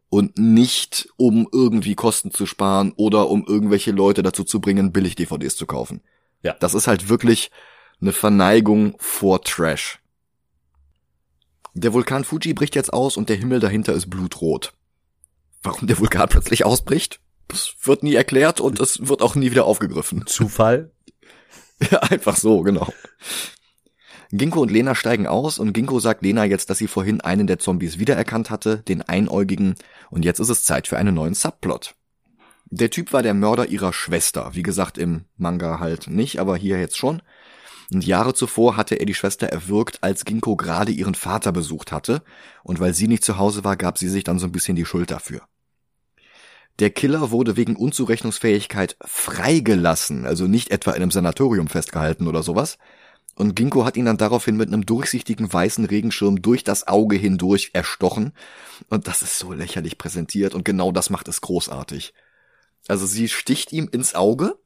und 0.10 0.38
nicht 0.38 1.08
um 1.16 1.48
irgendwie 1.54 1.96
Kosten 1.96 2.32
zu 2.32 2.46
sparen 2.46 2.92
oder 2.98 3.30
um 3.30 3.46
irgendwelche 3.48 3.92
Leute 3.92 4.24
dazu 4.24 4.44
zu 4.44 4.60
bringen, 4.60 4.92
billig 4.92 5.16
DVDs 5.16 5.56
zu 5.56 5.66
kaufen. 5.66 6.02
Ja. 6.44 6.58
Das 6.60 6.74
ist 6.74 6.88
halt 6.88 7.08
wirklich 7.08 7.50
eine 8.02 8.12
Verneigung 8.12 8.96
vor 9.00 9.42
Trash. 9.44 10.02
Der 11.76 11.94
Vulkan 11.94 12.26
Fuji 12.26 12.54
bricht 12.54 12.76
jetzt 12.76 12.92
aus 12.92 13.16
und 13.16 13.30
der 13.30 13.38
Himmel 13.38 13.62
dahinter 13.62 13.94
ist 13.94 14.10
blutrot. 14.10 14.74
Warum 15.64 15.88
der 15.88 15.98
Vulkan 15.98 16.28
plötzlich 16.28 16.66
ausbricht? 16.66 17.22
Das 17.52 17.76
wird 17.84 18.02
nie 18.02 18.16
erklärt 18.16 18.62
und 18.62 18.80
es 18.80 19.08
wird 19.10 19.22
auch 19.22 19.36
nie 19.36 19.52
wieder 19.52 19.66
aufgegriffen. 19.66 20.24
Zufall? 20.26 20.92
Ja, 21.92 22.00
einfach 22.00 22.38
so, 22.38 22.62
genau. 22.62 22.88
Ginko 24.32 24.62
und 24.62 24.72
Lena 24.72 24.96
steigen 24.96 25.28
aus 25.28 25.60
und 25.60 25.74
Ginko 25.74 26.00
sagt 26.00 26.24
Lena 26.24 26.46
jetzt, 26.46 26.70
dass 26.70 26.78
sie 26.78 26.88
vorhin 26.88 27.20
einen 27.20 27.48
der 27.48 27.60
Zombies 27.60 28.00
wiedererkannt 28.00 28.50
hatte, 28.50 28.78
den 28.78 29.02
Einäugigen, 29.02 29.76
und 30.10 30.24
jetzt 30.24 30.40
ist 30.40 30.48
es 30.48 30.64
Zeit 30.64 30.88
für 30.88 30.98
einen 30.98 31.14
neuen 31.14 31.34
Subplot. 31.34 31.96
Der 32.68 32.90
Typ 32.90 33.12
war 33.12 33.22
der 33.22 33.34
Mörder 33.34 33.66
ihrer 33.68 33.92
Schwester, 33.92 34.52
wie 34.54 34.64
gesagt 34.64 34.98
im 34.98 35.26
Manga 35.36 35.82
halt 35.82 36.08
nicht, 36.08 36.40
aber 36.40 36.56
hier 36.56 36.80
jetzt 36.80 36.98
schon. 36.98 37.22
Und 37.92 38.06
Jahre 38.06 38.34
zuvor 38.34 38.78
hatte 38.78 38.96
er 38.96 39.06
die 39.06 39.14
Schwester 39.14 39.48
erwürgt, 39.48 40.02
als 40.02 40.24
Ginko 40.24 40.56
gerade 40.56 40.94
ihren 40.94 41.16
Vater 41.16 41.52
besucht 41.52 41.92
hatte, 41.92 42.24
und 42.64 42.80
weil 42.80 42.94
sie 42.94 43.10
nicht 43.10 43.26
zu 43.26 43.38
Hause 43.38 43.66
war, 43.66 43.76
gab 43.76 43.98
sie 43.98 44.08
sich 44.08 44.24
dann 44.24 44.40
so 44.40 44.46
ein 44.46 44.54
bisschen 44.54 44.78
die 44.78 44.86
Schuld 44.86 45.12
dafür. 45.12 45.42
Der 46.80 46.90
Killer 46.90 47.32
wurde 47.32 47.58
wegen 47.58 47.76
Unzurechnungsfähigkeit 47.76 48.96
freigelassen, 49.02 50.26
also 50.26 50.48
nicht 50.48 50.72
etwa 50.72 50.92
in 50.92 51.02
einem 51.02 51.12
Sanatorium 51.12 51.68
festgehalten 51.68 52.28
oder 52.28 52.44
sowas, 52.44 52.78
und 53.36 53.56
Ginkgo 53.56 53.86
hat 53.86 53.98
ihn 53.98 54.06
dann 54.06 54.18
daraufhin 54.18 54.58
mit 54.58 54.68
einem 54.68 54.86
durchsichtigen 54.86 55.52
weißen 55.52 55.86
Regenschirm 55.86 56.42
durch 56.42 56.64
das 56.64 56.88
Auge 56.88 57.16
hindurch 57.16 57.72
erstochen. 57.74 58.34
Und 58.90 59.08
das 59.08 59.22
ist 59.22 59.40
so 59.40 59.54
lächerlich 59.54 59.98
präsentiert 59.98 60.54
und 60.54 60.66
genau 60.66 60.92
das 60.92 61.10
macht 61.10 61.28
es 61.28 61.42
großartig. 61.42 62.14
Also 62.88 63.06
sie 63.06 63.30
sticht 63.30 63.72
ihm 63.72 63.90
ins 63.92 64.16
Auge, 64.16 64.58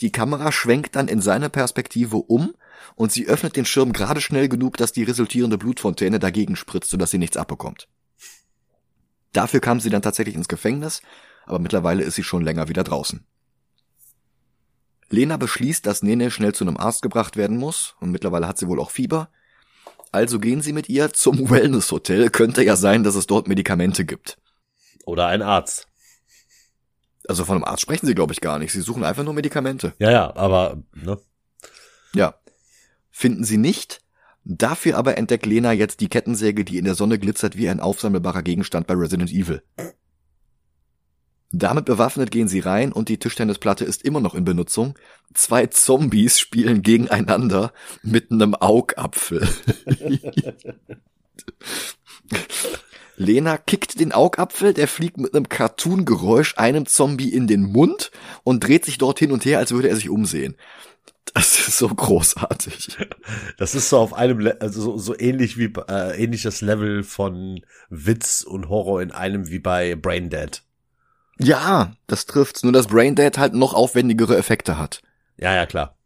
die 0.00 0.12
Kamera 0.12 0.52
schwenkt 0.52 0.96
dann 0.96 1.08
in 1.08 1.20
seine 1.20 1.50
Perspektive 1.50 2.16
um 2.16 2.54
und 2.94 3.12
sie 3.12 3.26
öffnet 3.26 3.56
den 3.56 3.64
Schirm 3.64 3.92
gerade 3.92 4.20
schnell 4.20 4.48
genug, 4.48 4.76
dass 4.76 4.92
die 4.92 5.04
resultierende 5.04 5.58
Blutfontäne 5.58 6.18
dagegen 6.18 6.56
spritzt, 6.56 6.90
sodass 6.90 7.10
sie 7.10 7.18
nichts 7.18 7.36
abbekommt. 7.36 7.88
Dafür 9.32 9.60
kam 9.60 9.80
sie 9.80 9.90
dann 9.90 10.02
tatsächlich 10.02 10.34
ins 10.34 10.48
Gefängnis, 10.48 11.02
aber 11.50 11.58
mittlerweile 11.58 12.04
ist 12.04 12.14
sie 12.14 12.22
schon 12.22 12.42
länger 12.42 12.68
wieder 12.68 12.84
draußen. 12.84 13.26
Lena 15.08 15.36
beschließt, 15.36 15.84
dass 15.84 16.02
Nene 16.02 16.30
schnell 16.30 16.54
zu 16.54 16.64
einem 16.64 16.76
Arzt 16.76 17.02
gebracht 17.02 17.36
werden 17.36 17.56
muss 17.56 17.96
und 18.00 18.12
mittlerweile 18.12 18.46
hat 18.46 18.56
sie 18.56 18.68
wohl 18.68 18.78
auch 18.78 18.92
Fieber. 18.92 19.28
Also 20.12 20.38
gehen 20.38 20.62
sie 20.62 20.72
mit 20.72 20.88
ihr 20.88 21.12
zum 21.12 21.50
Wellness-Hotel. 21.50 22.30
Könnte 22.30 22.62
ja 22.62 22.76
sein, 22.76 23.02
dass 23.02 23.16
es 23.16 23.26
dort 23.26 23.48
Medikamente 23.48 24.04
gibt. 24.04 24.38
Oder 25.04 25.26
ein 25.26 25.42
Arzt. 25.42 25.88
Also 27.28 27.44
von 27.44 27.56
einem 27.56 27.64
Arzt 27.64 27.82
sprechen 27.82 28.06
sie, 28.06 28.14
glaube 28.14 28.32
ich, 28.32 28.40
gar 28.40 28.60
nicht. 28.60 28.72
Sie 28.72 28.80
suchen 28.80 29.02
einfach 29.02 29.24
nur 29.24 29.34
Medikamente. 29.34 29.92
Ja, 29.98 30.10
ja, 30.10 30.36
aber, 30.36 30.82
ne? 30.94 31.18
Ja. 32.14 32.34
Finden 33.10 33.42
sie 33.42 33.58
nicht. 33.58 34.00
Dafür 34.44 34.96
aber 34.96 35.18
entdeckt 35.18 35.46
Lena 35.46 35.72
jetzt 35.72 36.00
die 36.00 36.08
Kettensäge, 36.08 36.64
die 36.64 36.78
in 36.78 36.84
der 36.84 36.94
Sonne 36.94 37.18
glitzert 37.18 37.56
wie 37.56 37.68
ein 37.68 37.80
aufsammelbarer 37.80 38.42
Gegenstand 38.42 38.86
bei 38.86 38.94
Resident 38.94 39.30
Evil. 39.30 39.62
Damit 41.52 41.84
bewaffnet 41.84 42.30
gehen 42.30 42.46
sie 42.46 42.60
rein 42.60 42.92
und 42.92 43.08
die 43.08 43.18
Tischtennisplatte 43.18 43.84
ist 43.84 44.04
immer 44.04 44.20
noch 44.20 44.36
in 44.36 44.44
Benutzung. 44.44 44.94
Zwei 45.34 45.66
Zombies 45.66 46.38
spielen 46.38 46.82
gegeneinander 46.82 47.72
mit 48.02 48.30
einem 48.30 48.54
Augapfel. 48.54 49.48
Lena 53.16 53.58
kickt 53.58 53.98
den 54.00 54.12
Augapfel, 54.12 54.72
der 54.72 54.86
fliegt 54.88 55.18
mit 55.18 55.34
einem 55.34 55.48
Cartoon-Geräusch 55.48 56.56
einem 56.56 56.86
Zombie 56.86 57.28
in 57.28 57.46
den 57.48 57.62
Mund 57.62 58.12
und 58.44 58.64
dreht 58.64 58.84
sich 58.84 58.96
dort 58.96 59.18
hin 59.18 59.32
und 59.32 59.44
her, 59.44 59.58
als 59.58 59.72
würde 59.72 59.88
er 59.88 59.96
sich 59.96 60.08
umsehen. 60.08 60.56
Das 61.34 61.68
ist 61.68 61.78
so 61.78 61.88
großartig. 61.88 62.96
Das 63.58 63.74
ist 63.74 63.88
so 63.90 63.98
auf 63.98 64.14
einem, 64.14 64.38
Le 64.38 64.60
also 64.60 64.80
so, 64.80 64.98
so 64.98 65.18
ähnlich 65.18 65.58
wie 65.58 65.72
äh, 65.88 66.22
ähnliches 66.22 66.60
Level 66.60 67.02
von 67.02 67.60
Witz 67.88 68.42
und 68.42 68.68
Horror 68.68 69.02
in 69.02 69.12
einem 69.12 69.50
wie 69.50 69.58
bei 69.58 69.96
Braindead. 69.96 70.62
Ja, 71.42 71.92
das 72.06 72.26
trifft's. 72.26 72.62
Nur 72.62 72.72
dass 72.72 72.88
Braindead 72.88 73.38
halt 73.38 73.54
noch 73.54 73.74
aufwendigere 73.74 74.36
Effekte 74.36 74.78
hat. 74.78 75.02
Ja, 75.36 75.54
ja, 75.54 75.66
klar. 75.66 75.96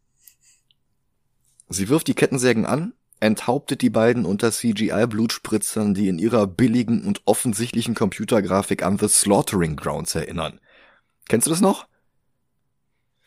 Sie 1.68 1.88
wirft 1.88 2.06
die 2.06 2.14
Kettensägen 2.14 2.66
an, 2.66 2.92
enthauptet 3.20 3.82
die 3.82 3.90
beiden 3.90 4.26
unter 4.26 4.52
CGI-Blutspritzern, 4.52 5.94
die 5.94 6.08
in 6.08 6.18
ihrer 6.18 6.46
billigen 6.46 7.04
und 7.04 7.22
offensichtlichen 7.24 7.94
Computergrafik 7.94 8.84
an 8.84 8.98
The 8.98 9.08
Slaughtering 9.08 9.76
Grounds 9.76 10.14
erinnern. 10.14 10.60
Kennst 11.28 11.46
du 11.46 11.50
das 11.50 11.60
noch? 11.60 11.86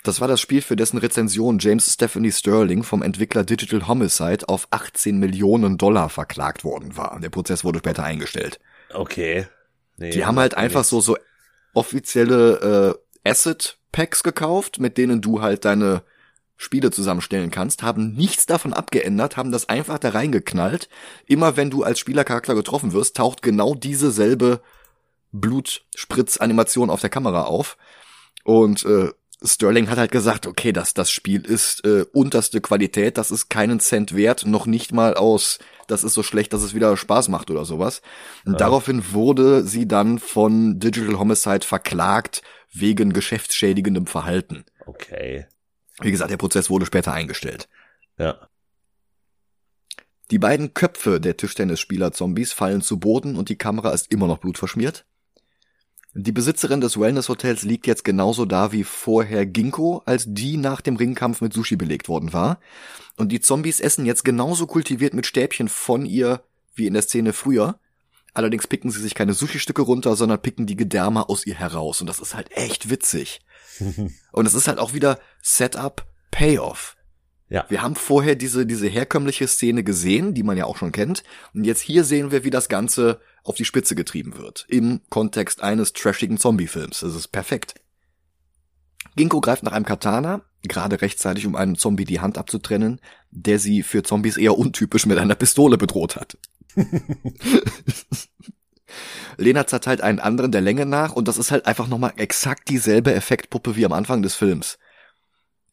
Das 0.03 0.21
war 0.21 0.29
das 0.29 0.39
Spiel, 0.39 0.61
für 0.61 0.77
dessen 0.77 0.99
Rezension 0.99 1.59
James 1.59 1.91
Stephanie 1.91 2.31
Sterling 2.31 2.83
vom 2.83 3.01
Entwickler 3.01 3.43
Digital 3.43 3.87
Homicide 3.87 4.47
auf 4.47 4.67
18 4.69 5.17
Millionen 5.17 5.77
Dollar 5.77 6.09
verklagt 6.09 6.63
worden 6.63 6.95
war. 6.95 7.19
Der 7.19 7.29
Prozess 7.29 7.65
wurde 7.65 7.79
später 7.79 8.03
eingestellt. 8.03 8.59
Okay. 8.93 9.47
Nee, 9.97 10.11
die 10.11 10.25
haben 10.25 10.39
halt 10.39 10.55
einfach 10.55 10.83
so, 10.83 11.01
so 11.01 11.17
offizielle 11.77 12.99
äh, 13.23 13.29
Asset 13.29 13.77
Packs 13.91 14.23
gekauft, 14.23 14.79
mit 14.79 14.97
denen 14.97 15.21
du 15.21 15.41
halt 15.41 15.65
deine 15.65 16.03
Spiele 16.57 16.89
zusammenstellen 16.89 17.51
kannst, 17.51 17.83
haben 17.83 18.13
nichts 18.13 18.47
davon 18.47 18.73
abgeändert, 18.73 19.37
haben 19.37 19.51
das 19.51 19.69
einfach 19.69 19.99
da 19.99 20.09
reingeknallt. 20.09 20.89
Immer 21.27 21.55
wenn 21.55 21.69
du 21.69 21.83
als 21.83 21.99
Spielercharakter 21.99 22.55
getroffen 22.55 22.93
wirst, 22.93 23.15
taucht 23.15 23.43
genau 23.43 23.75
diese 23.75 24.11
selbe 24.11 24.61
Blutspritzanimation 25.31 26.89
auf 26.89 27.01
der 27.01 27.11
Kamera 27.11 27.43
auf. 27.43 27.77
Und 28.43 28.83
äh, 28.85 29.11
Sterling 29.43 29.89
hat 29.89 29.99
halt 29.99 30.11
gesagt, 30.11 30.47
okay, 30.47 30.73
das, 30.73 30.93
das 30.93 31.11
Spiel 31.11 31.45
ist 31.45 31.85
äh, 31.85 32.05
unterste 32.11 32.59
Qualität, 32.59 33.17
das 33.17 33.29
ist 33.29 33.49
keinen 33.49 33.79
Cent 33.79 34.15
wert, 34.15 34.45
noch 34.45 34.65
nicht 34.65 34.93
mal 34.93 35.13
aus, 35.13 35.59
das 35.85 36.03
ist 36.03 36.13
so 36.13 36.23
schlecht, 36.23 36.53
dass 36.53 36.63
es 36.63 36.73
wieder 36.73 36.97
Spaß 36.97 37.29
macht 37.29 37.51
oder 37.51 37.63
sowas. 37.63 38.01
Und 38.45 38.53
ja. 38.53 38.57
daraufhin 38.57 39.13
wurde 39.13 39.63
sie 39.63 39.87
dann 39.87 40.17
von 40.17 40.79
Digital 40.79 41.19
Homicide 41.19 41.65
verklagt 41.65 42.41
wegen 42.71 43.13
geschäftsschädigendem 43.13 44.07
Verhalten. 44.07 44.65
Okay. 44.85 45.45
Wie 46.01 46.11
gesagt, 46.11 46.31
der 46.31 46.37
Prozess 46.37 46.69
wurde 46.69 46.85
später 46.85 47.13
eingestellt. 47.13 47.69
Ja. 48.17 48.49
Die 50.31 50.39
beiden 50.39 50.73
Köpfe 50.73 51.21
der 51.21 51.37
Tischtennisspieler-Zombies 51.37 52.53
fallen 52.53 52.81
zu 52.81 52.99
Boden 52.99 53.37
und 53.37 53.49
die 53.49 53.57
Kamera 53.57 53.91
ist 53.91 54.11
immer 54.11 54.27
noch 54.27 54.39
blutverschmiert. 54.39 55.05
Die 56.13 56.31
Besitzerin 56.31 56.81
des 56.81 56.99
Wellness-Hotels 56.99 57.63
liegt 57.63 57.85
jetzt 57.85 58.03
genauso 58.03 58.45
da 58.45 58.71
wie 58.71 58.83
vorher 58.83 59.45
Ginkgo, 59.45 60.01
als 60.05 60.25
die 60.27 60.57
nach 60.57 60.81
dem 60.81 60.95
Ringkampf 60.95 61.41
mit 61.41 61.53
Sushi 61.53 61.75
belegt 61.75 62.09
worden 62.09 62.33
war. 62.33 62.59
Und 63.17 63.31
die 63.31 63.39
Zombies 63.39 63.79
essen 63.79 64.05
jetzt 64.05 64.25
genauso 64.25 64.65
kultiviert 64.67 65.13
mit 65.13 65.25
Stäbchen 65.25 65.67
von 65.67 66.05
ihr 66.05 66.41
wie 66.75 66.87
in 66.87 66.93
der 66.93 67.03
Szene 67.03 67.33
früher. 67.33 67.79
Allerdings 68.33 68.67
picken 68.67 68.91
sie 68.91 69.01
sich 69.01 69.15
keine 69.15 69.33
Sushi-Stücke 69.33 69.81
runter, 69.81 70.15
sondern 70.15 70.41
picken 70.41 70.65
die 70.65 70.75
Gedärme 70.75 71.27
aus 71.27 71.45
ihr 71.45 71.55
heraus. 71.55 72.01
Und 72.01 72.07
das 72.07 72.19
ist 72.19 72.35
halt 72.35 72.51
echt 72.51 72.89
witzig. 72.89 73.41
Und 74.31 74.45
es 74.45 74.53
ist 74.53 74.67
halt 74.67 74.79
auch 74.79 74.93
wieder 74.93 75.19
Setup, 75.41 76.05
Payoff. 76.31 76.95
Ja. 77.49 77.65
Wir 77.69 77.81
haben 77.81 77.95
vorher 77.95 78.35
diese, 78.35 78.65
diese 78.65 78.87
herkömmliche 78.87 79.47
Szene 79.47 79.83
gesehen, 79.83 80.33
die 80.33 80.43
man 80.43 80.57
ja 80.57 80.65
auch 80.65 80.77
schon 80.77 80.91
kennt. 80.91 81.23
Und 81.53 81.63
jetzt 81.63 81.81
hier 81.81 82.03
sehen 82.03 82.31
wir, 82.31 82.43
wie 82.43 82.49
das 82.49 82.69
Ganze 82.69 83.21
auf 83.47 83.55
die 83.55 83.65
Spitze 83.65 83.95
getrieben 83.95 84.37
wird. 84.37 84.65
Im 84.67 85.01
Kontext 85.09 85.63
eines 85.63 85.93
trashigen 85.93 86.37
Zombie-Films. 86.37 86.99
Das 86.99 87.15
ist 87.15 87.29
perfekt. 87.29 87.75
Ginkgo 89.15 89.41
greift 89.41 89.63
nach 89.63 89.71
einem 89.71 89.85
Katana, 89.85 90.41
gerade 90.63 91.01
rechtzeitig, 91.01 91.45
um 91.47 91.55
einem 91.55 91.77
Zombie 91.77 92.05
die 92.05 92.19
Hand 92.19 92.37
abzutrennen, 92.37 92.99
der 93.31 93.57
sie 93.59 93.83
für 93.83 94.03
Zombies 94.03 94.37
eher 94.37 94.57
untypisch 94.57 95.05
mit 95.05 95.17
einer 95.17 95.35
Pistole 95.35 95.77
bedroht 95.77 96.15
hat. 96.15 96.37
Lena 99.37 99.65
zerteilt 99.67 100.01
einen 100.01 100.19
anderen 100.19 100.51
der 100.51 100.61
Länge 100.61 100.85
nach 100.85 101.13
und 101.13 101.27
das 101.27 101.37
ist 101.37 101.51
halt 101.51 101.65
einfach 101.65 101.87
nochmal 101.87 102.13
exakt 102.17 102.69
dieselbe 102.69 103.13
Effektpuppe 103.13 103.75
wie 103.75 103.85
am 103.85 103.93
Anfang 103.93 104.21
des 104.21 104.35
Films. 104.35 104.77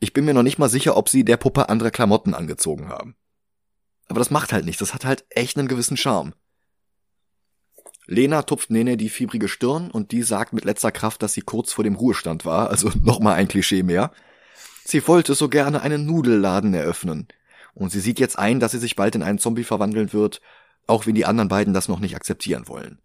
Ich 0.01 0.13
bin 0.13 0.25
mir 0.25 0.35
noch 0.35 0.43
nicht 0.43 0.59
mal 0.59 0.69
sicher, 0.69 0.97
ob 0.97 1.09
sie 1.09 1.25
der 1.25 1.37
Puppe 1.37 1.69
andere 1.69 1.91
Klamotten 1.91 2.35
angezogen 2.35 2.89
haben. 2.89 3.17
Aber 4.09 4.19
das 4.19 4.31
macht 4.31 4.53
halt 4.53 4.65
nichts, 4.65 4.81
das 4.81 4.95
hat 4.95 5.05
halt 5.05 5.25
echt 5.31 5.59
einen 5.59 5.69
gewissen 5.69 5.97
Charme. 5.97 6.35
Lena 8.07 8.43
tupft 8.43 8.71
Nene 8.71 8.97
die 8.97 9.09
fiebrige 9.09 9.49
Stirn 9.49 9.91
und 9.91 10.13
die 10.13 10.23
sagt 10.23 10.53
mit 10.53 10.65
letzter 10.65 10.93
Kraft, 10.93 11.23
dass 11.23 11.33
sie 11.33 11.41
kurz 11.41 11.73
vor 11.73 11.85
dem 11.85 11.95
Ruhestand 11.95 12.45
war, 12.45 12.71
also 12.71 12.91
nochmal 13.01 13.35
ein 13.35 13.49
Klischee 13.49 13.83
mehr. 13.83 14.13
Sie 14.85 15.07
wollte 15.09 15.35
so 15.35 15.49
gerne 15.49 15.81
einen 15.81 16.05
Nudelladen 16.05 16.75
eröffnen. 16.75 17.29
Und 17.73 17.91
sie 17.91 18.01
sieht 18.01 18.21
jetzt 18.21 18.39
ein, 18.39 18.61
dass 18.61 18.73
sie 18.73 18.79
sich 18.79 18.95
bald 18.95 19.15
in 19.15 19.23
einen 19.23 19.39
Zombie 19.39 19.65
verwandeln 19.65 20.13
wird, 20.13 20.41
auch 20.87 21.07
wenn 21.07 21.15
die 21.15 21.25
anderen 21.25 21.49
beiden 21.49 21.75
das 21.75 21.89
noch 21.89 21.99
nicht 21.99 22.15
akzeptieren 22.15 22.69
wollen. 22.69 22.99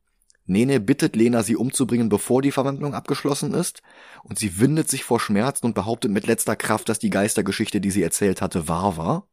Nene 0.45 0.79
bittet 0.79 1.15
Lena, 1.15 1.43
sie 1.43 1.55
umzubringen, 1.55 2.09
bevor 2.09 2.41
die 2.41 2.51
Verwandlung 2.51 2.93
abgeschlossen 2.93 3.53
ist, 3.53 3.81
und 4.23 4.37
sie 4.39 4.59
windet 4.59 4.89
sich 4.89 5.03
vor 5.03 5.19
Schmerzen 5.19 5.67
und 5.67 5.75
behauptet 5.75 6.11
mit 6.11 6.27
letzter 6.27 6.55
Kraft, 6.55 6.89
dass 6.89 6.99
die 6.99 7.11
Geistergeschichte, 7.11 7.79
die 7.79 7.91
sie 7.91 8.03
erzählt 8.03 8.41
hatte, 8.41 8.67
wahr 8.67 8.97
war. 8.97 9.27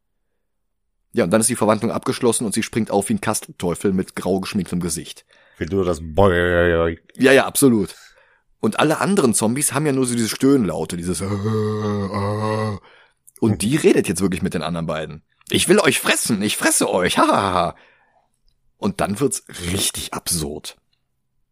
Ja, 1.12 1.25
und 1.25 1.31
dann 1.31 1.41
ist 1.41 1.49
die 1.49 1.57
Verwandlung 1.57 1.91
abgeschlossen 1.91 2.45
und 2.45 2.53
sie 2.53 2.62
springt 2.62 2.91
auf 2.91 3.09
wie 3.09 3.14
ein 3.14 3.23
Kastenteufel 3.23 3.95
mit 3.95 4.14
grau 4.14 4.41
geschminktem 4.41 4.81
Gesicht. 4.81 5.25
Wie 5.59 5.67
du 5.67 5.83
das. 5.85 6.01
Ja, 6.01 7.33
ja, 7.33 7.47
absolut. 7.47 7.95
Und 8.61 8.79
alle 8.81 9.01
anderen 9.01 9.35
Zombies 9.35 9.73
haben 9.73 9.87
ja 9.87 9.93
nur 9.93 10.07
so 10.07 10.15
diese 10.15 10.29
Stöhnlaute, 10.29 10.97
dieses 10.97 11.23
und 13.41 13.63
die 13.63 13.77
redet 13.77 14.09
jetzt 14.09 14.21
wirklich 14.21 14.43
mit 14.43 14.55
den 14.55 14.63
anderen 14.63 14.87
beiden. 14.87 15.23
Ich 15.51 15.69
will 15.69 15.79
euch 15.79 16.01
fressen, 16.01 16.43
ich 16.43 16.57
fresse 16.57 16.91
euch, 16.91 17.19
hahaha. 17.19 17.77
Und 18.79 19.01
dann 19.01 19.21
wird's 19.21 19.45
richtig 19.73 20.15
absurd. 20.15 20.77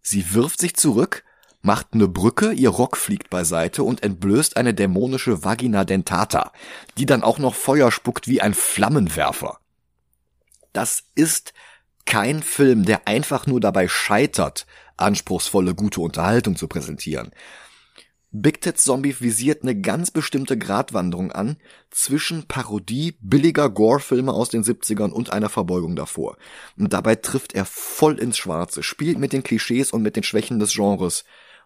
Sie 0.03 0.35
wirft 0.35 0.61
sich 0.61 0.75
zurück, 0.77 1.25
macht 1.63 1.89
eine 1.93 2.09
Brücke, 2.09 2.53
ihr 2.53 2.69
Rock 2.69 2.97
fliegt 2.97 3.31
beiseite 3.31 3.83
und 3.83 4.03
entblößt 4.03 4.57
eine 4.57 4.75
dämonische 4.75 5.45
Vagina 5.45 5.85
dentata, 5.85 6.53
die 6.99 7.07
dann 7.07 7.23
auch 7.23 7.39
noch 7.39 7.55
Feuer 7.55 7.91
spuckt 7.91 8.29
wie 8.29 8.41
ein 8.41 8.55
Flammenwerfer. 8.55 9.59
Das 10.73 11.05
ist 11.15 11.55
kein 12.07 12.43
Film, 12.43 12.85
der 12.85 13.09
einfach 13.09 13.47
nur 13.47 13.61
dabei 13.61 13.89
scheitert, 13.89 14.67
anspruchsvolle, 14.97 15.75
gute 15.75 16.01
Unterhaltung 16.01 16.57
zu 16.57 16.69
präsentieren. 16.69 17.31
Big 18.37 18.61
Ted 18.61 18.81
Zombie 18.81 19.15
visiert 19.21 19.63
eine 19.63 19.81
ganz 19.81 20.11
bestimmte 20.11 20.59
Gratwanderung 20.59 21.31
an 21.31 21.57
zwischen 21.93 22.49
Parodie 22.49 23.17
billiger 23.21 23.71
Gore-Filme 23.71 24.33
aus 24.33 24.49
den 24.49 24.65
70ern 24.65 25.11
und 25.11 25.33
einer 25.33 25.49
Verbeugung 25.49 25.95
davor. 25.95 26.37
Und 26.77 26.93
dabei 26.93 27.15
trifft 27.15 27.55
er 27.55 27.65
voll 27.65 28.19
ins 28.19 28.37
Schwarze, 28.37 28.83
spielt 28.83 29.21
mit 29.21 29.33
den 29.33 29.45
Klischees 29.45 29.93
und 29.93 30.03
mit 30.03 30.17
den 30.17 30.25
Schwächen 30.25 30.59
des 30.59 30.73
Genres 30.73 31.25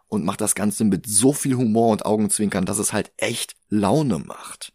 und 0.08 0.26
macht 0.26 0.42
das 0.42 0.54
Ganze 0.54 0.84
mit 0.84 1.06
so 1.06 1.32
viel 1.32 1.56
Humor 1.56 1.90
und 1.90 2.04
Augenzwinkern, 2.04 2.66
dass 2.66 2.76
es 2.76 2.92
halt 2.92 3.12
echt 3.16 3.56
Laune 3.70 4.18
macht. 4.18 4.74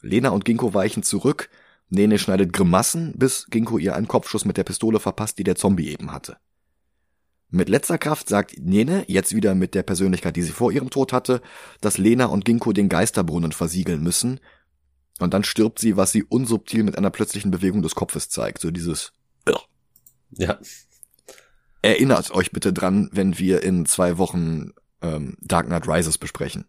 Lena 0.00 0.30
und 0.30 0.46
Ginkgo 0.46 0.72
weichen 0.72 1.02
zurück, 1.02 1.50
Nene 1.90 2.18
schneidet 2.18 2.52
Grimassen, 2.52 3.12
bis 3.16 3.46
Ginkgo 3.50 3.78
ihr 3.78 3.94
einen 3.94 4.08
Kopfschuss 4.08 4.44
mit 4.44 4.56
der 4.56 4.64
Pistole 4.64 5.00
verpasst, 5.00 5.38
die 5.38 5.44
der 5.44 5.56
Zombie 5.56 5.90
eben 5.90 6.12
hatte. 6.12 6.36
Mit 7.50 7.68
letzter 7.68 7.98
Kraft 7.98 8.28
sagt 8.28 8.58
Nene, 8.58 9.04
jetzt 9.06 9.34
wieder 9.34 9.54
mit 9.54 9.74
der 9.74 9.84
Persönlichkeit, 9.84 10.34
die 10.34 10.42
sie 10.42 10.50
vor 10.50 10.72
ihrem 10.72 10.90
Tod 10.90 11.12
hatte, 11.12 11.40
dass 11.80 11.98
Lena 11.98 12.26
und 12.26 12.44
Ginkgo 12.44 12.72
den 12.72 12.88
Geisterbrunnen 12.88 13.52
versiegeln 13.52 14.02
müssen. 14.02 14.40
Und 15.20 15.34
dann 15.34 15.44
stirbt 15.44 15.78
sie, 15.78 15.96
was 15.96 16.10
sie 16.10 16.24
unsubtil 16.24 16.82
mit 16.82 16.98
einer 16.98 17.10
plötzlichen 17.10 17.52
Bewegung 17.52 17.82
des 17.82 17.94
Kopfes 17.94 18.28
zeigt. 18.28 18.60
So 18.60 18.72
dieses 18.72 19.12
Irr. 19.46 19.60
Ja. 20.32 20.58
Erinnert 21.82 22.32
euch 22.32 22.50
bitte 22.50 22.72
dran, 22.72 23.10
wenn 23.12 23.38
wir 23.38 23.62
in 23.62 23.86
zwei 23.86 24.18
Wochen 24.18 24.72
ähm, 25.00 25.36
Dark 25.40 25.66
Knight 25.66 25.86
Rises 25.86 26.18
besprechen. 26.18 26.64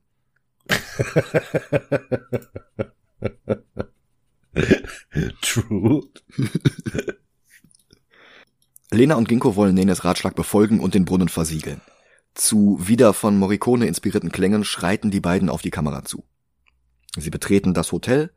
True. 5.41 6.03
Lena 8.91 9.15
und 9.15 9.27
Ginkgo 9.27 9.55
wollen 9.55 9.75
Nenes 9.75 10.05
Ratschlag 10.05 10.35
befolgen 10.35 10.79
und 10.79 10.93
den 10.93 11.05
Brunnen 11.05 11.29
versiegeln. 11.29 11.81
Zu 12.33 12.77
wieder 12.81 13.13
von 13.13 13.37
Morricone 13.37 13.87
inspirierten 13.87 14.31
Klängen 14.31 14.63
schreiten 14.63 15.11
die 15.11 15.21
beiden 15.21 15.49
auf 15.49 15.61
die 15.61 15.71
Kamera 15.71 16.03
zu. 16.03 16.23
Sie 17.17 17.29
betreten 17.29 17.73
das 17.73 17.91
Hotel. 17.91 18.31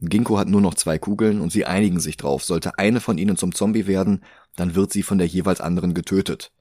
Ginkgo 0.00 0.38
hat 0.38 0.48
nur 0.48 0.60
noch 0.60 0.74
zwei 0.74 0.98
Kugeln 0.98 1.40
und 1.40 1.50
sie 1.50 1.64
einigen 1.64 1.98
sich 1.98 2.16
drauf. 2.16 2.44
Sollte 2.44 2.78
eine 2.78 3.00
von 3.00 3.18
ihnen 3.18 3.36
zum 3.36 3.54
Zombie 3.54 3.86
werden, 3.86 4.22
dann 4.56 4.74
wird 4.74 4.92
sie 4.92 5.02
von 5.02 5.18
der 5.18 5.26
jeweils 5.26 5.60
anderen 5.60 5.94
getötet. 5.94 6.52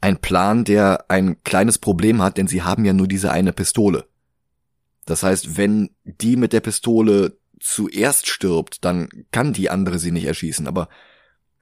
Ein 0.00 0.18
Plan, 0.18 0.64
der 0.64 1.06
ein 1.08 1.42
kleines 1.44 1.78
Problem 1.78 2.20
hat, 2.20 2.36
denn 2.36 2.48
sie 2.48 2.62
haben 2.62 2.84
ja 2.84 2.92
nur 2.92 3.08
diese 3.08 3.32
eine 3.32 3.52
Pistole. 3.52 4.06
Das 5.06 5.22
heißt, 5.22 5.56
wenn 5.56 5.90
die 6.04 6.36
mit 6.36 6.52
der 6.52 6.60
Pistole 6.60 7.38
zuerst 7.64 8.28
stirbt, 8.28 8.84
dann 8.84 9.08
kann 9.32 9.54
die 9.54 9.70
andere 9.70 9.98
sie 9.98 10.12
nicht 10.12 10.26
erschießen, 10.26 10.66
aber 10.66 10.88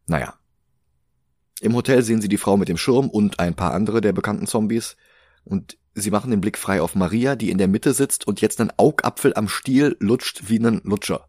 naja, 0.06 0.34
im 1.60 1.74
Hotel 1.76 2.02
sehen 2.02 2.20
sie 2.20 2.28
die 2.28 2.38
Frau 2.38 2.56
mit 2.56 2.68
dem 2.68 2.76
Schirm 2.76 3.08
und 3.08 3.38
ein 3.38 3.54
paar 3.54 3.72
andere 3.72 4.00
der 4.00 4.12
bekannten 4.12 4.48
Zombies. 4.48 4.96
Und 5.44 5.78
sie 5.94 6.10
machen 6.10 6.32
den 6.32 6.40
Blick 6.40 6.58
frei 6.58 6.82
auf 6.82 6.96
Maria, 6.96 7.36
die 7.36 7.50
in 7.50 7.58
der 7.58 7.68
Mitte 7.68 7.94
sitzt 7.94 8.26
und 8.26 8.40
jetzt 8.40 8.60
einen 8.60 8.72
Augapfel 8.76 9.34
am 9.34 9.48
Stiel 9.48 9.96
lutscht 10.00 10.48
wie 10.48 10.58
einen 10.58 10.80
Lutscher. 10.82 11.28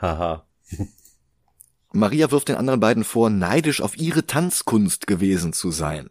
Haha. 0.00 0.48
Maria 1.92 2.32
wirft 2.32 2.48
den 2.48 2.56
anderen 2.56 2.80
beiden 2.80 3.04
vor, 3.04 3.30
neidisch 3.30 3.80
auf 3.80 3.96
ihre 3.96 4.26
Tanzkunst 4.26 5.06
gewesen 5.06 5.52
zu 5.52 5.70
sein. 5.70 6.08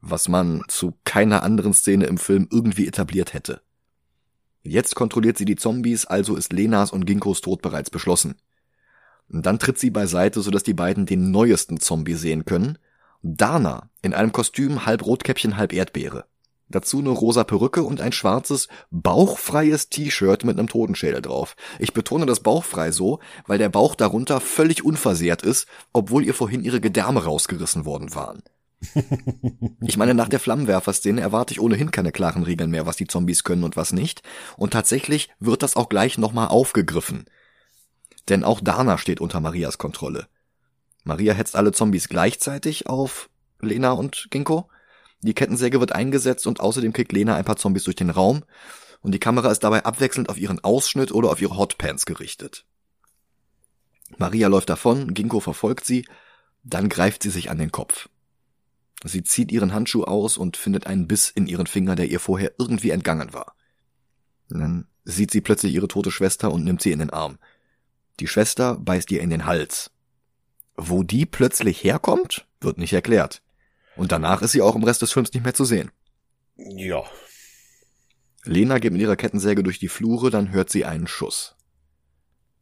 Was 0.00 0.28
man 0.28 0.62
zu 0.68 0.98
keiner 1.04 1.42
anderen 1.42 1.74
Szene 1.74 2.06
im 2.06 2.16
Film 2.16 2.48
irgendwie 2.50 2.88
etabliert 2.88 3.34
hätte. 3.34 3.60
Jetzt 4.66 4.94
kontrolliert 4.94 5.36
sie 5.36 5.44
die 5.44 5.56
Zombies, 5.56 6.06
also 6.06 6.36
ist 6.36 6.52
Lenas 6.52 6.90
und 6.90 7.04
Ginkos 7.04 7.42
Tod 7.42 7.60
bereits 7.60 7.90
beschlossen. 7.90 8.36
Dann 9.28 9.58
tritt 9.58 9.78
sie 9.78 9.90
beiseite, 9.90 10.40
sodass 10.40 10.62
die 10.62 10.74
beiden 10.74 11.04
den 11.04 11.30
neuesten 11.30 11.80
Zombie 11.80 12.14
sehen 12.14 12.46
können. 12.46 12.78
Dana 13.22 13.90
in 14.00 14.14
einem 14.14 14.32
Kostüm 14.32 14.86
halb 14.86 15.04
Rotkäppchen, 15.04 15.58
halb 15.58 15.74
Erdbeere. 15.74 16.24
Dazu 16.68 16.98
eine 16.98 17.10
rosa 17.10 17.44
Perücke 17.44 17.82
und 17.82 18.00
ein 18.00 18.12
schwarzes, 18.12 18.68
bauchfreies 18.90 19.90
T-Shirt 19.90 20.44
mit 20.44 20.58
einem 20.58 20.68
Totenschädel 20.68 21.20
drauf. 21.20 21.56
Ich 21.78 21.92
betone 21.92 22.24
das 22.24 22.40
bauchfrei 22.40 22.90
so, 22.90 23.20
weil 23.46 23.58
der 23.58 23.68
Bauch 23.68 23.94
darunter 23.94 24.40
völlig 24.40 24.82
unversehrt 24.82 25.42
ist, 25.42 25.66
obwohl 25.92 26.24
ihr 26.24 26.34
vorhin 26.34 26.64
ihre 26.64 26.80
Gedärme 26.80 27.24
rausgerissen 27.24 27.84
worden 27.84 28.14
waren. 28.14 28.42
Ich 29.86 29.96
meine, 29.96 30.14
nach 30.14 30.28
der 30.28 30.40
Flammenwerfer-Szene 30.40 31.20
erwarte 31.20 31.52
ich 31.52 31.60
ohnehin 31.60 31.90
keine 31.90 32.12
klaren 32.12 32.42
Regeln 32.42 32.70
mehr, 32.70 32.86
was 32.86 32.96
die 32.96 33.06
Zombies 33.06 33.44
können 33.44 33.64
und 33.64 33.76
was 33.76 33.92
nicht. 33.92 34.22
Und 34.56 34.72
tatsächlich 34.72 35.28
wird 35.40 35.62
das 35.62 35.76
auch 35.76 35.88
gleich 35.88 36.18
nochmal 36.18 36.48
aufgegriffen. 36.48 37.26
Denn 38.28 38.44
auch 38.44 38.60
Dana 38.60 38.98
steht 38.98 39.20
unter 39.20 39.40
Marias 39.40 39.78
Kontrolle. 39.78 40.26
Maria 41.04 41.34
hetzt 41.34 41.56
alle 41.56 41.72
Zombies 41.72 42.08
gleichzeitig 42.08 42.86
auf 42.86 43.28
Lena 43.60 43.92
und 43.92 44.28
Ginkgo. 44.30 44.68
Die 45.20 45.34
Kettensäge 45.34 45.80
wird 45.80 45.92
eingesetzt 45.92 46.46
und 46.46 46.60
außerdem 46.60 46.92
kriegt 46.92 47.12
Lena 47.12 47.36
ein 47.36 47.44
paar 47.44 47.56
Zombies 47.56 47.84
durch 47.84 47.96
den 47.96 48.10
Raum 48.10 48.44
und 49.04 49.12
die 49.12 49.20
Kamera 49.20 49.50
ist 49.50 49.62
dabei 49.62 49.84
abwechselnd 49.84 50.30
auf 50.30 50.38
ihren 50.38 50.64
Ausschnitt 50.64 51.12
oder 51.12 51.30
auf 51.30 51.42
ihre 51.42 51.58
Hotpants 51.58 52.06
gerichtet. 52.06 52.64
Maria 54.16 54.48
läuft 54.48 54.70
davon, 54.70 55.12
Ginkgo 55.12 55.40
verfolgt 55.40 55.84
sie, 55.84 56.06
dann 56.62 56.88
greift 56.88 57.22
sie 57.22 57.30
sich 57.30 57.50
an 57.50 57.58
den 57.58 57.70
Kopf. 57.70 58.08
Sie 59.06 59.22
zieht 59.22 59.52
ihren 59.52 59.74
Handschuh 59.74 60.04
aus 60.04 60.38
und 60.38 60.56
findet 60.56 60.86
einen 60.86 61.06
Biss 61.06 61.30
in 61.30 61.46
ihren 61.46 61.66
Finger, 61.66 61.94
der 61.94 62.08
ihr 62.08 62.20
vorher 62.20 62.52
irgendwie 62.58 62.90
entgangen 62.90 63.32
war. 63.34 63.54
dann 64.48 64.88
sieht 65.04 65.30
sie 65.30 65.42
plötzlich 65.42 65.74
ihre 65.74 65.88
tote 65.88 66.10
Schwester 66.10 66.50
und 66.50 66.64
nimmt 66.64 66.80
sie 66.80 66.90
in 66.90 67.00
den 67.00 67.10
Arm. 67.10 67.38
Die 68.20 68.26
Schwester 68.26 68.76
beißt 68.76 69.10
ihr 69.10 69.20
in 69.20 69.28
den 69.28 69.44
Hals. 69.44 69.90
Wo 70.76 71.02
die 71.02 71.26
plötzlich 71.26 71.84
herkommt, 71.84 72.46
wird 72.60 72.78
nicht 72.78 72.94
erklärt. 72.94 73.42
Und 73.96 74.12
danach 74.12 74.40
ist 74.40 74.52
sie 74.52 74.62
auch 74.62 74.74
im 74.74 74.84
Rest 74.84 75.02
des 75.02 75.12
Films 75.12 75.32
nicht 75.34 75.44
mehr 75.44 75.54
zu 75.54 75.66
sehen. 75.66 75.90
Ja. 76.56 77.02
Lena 78.44 78.78
geht 78.78 78.92
mit 78.92 79.02
ihrer 79.02 79.16
Kettensäge 79.16 79.62
durch 79.62 79.78
die 79.78 79.88
Flure, 79.88 80.30
dann 80.30 80.50
hört 80.50 80.70
sie 80.70 80.84
einen 80.84 81.06
Schuss. 81.06 81.56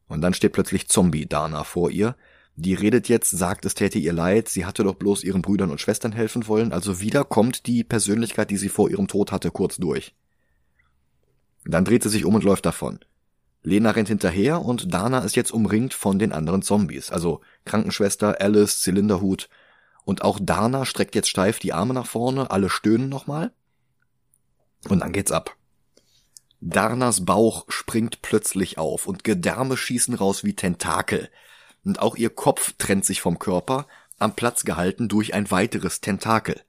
Und 0.08 0.20
dann 0.20 0.34
steht 0.34 0.52
plötzlich 0.52 0.88
Zombie 0.88 1.26
Dana 1.26 1.64
vor 1.64 1.90
ihr. 1.90 2.16
Die 2.56 2.74
redet 2.74 3.08
jetzt, 3.08 3.30
sagt, 3.30 3.64
es 3.64 3.74
täte 3.74 3.98
ihr 3.98 4.12
leid, 4.12 4.48
sie 4.48 4.66
hatte 4.66 4.84
doch 4.84 4.94
bloß 4.94 5.24
ihren 5.24 5.42
Brüdern 5.42 5.70
und 5.70 5.80
Schwestern 5.80 6.12
helfen 6.12 6.46
wollen, 6.48 6.72
also 6.72 7.00
wieder 7.00 7.24
kommt 7.24 7.66
die 7.66 7.82
Persönlichkeit, 7.82 8.50
die 8.50 8.58
sie 8.58 8.68
vor 8.68 8.90
ihrem 8.90 9.08
Tod 9.08 9.32
hatte, 9.32 9.50
kurz 9.50 9.76
durch. 9.76 10.14
Dann 11.64 11.84
dreht 11.84 12.02
sie 12.02 12.08
sich 12.08 12.24
um 12.24 12.34
und 12.34 12.44
läuft 12.44 12.66
davon. 12.66 13.00
Lena 13.62 13.92
rennt 13.92 14.08
hinterher 14.08 14.60
und 14.60 14.92
Dana 14.92 15.20
ist 15.20 15.36
jetzt 15.36 15.52
umringt 15.52 15.94
von 15.94 16.18
den 16.18 16.32
anderen 16.32 16.62
Zombies, 16.62 17.10
also 17.10 17.40
Krankenschwester, 17.64 18.40
Alice, 18.40 18.80
Zylinderhut. 18.80 19.48
Und 20.04 20.22
auch 20.22 20.40
Dana 20.42 20.84
streckt 20.84 21.14
jetzt 21.14 21.28
steif 21.28 21.60
die 21.60 21.72
Arme 21.72 21.94
nach 21.94 22.06
vorne, 22.06 22.50
alle 22.50 22.68
stöhnen 22.68 23.08
nochmal. 23.08 23.52
Und 24.88 25.00
dann 25.00 25.12
geht's 25.12 25.30
ab. 25.30 25.56
Darnas 26.60 27.24
Bauch 27.24 27.64
springt 27.68 28.22
plötzlich 28.22 28.78
auf 28.78 29.06
und 29.06 29.24
Gedärme 29.24 29.76
schießen 29.76 30.14
raus 30.14 30.44
wie 30.44 30.54
Tentakel. 30.54 31.28
Und 31.84 31.98
auch 31.98 32.16
ihr 32.16 32.30
Kopf 32.30 32.74
trennt 32.78 33.04
sich 33.04 33.20
vom 33.20 33.38
Körper, 33.38 33.86
am 34.18 34.36
Platz 34.36 34.64
gehalten 34.64 35.08
durch 35.08 35.34
ein 35.34 35.50
weiteres 35.50 36.00
Tentakel. 36.00 36.60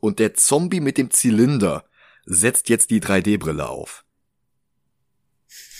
Und 0.00 0.18
der 0.18 0.34
Zombie 0.34 0.80
mit 0.80 0.96
dem 0.96 1.10
Zylinder 1.10 1.84
setzt 2.24 2.68
jetzt 2.68 2.90
die 2.90 3.00
3D-Brille 3.00 3.68
auf. 3.68 4.04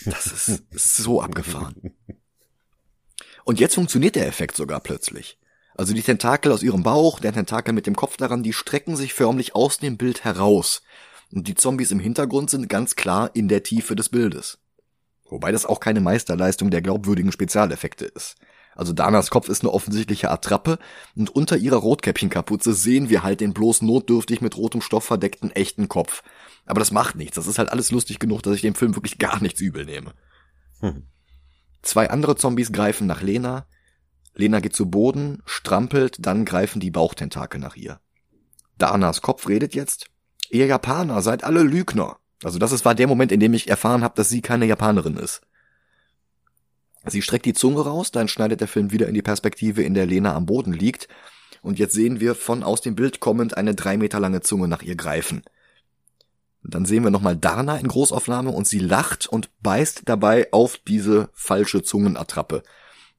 Das 0.05 0.49
ist 0.71 0.97
so 0.97 1.23
abgefahren. 1.23 1.95
Und 3.45 3.61
jetzt 3.61 3.75
funktioniert 3.75 4.15
der 4.15 4.27
Effekt 4.27 4.57
sogar 4.57 4.81
plötzlich. 4.81 5.39
Also 5.75 5.95
die 5.95 6.03
Tentakel 6.03 6.53
aus 6.53 6.63
ihrem 6.63 6.83
Bauch, 6.83 7.21
der 7.21 7.33
Tentakel 7.33 7.73
mit 7.73 7.87
dem 7.87 7.97
Kopf 7.97 8.17
daran, 8.17 8.43
die 8.43 8.53
strecken 8.53 8.97
sich 8.97 9.15
förmlich 9.15 9.55
aus 9.55 9.79
dem 9.79 9.97
Bild 9.97 10.25
heraus. 10.25 10.83
Und 11.31 11.47
die 11.47 11.55
Zombies 11.55 11.91
im 11.91 12.01
Hintergrund 12.01 12.51
sind 12.51 12.69
ganz 12.69 12.97
klar 12.97 13.31
in 13.35 13.49
der 13.49 13.63
Tiefe 13.63 13.95
des 13.95 14.09
Bildes. 14.09 14.59
Wobei 15.31 15.53
das 15.53 15.67
auch 15.67 15.81
keine 15.81 16.01
Meisterleistung 16.01 16.71
der 16.71 16.83
glaubwürdigen 16.83 17.33
Spezialeffekte 17.33 18.07
ist. 18.07 18.37
Also 18.75 18.93
Danas 18.93 19.31
Kopf 19.31 19.49
ist 19.49 19.63
eine 19.63 19.73
offensichtliche 19.73 20.31
Attrappe 20.31 20.79
und 21.17 21.31
unter 21.31 21.57
ihrer 21.57 21.79
Rotkäppchenkapuze 21.79 22.75
sehen 22.75 23.09
wir 23.09 23.25
halt 23.25 23.41
den 23.41 23.53
bloß 23.53 23.83
notdürftig 23.83 24.41
mit 24.41 24.57
rotem 24.57 24.81
Stoff 24.81 25.05
verdeckten 25.05 25.51
echten 25.51 25.89
Kopf. 25.89 26.23
Aber 26.65 26.79
das 26.79 26.93
macht 26.93 27.17
nichts. 27.17 27.35
Das 27.35 27.49
ist 27.49 27.59
halt 27.59 27.73
alles 27.73 27.91
lustig 27.91 28.21
genug, 28.21 28.43
dass 28.43 28.55
ich 28.55 28.61
dem 28.61 28.77
Film 28.77 28.95
wirklich 28.95 29.19
gar 29.19 29.43
nichts 29.43 29.61
übel 29.61 29.85
nehme. 29.85 30.13
Hm. 30.81 31.09
Zwei 31.83 32.09
andere 32.09 32.37
Zombies 32.37 32.71
greifen 32.71 33.09
nach 33.09 33.21
Lena. 33.21 33.67
Lena 34.35 34.61
geht 34.61 34.77
zu 34.77 34.89
Boden, 34.89 35.43
strampelt, 35.45 36.25
dann 36.25 36.45
greifen 36.45 36.79
die 36.79 36.93
Bauchtentakel 36.93 37.59
nach 37.61 37.75
ihr. 37.75 38.01
Danas 38.77 39.23
Kopf 39.23 39.49
redet 39.49 39.75
jetzt. 39.75 40.07
Ihr 40.51 40.67
Japaner 40.67 41.21
seid 41.23 41.43
alle 41.43 41.63
Lügner. 41.63 42.19
Also 42.43 42.59
das 42.59 42.73
ist, 42.73 42.85
war 42.85 42.95
der 42.95 43.07
Moment, 43.07 43.33
in 43.33 43.41
dem 43.41 43.55
ich 43.55 43.69
erfahren 43.69 44.03
habe, 44.05 44.15
dass 44.17 44.29
sie 44.29 44.43
keine 44.43 44.67
Japanerin 44.67 45.17
ist. 45.17 45.41
Sie 47.07 47.23
streckt 47.23 47.47
die 47.47 47.55
Zunge 47.55 47.81
raus, 47.81 48.11
dann 48.11 48.29
schneidet 48.29 48.61
der 48.61 48.69
Film 48.69 48.93
wieder 48.93 49.09
in 49.09 49.15
die 49.15 49.23
Perspektive, 49.23 49.83
in 49.83 49.95
der 49.95 50.07
Lena 50.07 50.35
am 50.35 50.47
Boden 50.47 50.73
liegt. 50.73 51.09
Und 51.63 51.79
jetzt 51.79 51.95
sehen 51.95 52.21
wir 52.21 52.35
von 52.35 52.63
aus 52.63 52.81
dem 52.81 52.95
Bild 52.95 53.21
kommend 53.21 53.57
eine 53.57 53.75
drei 53.75 53.97
Meter 53.97 54.21
lange 54.21 54.41
Zunge 54.41 54.69
nach 54.69 54.83
ihr 54.83 54.97
greifen. 54.97 55.43
Dann 56.63 56.85
sehen 56.85 57.05
wir 57.05 57.11
nochmal 57.11 57.37
Dana 57.37 57.79
in 57.79 57.89
Großaufnahme 57.89 58.51
und 58.51 58.67
sie 58.67 58.81
lacht 58.81 59.27
und 59.27 59.49
beißt 59.63 60.03
dabei 60.05 60.53
auf 60.53 60.79
diese 60.87 61.31
falsche 61.33 61.83
Zungenattrappe. 61.83 62.63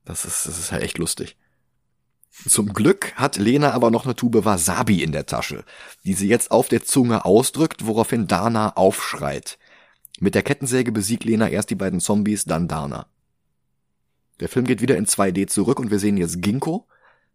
Das 0.05 0.25
ist, 0.25 0.45
das 0.45 0.59
ist 0.59 0.71
halt 0.71 0.83
echt 0.83 0.97
lustig. 0.97 1.37
Zum 2.31 2.73
Glück 2.73 3.13
hat 3.15 3.37
Lena 3.37 3.71
aber 3.71 3.91
noch 3.91 4.05
eine 4.05 4.15
Tube 4.15 4.45
Wasabi 4.45 5.03
in 5.03 5.11
der 5.11 5.25
Tasche, 5.25 5.65
die 6.05 6.13
sie 6.13 6.27
jetzt 6.27 6.51
auf 6.51 6.69
der 6.69 6.83
Zunge 6.83 7.25
ausdrückt, 7.25 7.85
woraufhin 7.85 8.27
Dana 8.27 8.75
aufschreit. 8.75 9.57
Mit 10.19 10.35
der 10.35 10.43
Kettensäge 10.43 10.91
besiegt 10.91 11.23
Lena 11.23 11.49
erst 11.49 11.69
die 11.69 11.75
beiden 11.75 11.99
Zombies, 11.99 12.45
dann 12.45 12.67
Dana. 12.67 13.07
Der 14.39 14.49
Film 14.49 14.65
geht 14.65 14.81
wieder 14.81 14.97
in 14.97 15.05
2D 15.05 15.47
zurück 15.47 15.79
und 15.79 15.91
wir 15.91 15.99
sehen 15.99 16.17
jetzt 16.17 16.41
Ginkgo. 16.41 16.87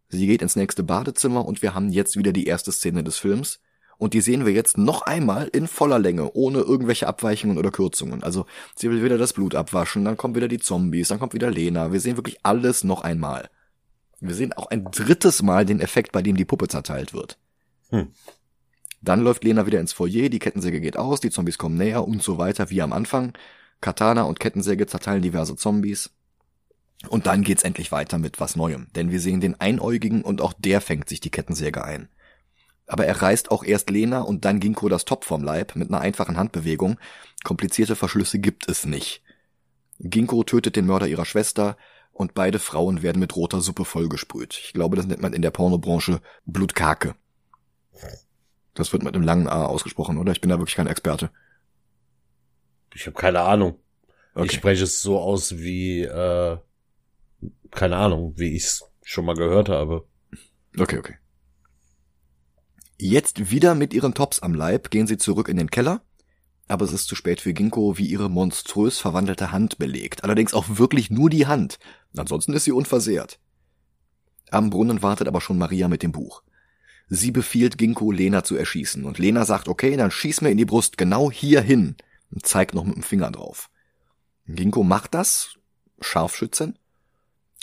Sie 0.09 0.27
geht 0.27 0.41
ins 0.41 0.55
nächste 0.55 0.83
Badezimmer 0.83 1.45
und 1.45 1.61
wir 1.61 1.75
haben 1.75 1.89
jetzt 1.89 2.17
wieder 2.17 2.31
die 2.31 2.45
erste 2.45 2.71
Szene 2.71 3.03
des 3.03 3.17
Films. 3.17 3.59
Und 3.97 4.13
die 4.13 4.21
sehen 4.21 4.45
wir 4.45 4.53
jetzt 4.53 4.77
noch 4.77 5.03
einmal 5.03 5.47
in 5.47 5.67
voller 5.67 5.99
Länge, 5.99 6.33
ohne 6.33 6.59
irgendwelche 6.59 7.07
Abweichungen 7.07 7.57
oder 7.57 7.71
Kürzungen. 7.71 8.23
Also 8.23 8.45
sie 8.75 8.89
will 8.89 9.03
wieder 9.03 9.17
das 9.17 9.33
Blut 9.33 9.55
abwaschen, 9.55 10.03
dann 10.03 10.17
kommen 10.17 10.35
wieder 10.35 10.47
die 10.47 10.59
Zombies, 10.59 11.07
dann 11.07 11.19
kommt 11.19 11.33
wieder 11.33 11.49
Lena. 11.49 11.93
Wir 11.93 11.99
sehen 11.99 12.17
wirklich 12.17 12.39
alles 12.43 12.83
noch 12.83 13.03
einmal. 13.03 13.49
Wir 14.27 14.35
sehen 14.35 14.53
auch 14.53 14.67
ein 14.67 14.85
drittes 14.85 15.41
Mal 15.41 15.65
den 15.65 15.79
Effekt, 15.79 16.11
bei 16.11 16.21
dem 16.21 16.35
die 16.35 16.45
Puppe 16.45 16.67
zerteilt 16.67 17.13
wird. 17.13 17.37
Hm. 17.89 18.11
Dann 19.01 19.21
läuft 19.21 19.43
Lena 19.43 19.65
wieder 19.67 19.79
ins 19.79 19.93
Foyer, 19.93 20.29
die 20.29 20.39
Kettensäge 20.39 20.81
geht 20.81 20.97
aus, 20.97 21.19
die 21.19 21.29
Zombies 21.29 21.57
kommen 21.57 21.77
näher 21.77 22.07
und 22.07 22.23
so 22.23 22.37
weiter 22.37 22.69
wie 22.69 22.81
am 22.81 22.93
Anfang. 22.93 23.33
Katana 23.81 24.23
und 24.23 24.39
Kettensäge 24.39 24.87
zerteilen 24.87 25.21
diverse 25.21 25.55
Zombies. 25.55 26.09
Und 27.09 27.27
dann 27.27 27.43
geht's 27.43 27.63
endlich 27.63 27.91
weiter 27.91 28.17
mit 28.17 28.39
was 28.39 28.55
Neuem, 28.55 28.87
denn 28.95 29.11
wir 29.11 29.19
sehen 29.19 29.41
den 29.41 29.59
Einäugigen 29.59 30.23
und 30.23 30.41
auch 30.41 30.53
der 30.53 30.81
fängt 30.81 31.07
sich 31.07 31.19
die 31.19 31.29
Kettensäge 31.29 31.83
ein. 31.83 32.09
Aber 32.87 33.05
er 33.05 33.21
reißt 33.21 33.51
auch 33.51 33.63
erst 33.63 33.89
Lena 33.89 34.21
und 34.21 34.45
dann 34.45 34.59
Ginkgo 34.59 34.89
das 34.89 35.05
Top 35.05 35.23
vom 35.23 35.43
Leib 35.43 35.75
mit 35.75 35.89
einer 35.89 36.01
einfachen 36.01 36.37
Handbewegung. 36.37 36.97
Komplizierte 37.43 37.95
Verschlüsse 37.95 38.39
gibt 38.39 38.69
es 38.69 38.85
nicht. 38.85 39.21
Ginkgo 39.99 40.43
tötet 40.43 40.75
den 40.75 40.85
Mörder 40.85 41.07
ihrer 41.07 41.25
Schwester 41.25 41.77
und 42.15 42.33
beide 42.33 42.59
Frauen 42.59 43.01
werden 43.01 43.19
mit 43.19 43.35
roter 43.35 43.59
Suppe 43.59 43.83
vollgesprüht. 43.83 44.57
Ich 44.63 44.71
glaube, 44.71 44.95
das 44.95 45.05
nennt 45.05 45.21
man 45.21 45.33
in 45.33 45.41
der 45.41 45.51
Pornobranche 45.51 46.21
Blutkake. 46.45 47.13
Das 48.73 48.93
wird 48.93 49.03
mit 49.03 49.13
einem 49.13 49.23
langen 49.23 49.49
A 49.49 49.65
ausgesprochen, 49.65 50.17
oder? 50.17 50.31
Ich 50.31 50.39
bin 50.39 50.49
da 50.49 50.57
wirklich 50.57 50.77
kein 50.77 50.87
Experte. 50.87 51.29
Ich 52.93 53.05
habe 53.05 53.17
keine 53.17 53.41
Ahnung. 53.41 53.77
Okay. 54.33 54.45
Ich 54.45 54.53
spreche 54.53 54.85
es 54.85 55.01
so 55.01 55.19
aus 55.19 55.57
wie 55.57 56.03
äh, 56.03 56.57
keine 57.71 57.97
Ahnung, 57.97 58.33
wie 58.37 58.55
ich 58.55 58.63
es 58.63 58.89
schon 59.03 59.25
mal 59.25 59.35
gehört 59.35 59.67
habe. 59.67 60.07
Okay, 60.79 60.97
okay. 60.97 61.15
Jetzt 62.97 63.51
wieder 63.51 63.75
mit 63.75 63.93
ihren 63.93 64.13
Tops 64.13 64.39
am 64.39 64.53
Leib 64.53 64.89
gehen 64.89 65.05
sie 65.05 65.17
zurück 65.17 65.49
in 65.49 65.57
den 65.57 65.69
Keller, 65.69 66.01
aber 66.67 66.85
es 66.85 66.93
ist 66.93 67.07
zu 67.07 67.15
spät 67.15 67.41
für 67.41 67.53
Ginkgo, 67.53 67.97
wie 67.97 68.07
ihre 68.07 68.29
monströs 68.29 68.97
verwandelte 68.97 69.51
Hand 69.51 69.77
belegt. 69.77 70.23
Allerdings 70.23 70.53
auch 70.53 70.65
wirklich 70.77 71.11
nur 71.11 71.29
die 71.29 71.47
Hand. 71.47 71.77
Ansonsten 72.15 72.53
ist 72.53 72.63
sie 72.63 72.71
unversehrt. 72.71 73.39
Am 74.49 74.69
Brunnen 74.69 75.01
wartet 75.01 75.27
aber 75.27 75.41
schon 75.41 75.57
Maria 75.57 75.87
mit 75.87 76.03
dem 76.03 76.11
Buch. 76.11 76.43
Sie 77.07 77.31
befiehlt 77.31 77.77
Ginkgo, 77.77 78.11
Lena 78.11 78.43
zu 78.43 78.55
erschießen, 78.55 79.05
und 79.05 79.19
Lena 79.19 79.45
sagt, 79.45 79.67
okay, 79.67 79.95
dann 79.95 80.09
schieß 80.09 80.41
mir 80.41 80.49
in 80.49 80.57
die 80.57 80.65
Brust 80.65 80.97
genau 80.97 81.31
hier 81.31 81.61
hin 81.61 81.95
und 82.31 82.45
zeigt 82.45 82.73
noch 82.73 82.83
mit 82.83 82.95
dem 82.95 83.03
Finger 83.03 83.29
drauf. 83.29 83.69
Ginkgo 84.47 84.83
macht 84.83 85.13
das, 85.13 85.55
Scharfschützen, 86.01 86.79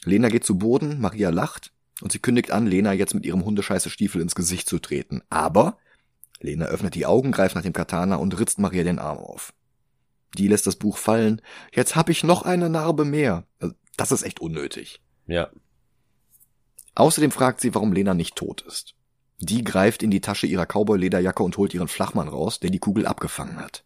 Lena 0.04 0.28
geht 0.28 0.44
zu 0.44 0.58
Boden, 0.58 1.00
Maria 1.00 1.30
lacht 1.30 1.72
und 2.00 2.12
sie 2.12 2.18
kündigt 2.18 2.50
an, 2.50 2.66
Lena 2.66 2.92
jetzt 2.92 3.14
mit 3.14 3.24
ihrem 3.24 3.44
hundescheiße 3.44 3.90
Stiefel 3.90 4.20
ins 4.20 4.34
Gesicht 4.34 4.68
zu 4.68 4.78
treten. 4.78 5.22
Aber 5.30 5.78
Lena 6.42 6.66
öffnet 6.66 6.94
die 6.94 7.06
Augen, 7.06 7.32
greift 7.32 7.54
nach 7.54 7.62
dem 7.62 7.72
Katana 7.72 8.16
und 8.16 8.38
ritzt 8.38 8.58
Maria 8.58 8.84
den 8.84 8.98
Arm 8.98 9.18
auf. 9.18 9.52
Die 10.36 10.48
lässt 10.48 10.66
das 10.66 10.76
Buch 10.76 10.96
fallen. 10.96 11.42
Jetzt 11.72 11.94
hab 11.94 12.08
ich 12.08 12.24
noch 12.24 12.42
eine 12.42 12.70
Narbe 12.70 13.04
mehr. 13.04 13.44
Also, 13.58 13.74
das 13.96 14.12
ist 14.12 14.22
echt 14.22 14.40
unnötig. 14.40 15.00
Ja. 15.26 15.50
Außerdem 16.94 17.30
fragt 17.30 17.60
sie, 17.60 17.74
warum 17.74 17.92
Lena 17.92 18.14
nicht 18.14 18.36
tot 18.36 18.62
ist. 18.62 18.94
Die 19.38 19.64
greift 19.64 20.02
in 20.02 20.10
die 20.10 20.20
Tasche 20.20 20.46
ihrer 20.46 20.66
Cowboy-Lederjacke 20.66 21.42
und 21.42 21.56
holt 21.56 21.74
ihren 21.74 21.88
Flachmann 21.88 22.28
raus, 22.28 22.60
der 22.60 22.70
die 22.70 22.78
Kugel 22.78 23.06
abgefangen 23.06 23.58
hat. 23.58 23.84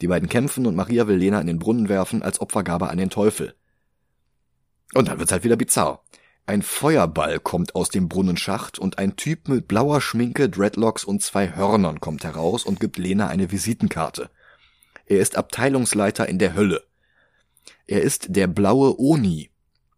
Die 0.00 0.08
beiden 0.08 0.28
kämpfen 0.28 0.66
und 0.66 0.74
Maria 0.74 1.06
will 1.06 1.16
Lena 1.16 1.40
in 1.40 1.46
den 1.46 1.58
Brunnen 1.58 1.88
werfen 1.88 2.22
als 2.22 2.40
Opfergabe 2.40 2.88
an 2.88 2.98
den 2.98 3.10
Teufel. 3.10 3.54
Und 4.94 5.08
dann 5.08 5.18
wird's 5.18 5.32
halt 5.32 5.44
wieder 5.44 5.56
bizarr. 5.56 6.02
Ein 6.50 6.62
Feuerball 6.62 7.38
kommt 7.38 7.76
aus 7.76 7.90
dem 7.90 8.08
Brunnenschacht 8.08 8.76
und 8.76 8.98
ein 8.98 9.14
Typ 9.14 9.46
mit 9.46 9.68
blauer 9.68 10.00
Schminke, 10.00 10.48
Dreadlocks 10.48 11.04
und 11.04 11.22
zwei 11.22 11.54
Hörnern 11.54 12.00
kommt 12.00 12.24
heraus 12.24 12.64
und 12.64 12.80
gibt 12.80 12.98
Lena 12.98 13.28
eine 13.28 13.52
Visitenkarte. 13.52 14.30
Er 15.06 15.20
ist 15.20 15.36
Abteilungsleiter 15.36 16.28
in 16.28 16.40
der 16.40 16.54
Hölle. 16.54 16.82
Er 17.86 18.02
ist 18.02 18.34
der 18.34 18.48
blaue 18.48 18.98
Oni. 18.98 19.50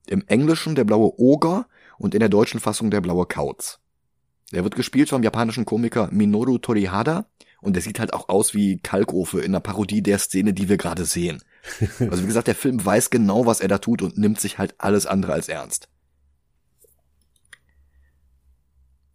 Im 0.07 0.24
Englischen 0.26 0.74
der 0.74 0.84
blaue 0.84 1.18
Oger 1.18 1.68
und 1.96 2.12
in 2.12 2.20
der 2.20 2.28
deutschen 2.28 2.61
Fassung 2.61 2.90
der 2.90 3.00
blaue 3.00 3.24
Kauz. 3.24 3.80
Er 4.53 4.62
wird 4.62 4.76
gespielt 4.76 5.09
vom 5.09 5.22
japanischen 5.22 5.64
Komiker 5.64 6.11
Minoru 6.12 6.59
Torihada 6.59 7.24
und 7.62 7.78
er 7.78 7.82
sieht 7.82 7.98
halt 7.98 8.12
auch 8.12 8.28
aus 8.28 8.53
wie 8.53 8.78
Kalkofe 8.78 9.40
in 9.40 9.53
der 9.53 9.61
Parodie 9.61 10.03
der 10.03 10.18
Szene, 10.18 10.53
die 10.53 10.68
wir 10.68 10.76
gerade 10.76 11.07
sehen. 11.07 11.42
Also 11.98 12.24
wie 12.24 12.26
gesagt, 12.26 12.48
der 12.48 12.55
Film 12.55 12.84
weiß 12.84 13.09
genau, 13.09 13.46
was 13.46 13.61
er 13.61 13.68
da 13.68 13.78
tut 13.78 14.03
und 14.03 14.18
nimmt 14.18 14.38
sich 14.38 14.59
halt 14.59 14.74
alles 14.76 15.07
andere 15.07 15.32
als 15.32 15.48
ernst. 15.48 15.88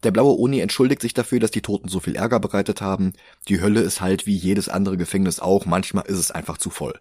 Der 0.04 0.12
blaue 0.12 0.38
Oni 0.40 0.60
entschuldigt 0.60 1.02
sich 1.02 1.14
dafür, 1.14 1.40
dass 1.40 1.52
die 1.52 1.62
Toten 1.62 1.88
so 1.88 2.00
viel 2.00 2.16
Ärger 2.16 2.40
bereitet 2.40 2.82
haben. 2.82 3.14
Die 3.48 3.62
Hölle 3.62 3.82
ist 3.82 4.02
halt 4.02 4.26
wie 4.26 4.36
jedes 4.36 4.70
andere 4.70 4.98
Gefängnis 4.98 5.40
auch, 5.40 5.66
manchmal 5.66 6.06
ist 6.06 6.20
es 6.20 6.32
einfach 6.32 6.58
zu 6.58 6.70
voll. 6.70 7.00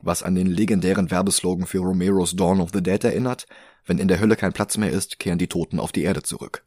Was 0.00 0.22
an 0.22 0.34
den 0.34 0.46
legendären 0.46 1.10
Werbeslogan 1.10 1.66
für 1.66 1.78
Romeros 1.78 2.36
Dawn 2.36 2.60
of 2.60 2.70
the 2.72 2.82
Dead 2.82 3.02
erinnert, 3.02 3.46
wenn 3.84 3.98
in 3.98 4.08
der 4.08 4.20
Hölle 4.20 4.36
kein 4.36 4.52
Platz 4.52 4.76
mehr 4.76 4.90
ist, 4.90 5.18
kehren 5.18 5.38
die 5.38 5.48
Toten 5.48 5.80
auf 5.80 5.92
die 5.92 6.02
Erde 6.02 6.22
zurück. 6.22 6.64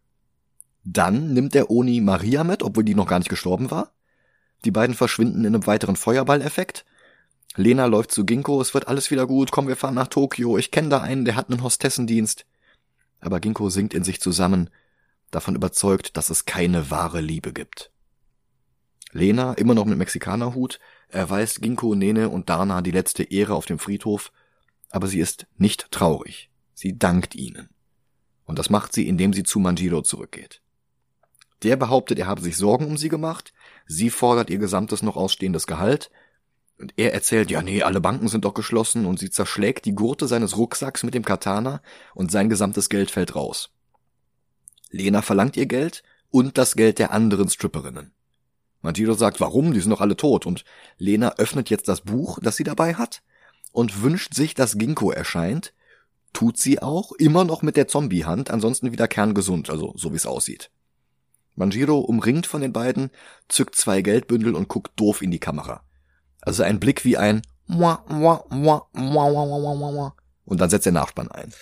Dann 0.84 1.34
nimmt 1.34 1.54
der 1.54 1.70
Oni 1.70 2.02
Maria 2.02 2.43
mit, 2.43 2.64
obwohl 2.64 2.84
die 2.84 2.95
noch 2.95 3.08
gar 3.08 3.20
nicht 3.20 3.30
gestorben 3.30 3.72
war. 3.72 3.93
Die 4.66 4.72
beiden 4.72 4.95
verschwinden 4.95 5.45
in 5.45 5.54
einem 5.54 5.68
weiteren 5.68 5.95
Feuerballeffekt 5.95 6.86
Lena 7.56 7.86
läuft 7.86 8.12
zu 8.12 8.26
Ginkgo, 8.26 8.62
es 8.62 8.74
wird 8.74 8.88
alles 8.88 9.12
wieder 9.12 9.28
gut, 9.28 9.52
komm, 9.52 9.68
wir 9.68 9.76
fahren 9.76 9.95
nach 9.95 10.08
Tokio, 10.08 10.58
ich 10.58 10.72
kenne 10.72 10.89
da 10.89 11.02
einen, 11.02 11.26
der 11.26 11.36
hat 11.36 11.49
einen 11.49 11.64
Hostessendienst. 11.64 12.45
Aber 13.20 13.39
Ginkgo 13.39 13.70
sinkt 13.70 13.93
in 13.93 14.04
sich 14.04 14.22
zusammen, 14.22 14.70
davon 15.32 15.56
überzeugt, 15.56 16.18
dass 16.18 16.30
es 16.30 16.46
keine 16.46 16.92
wahre 16.92 17.22
Liebe 17.22 17.54
gibt. 17.54 17.92
Lena, 19.12 19.54
immer 19.54 19.74
noch 19.74 19.86
mit 19.86 19.98
Mexikanerhut, 19.98 20.80
erweist 21.10 21.62
Ginkgo, 21.62 21.96
Nene 21.96 22.30
und 22.30 22.50
Dana 22.50 22.82
die 22.82 22.92
letzte 22.92 23.24
Ehre 23.24 23.56
auf 23.56 23.66
dem 23.66 23.80
Friedhof, 23.80 24.32
aber 24.90 25.08
sie 25.08 25.20
ist 25.20 25.48
nicht 25.58 25.92
traurig. 25.92 26.50
Sie 26.74 26.98
dankt 26.98 27.36
ihnen. 27.36 27.70
Und 28.46 28.60
das 28.60 28.70
macht 28.70 28.94
sie, 28.94 29.08
indem 29.08 29.34
sie 29.34 29.44
zu 29.44 29.60
Manjiro 29.60 30.02
zurückgeht. 30.02 30.62
Der 31.64 31.76
behauptet, 31.76 32.20
er 32.20 32.28
habe 32.28 32.42
sich 32.42 32.58
Sorgen 32.58 32.86
um 32.86 32.98
sie 32.98 33.10
gemacht, 33.10 33.54
sie 33.86 34.10
fordert 34.10 34.50
ihr 34.50 34.58
gesamtes 34.58 35.04
noch 35.04 35.16
ausstehendes 35.16 35.68
Gehalt, 35.68 36.10
und 36.80 36.94
er 36.98 37.14
erzählt, 37.14 37.52
ja 37.52 37.62
nee, 37.62 37.84
alle 37.84 38.02
Banken 38.02 38.28
sind 38.28 38.44
doch 38.44 38.56
geschlossen 38.56 39.06
und 39.06 39.20
sie 39.20 39.30
zerschlägt 39.30 39.86
die 39.86 39.94
Gurte 39.94 40.28
seines 40.28 40.58
Rucksacks 40.58 41.04
mit 41.04 41.14
dem 41.14 41.24
Katana 41.24 41.84
und 42.16 42.32
sein 42.32 42.50
gesamtes 42.50 42.90
Geld 42.90 43.12
fällt 43.12 43.36
raus. 43.36 43.70
Lena 44.92 45.22
verlangt 45.22 45.58
ihr 45.58 45.66
Geld 45.66 46.04
und 46.30 46.58
das 46.58 46.76
Geld 46.76 47.00
der 47.00 47.12
anderen 47.12 47.50
Stripperinnen. 47.50 48.14
Manjiro 48.82 49.14
sagt, 49.14 49.39
warum? 49.39 49.74
Die 49.74 49.80
sind 49.80 49.92
doch 49.92 50.02
alle 50.02 50.18
tot. 50.18 50.46
Und 50.46 50.64
Lena 50.98 51.36
öffnet 51.38 51.70
jetzt 51.70 51.88
das 51.88 52.02
Buch, 52.02 52.39
das 52.42 52.56
sie 52.56 52.64
dabei 52.64 52.96
hat, 52.96 53.22
und 53.72 54.02
wünscht 54.02 54.34
sich, 54.34 54.54
dass 54.54 54.78
Ginkgo 54.78 55.12
erscheint. 55.12 55.74
Tut 56.34 56.58
sie 56.58 56.82
auch, 56.82 57.12
immer 57.14 57.44
noch 57.44 57.62
mit 57.62 57.76
der 57.78 57.88
Zombie-Hand, 57.88 58.50
ansonsten 58.52 58.92
wieder 58.92 59.08
kerngesund, 59.08 59.70
also 59.70 59.94
so 59.98 60.12
wie 60.14 60.18
es 60.18 60.26
aussieht. 60.26 60.72
Manjiro, 61.56 62.00
umringt 62.00 62.48
von 62.48 62.62
den 62.62 62.74
beiden, 62.74 63.12
zückt 63.50 63.76
zwei 63.76 64.02
Geldbündel 64.02 64.56
und 64.56 64.70
guckt 64.70 64.92
doof 64.96 65.22
in 65.22 65.32
die 65.32 65.39
Kamera. 65.39 65.84
Also 66.42 66.64
ein 66.64 66.80
Blick 66.80 67.04
wie 67.04 67.18
ein 67.18 67.42
und 70.46 70.60
dann 70.60 70.70
setzt 70.70 70.86
der 70.86 70.94
Nachspann 70.94 71.30
ein. 71.32 71.54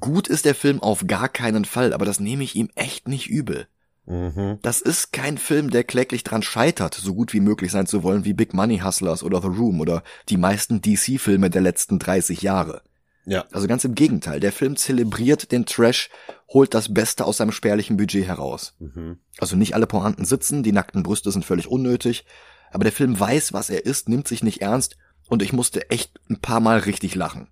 Gut 0.00 0.28
ist 0.28 0.44
der 0.44 0.54
Film 0.54 0.82
auf 0.82 1.06
gar 1.06 1.28
keinen 1.28 1.64
Fall, 1.64 1.92
aber 1.92 2.04
das 2.04 2.20
nehme 2.20 2.44
ich 2.44 2.56
ihm 2.56 2.70
echt 2.74 3.08
nicht 3.08 3.28
übel. 3.28 3.68
Mhm. 4.06 4.58
Das 4.62 4.80
ist 4.80 5.12
kein 5.12 5.36
Film, 5.36 5.70
der 5.70 5.84
kläglich 5.84 6.24
dran 6.24 6.42
scheitert, 6.42 6.94
so 6.94 7.14
gut 7.14 7.32
wie 7.32 7.40
möglich 7.40 7.72
sein 7.72 7.86
zu 7.86 8.02
wollen 8.02 8.24
wie 8.24 8.34
Big 8.34 8.54
Money 8.54 8.78
Hustlers 8.78 9.22
oder 9.22 9.42
The 9.42 9.48
Room 9.48 9.80
oder 9.80 10.02
die 10.28 10.36
meisten 10.36 10.80
DC-Filme 10.80 11.50
der 11.50 11.62
letzten 11.62 11.98
30 11.98 12.42
Jahre. 12.42 12.82
Ja. 13.24 13.44
Also 13.50 13.66
ganz 13.66 13.84
im 13.84 13.96
Gegenteil, 13.96 14.38
der 14.38 14.52
Film 14.52 14.76
zelebriert 14.76 15.50
den 15.50 15.66
Trash, 15.66 16.10
holt 16.48 16.74
das 16.74 16.94
Beste 16.94 17.24
aus 17.24 17.38
seinem 17.38 17.50
spärlichen 17.50 17.96
Budget 17.96 18.24
heraus. 18.24 18.74
Mhm. 18.78 19.18
Also 19.38 19.56
nicht 19.56 19.74
alle 19.74 19.88
Pointen 19.88 20.24
sitzen, 20.24 20.62
die 20.62 20.72
nackten 20.72 21.02
Brüste 21.02 21.32
sind 21.32 21.44
völlig 21.44 21.66
unnötig, 21.66 22.24
aber 22.70 22.84
der 22.84 22.92
Film 22.92 23.18
weiß, 23.18 23.52
was 23.52 23.68
er 23.68 23.84
ist, 23.84 24.08
nimmt 24.08 24.28
sich 24.28 24.44
nicht 24.44 24.62
ernst 24.62 24.96
und 25.28 25.42
ich 25.42 25.52
musste 25.52 25.90
echt 25.90 26.20
ein 26.30 26.40
paar 26.40 26.60
Mal 26.60 26.78
richtig 26.78 27.16
lachen. 27.16 27.48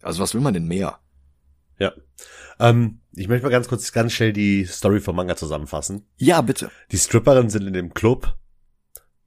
Also 0.00 0.22
was 0.22 0.32
will 0.32 0.40
man 0.40 0.54
denn 0.54 0.68
mehr? 0.68 1.00
Ja. 1.80 1.92
Ähm, 2.60 3.00
ich 3.12 3.26
möchte 3.26 3.44
mal 3.44 3.50
ganz 3.50 3.66
kurz, 3.66 3.90
ganz 3.90 4.12
schnell 4.12 4.32
die 4.32 4.64
Story 4.66 5.00
vom 5.00 5.16
Manga 5.16 5.34
zusammenfassen. 5.34 6.06
Ja, 6.16 6.42
bitte. 6.42 6.70
Die 6.92 6.98
Stripperinnen 6.98 7.50
sind 7.50 7.66
in 7.66 7.72
dem 7.72 7.94
Club, 7.94 8.36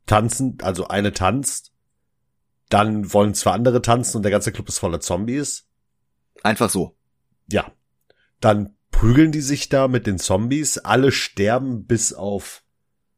tanzen, 0.05 0.57
also 0.61 0.87
eine 0.87 1.11
tanzt, 1.11 1.73
dann 2.69 3.11
wollen 3.11 3.33
zwei 3.33 3.51
andere 3.51 3.81
tanzen 3.81 4.17
und 4.17 4.23
der 4.23 4.31
ganze 4.31 4.51
Club 4.51 4.69
ist 4.69 4.79
voller 4.79 5.01
Zombies. 5.01 5.67
Einfach 6.43 6.69
so. 6.69 6.95
Ja. 7.51 7.71
Dann 8.39 8.75
prügeln 8.91 9.31
die 9.31 9.41
sich 9.41 9.67
da 9.67 9.87
mit 9.87 10.07
den 10.07 10.19
Zombies, 10.19 10.77
alle 10.77 11.11
sterben 11.11 11.85
bis 11.85 12.13
auf, 12.13 12.63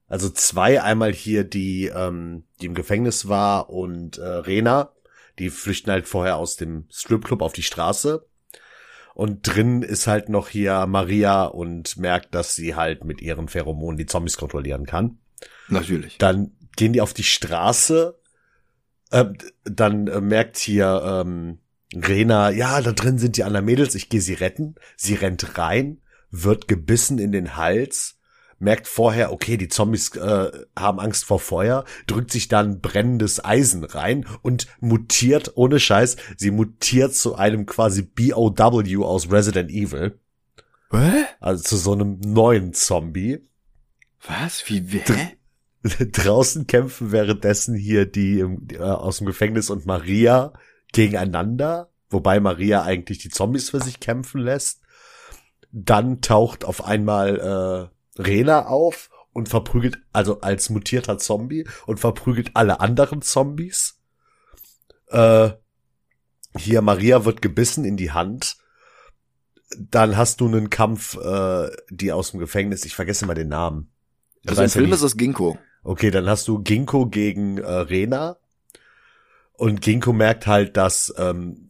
also 0.08 0.30
zwei, 0.30 0.82
einmal 0.82 1.14
hier 1.14 1.44
die, 1.44 1.88
ähm, 1.88 2.46
die 2.62 2.68
im 2.68 2.74
Gefängnis 2.74 3.28
war 3.28 3.70
und 3.70 4.18
äh, 4.18 4.26
Rena, 4.26 4.94
die 5.40 5.50
flüchten 5.50 5.92
halt 5.92 6.08
vorher 6.08 6.38
aus 6.38 6.56
dem 6.56 6.88
Stripclub 6.90 7.42
auf 7.42 7.54
die 7.54 7.64
Straße. 7.64 8.26
Und 9.16 9.44
drin 9.44 9.82
ist 9.82 10.08
halt 10.08 10.28
noch 10.28 10.50
hier 10.50 10.86
Maria 10.88 11.46
und 11.46 11.96
merkt, 11.96 12.36
dass 12.36 12.54
sie 12.54 12.76
halt 12.76 13.06
mit 13.06 13.22
ihren 13.22 13.48
Pheromonen 13.48 13.98
die 13.98 14.06
Zombies 14.06 14.36
kontrollieren 14.36 14.86
kann. 14.86 15.20
Natürlich. 15.70 16.18
Dann 16.18 16.52
gehen 16.76 16.92
die 16.92 17.00
auf 17.00 17.14
die 17.14 17.24
Straße. 17.24 18.20
Äh, 19.12 19.28
dann 19.64 20.08
äh, 20.08 20.20
merkt 20.20 20.58
hier 20.58 21.02
ähm, 21.06 21.60
Rena, 21.96 22.50
ja, 22.50 22.82
da 22.82 22.92
drin 22.92 23.18
sind 23.18 23.38
die 23.38 23.46
anderen 23.46 23.66
Mädels, 23.66 23.96
ich 23.96 24.10
gehe 24.10 24.20
sie 24.20 24.34
retten. 24.34 24.76
Sie 24.98 25.14
rennt 25.14 25.58
rein, 25.58 26.02
wird 26.30 26.68
gebissen 26.68 27.18
in 27.18 27.32
den 27.32 27.56
Hals, 27.56 28.15
merkt 28.60 28.88
vorher, 28.88 29.32
okay, 29.32 29.58
die 29.58 29.68
Zombies 29.68 30.16
äh, 30.16 30.52
haben 30.76 31.00
Angst 31.00 31.26
vor 31.26 31.40
Feuer, 31.40 31.86
drückt 32.08 32.32
sich 32.32 32.48
dann 32.48 32.82
brennendes 32.82 33.44
Eisen 33.44 33.84
rein 33.84 34.26
und 34.42 34.68
mutiert, 34.80 35.54
ohne 35.56 35.80
Scheiß, 35.80 36.18
sie 36.38 36.52
mutiert 36.52 37.16
zu 37.16 37.36
einem 37.36 37.66
quasi 37.66 38.02
BOW 38.02 39.04
aus 39.04 39.32
Resident 39.32 39.72
Evil. 39.72 40.20
Hä? 40.92 41.26
Also 41.40 41.64
zu 41.64 41.78
so 41.78 41.94
einem 41.94 42.20
neuen 42.22 42.74
Zombie. 42.74 43.40
Was? 44.28 44.64
Wie, 44.68 44.82
hä? 44.82 45.38
Draußen 46.12 46.66
kämpfen 46.68 47.12
währenddessen 47.12 47.76
hier 47.76 48.06
die 48.06 48.40
äh, 48.40 48.80
aus 48.80 49.18
dem 49.18 49.28
Gefängnis 49.28 49.70
und 49.70 49.86
Maria 49.86 50.54
gegeneinander, 50.94 51.92
wobei 52.10 52.40
Maria 52.40 52.84
eigentlich 52.84 53.20
die 53.20 53.30
Zombies 53.30 53.70
für 53.70 53.82
sich 53.82 54.00
kämpfen 54.00 54.42
lässt. 54.42 54.82
Dann 55.72 56.22
taucht 56.22 56.64
auf 56.64 56.86
einmal 56.86 57.92
äh, 57.92 57.95
Rena 58.18 58.68
auf 58.68 59.10
und 59.34 59.50
verprügelt, 59.50 59.98
also 60.14 60.42
als 60.42 60.70
mutierter 60.70 61.18
Zombie 61.18 61.68
und 61.86 62.00
verprügelt 62.00 62.52
alle 62.54 62.80
anderen 62.80 63.22
Zombies. 63.22 64.00
Äh, 65.08 65.52
hier 66.58 66.82
Maria 66.82 67.26
wird 67.26 67.42
gebissen 67.42 67.84
in 67.84 67.98
die 67.98 68.12
Hand. 68.12 68.58
Dann 69.78 70.16
hast 70.16 70.40
du 70.40 70.48
einen 70.48 70.70
Kampf, 70.70 71.18
äh, 71.18 71.70
die 71.90 72.12
aus 72.14 72.32
dem 72.32 72.40
Gefängnis, 72.40 72.86
ich 72.86 72.96
vergesse 72.96 73.26
mal 73.26 73.34
den 73.34 73.50
Namen. 73.50 73.92
Ich 74.44 74.50
Also 74.50 74.62
im 74.62 74.68
ja 74.68 74.72
Film 74.72 74.86
nicht. 74.86 74.96
ist 74.96 75.02
es 75.02 75.18
Ginkgo. 75.18 75.58
Okay, 75.84 76.12
dann 76.12 76.28
hast 76.28 76.48
du 76.48 76.60
Ginkgo 76.64 77.08
gegen 77.08 77.58
äh, 77.58 77.70
Rena. 77.70 78.38
Und 79.54 79.82
Ginkgo 79.82 80.14
merkt 80.14 80.48
halt, 80.48 80.78
dass 80.78 81.14
ähm, 81.18 81.68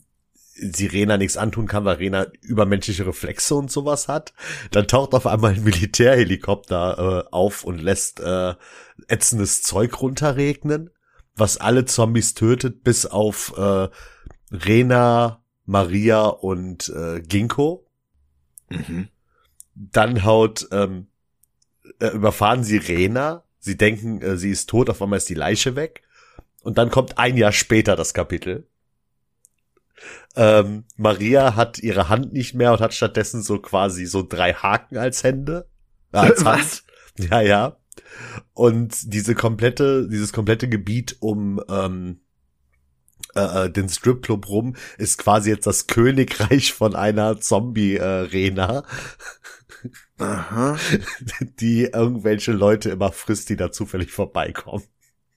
sie 0.55 0.87
Rena 0.87 1.17
nichts 1.17 1.37
antun 1.37 1.67
kann, 1.67 1.85
weil 1.85 1.97
Rena 1.97 2.27
übermenschliche 2.41 3.05
Reflexe 3.05 3.55
und 3.55 3.69
sowas 3.69 4.07
hat. 4.07 4.33
Dann 4.71 4.87
taucht 4.87 5.13
auf 5.13 5.27
einmal 5.27 5.53
ein 5.53 5.63
Militärhelikopter 5.63 7.25
äh, 7.27 7.29
auf 7.31 7.63
und 7.63 7.81
lässt 7.81 8.21
äh, 8.21 8.55
ätzendes 9.07 9.63
Zeug 9.63 10.01
runterregnen, 10.01 10.89
was 11.35 11.57
alle 11.57 11.85
Zombies 11.85 12.33
tötet, 12.33 12.83
bis 12.83 13.05
auf 13.05 13.53
äh, 13.57 13.89
Rena, 14.51 15.43
Maria 15.65 16.25
und 16.25 16.89
äh, 16.89 17.21
Ginkgo. 17.21 17.85
Mhm. 18.69 19.09
Dann 19.75 20.23
haut, 20.23 20.69
ähm, 20.71 21.07
äh, 21.99 22.07
überfahren 22.07 22.63
sie 22.63 22.77
Rena. 22.77 23.43
Sie 23.59 23.75
denken, 23.75 24.21
äh, 24.21 24.37
sie 24.37 24.51
ist 24.51 24.69
tot, 24.69 24.89
auf 24.89 25.01
einmal 25.01 25.17
ist 25.17 25.29
die 25.29 25.33
Leiche 25.33 25.75
weg. 25.75 26.03
Und 26.61 26.77
dann 26.77 26.89
kommt 26.89 27.17
ein 27.17 27.35
Jahr 27.35 27.51
später 27.51 27.97
das 27.97 28.13
Kapitel. 28.13 28.67
Ähm, 30.35 30.85
Maria 30.97 31.55
hat 31.55 31.79
ihre 31.79 32.09
Hand 32.09 32.33
nicht 32.33 32.53
mehr 32.53 32.73
und 32.73 32.81
hat 32.81 32.93
stattdessen 32.93 33.41
so 33.41 33.59
quasi 33.59 34.05
so 34.05 34.23
drei 34.23 34.53
Haken 34.53 34.97
als 34.97 35.23
Hände. 35.23 35.69
Äh, 36.11 36.17
als 36.17 36.43
Hand. 36.43 36.83
Ja, 37.17 37.41
ja. 37.41 37.77
Und 38.53 39.13
diese 39.13 39.35
komplette, 39.35 40.07
dieses 40.09 40.33
komplette 40.33 40.67
Gebiet 40.67 41.17
um 41.19 41.61
ähm, 41.69 42.19
äh, 43.35 43.65
äh, 43.65 43.69
den 43.69 43.89
Stripclub 43.89 44.47
rum 44.47 44.75
ist 44.97 45.17
quasi 45.17 45.49
jetzt 45.49 45.67
das 45.67 45.87
Königreich 45.87 46.73
von 46.73 46.95
einer 46.95 47.39
Zombie-Rena, 47.39 48.85
Aha. 50.17 50.77
die 51.59 51.83
irgendwelche 51.83 52.53
Leute 52.53 52.89
immer 52.89 53.11
frisst, 53.11 53.49
die 53.49 53.57
da 53.57 53.71
zufällig 53.71 54.11
vorbeikommen. 54.11 54.83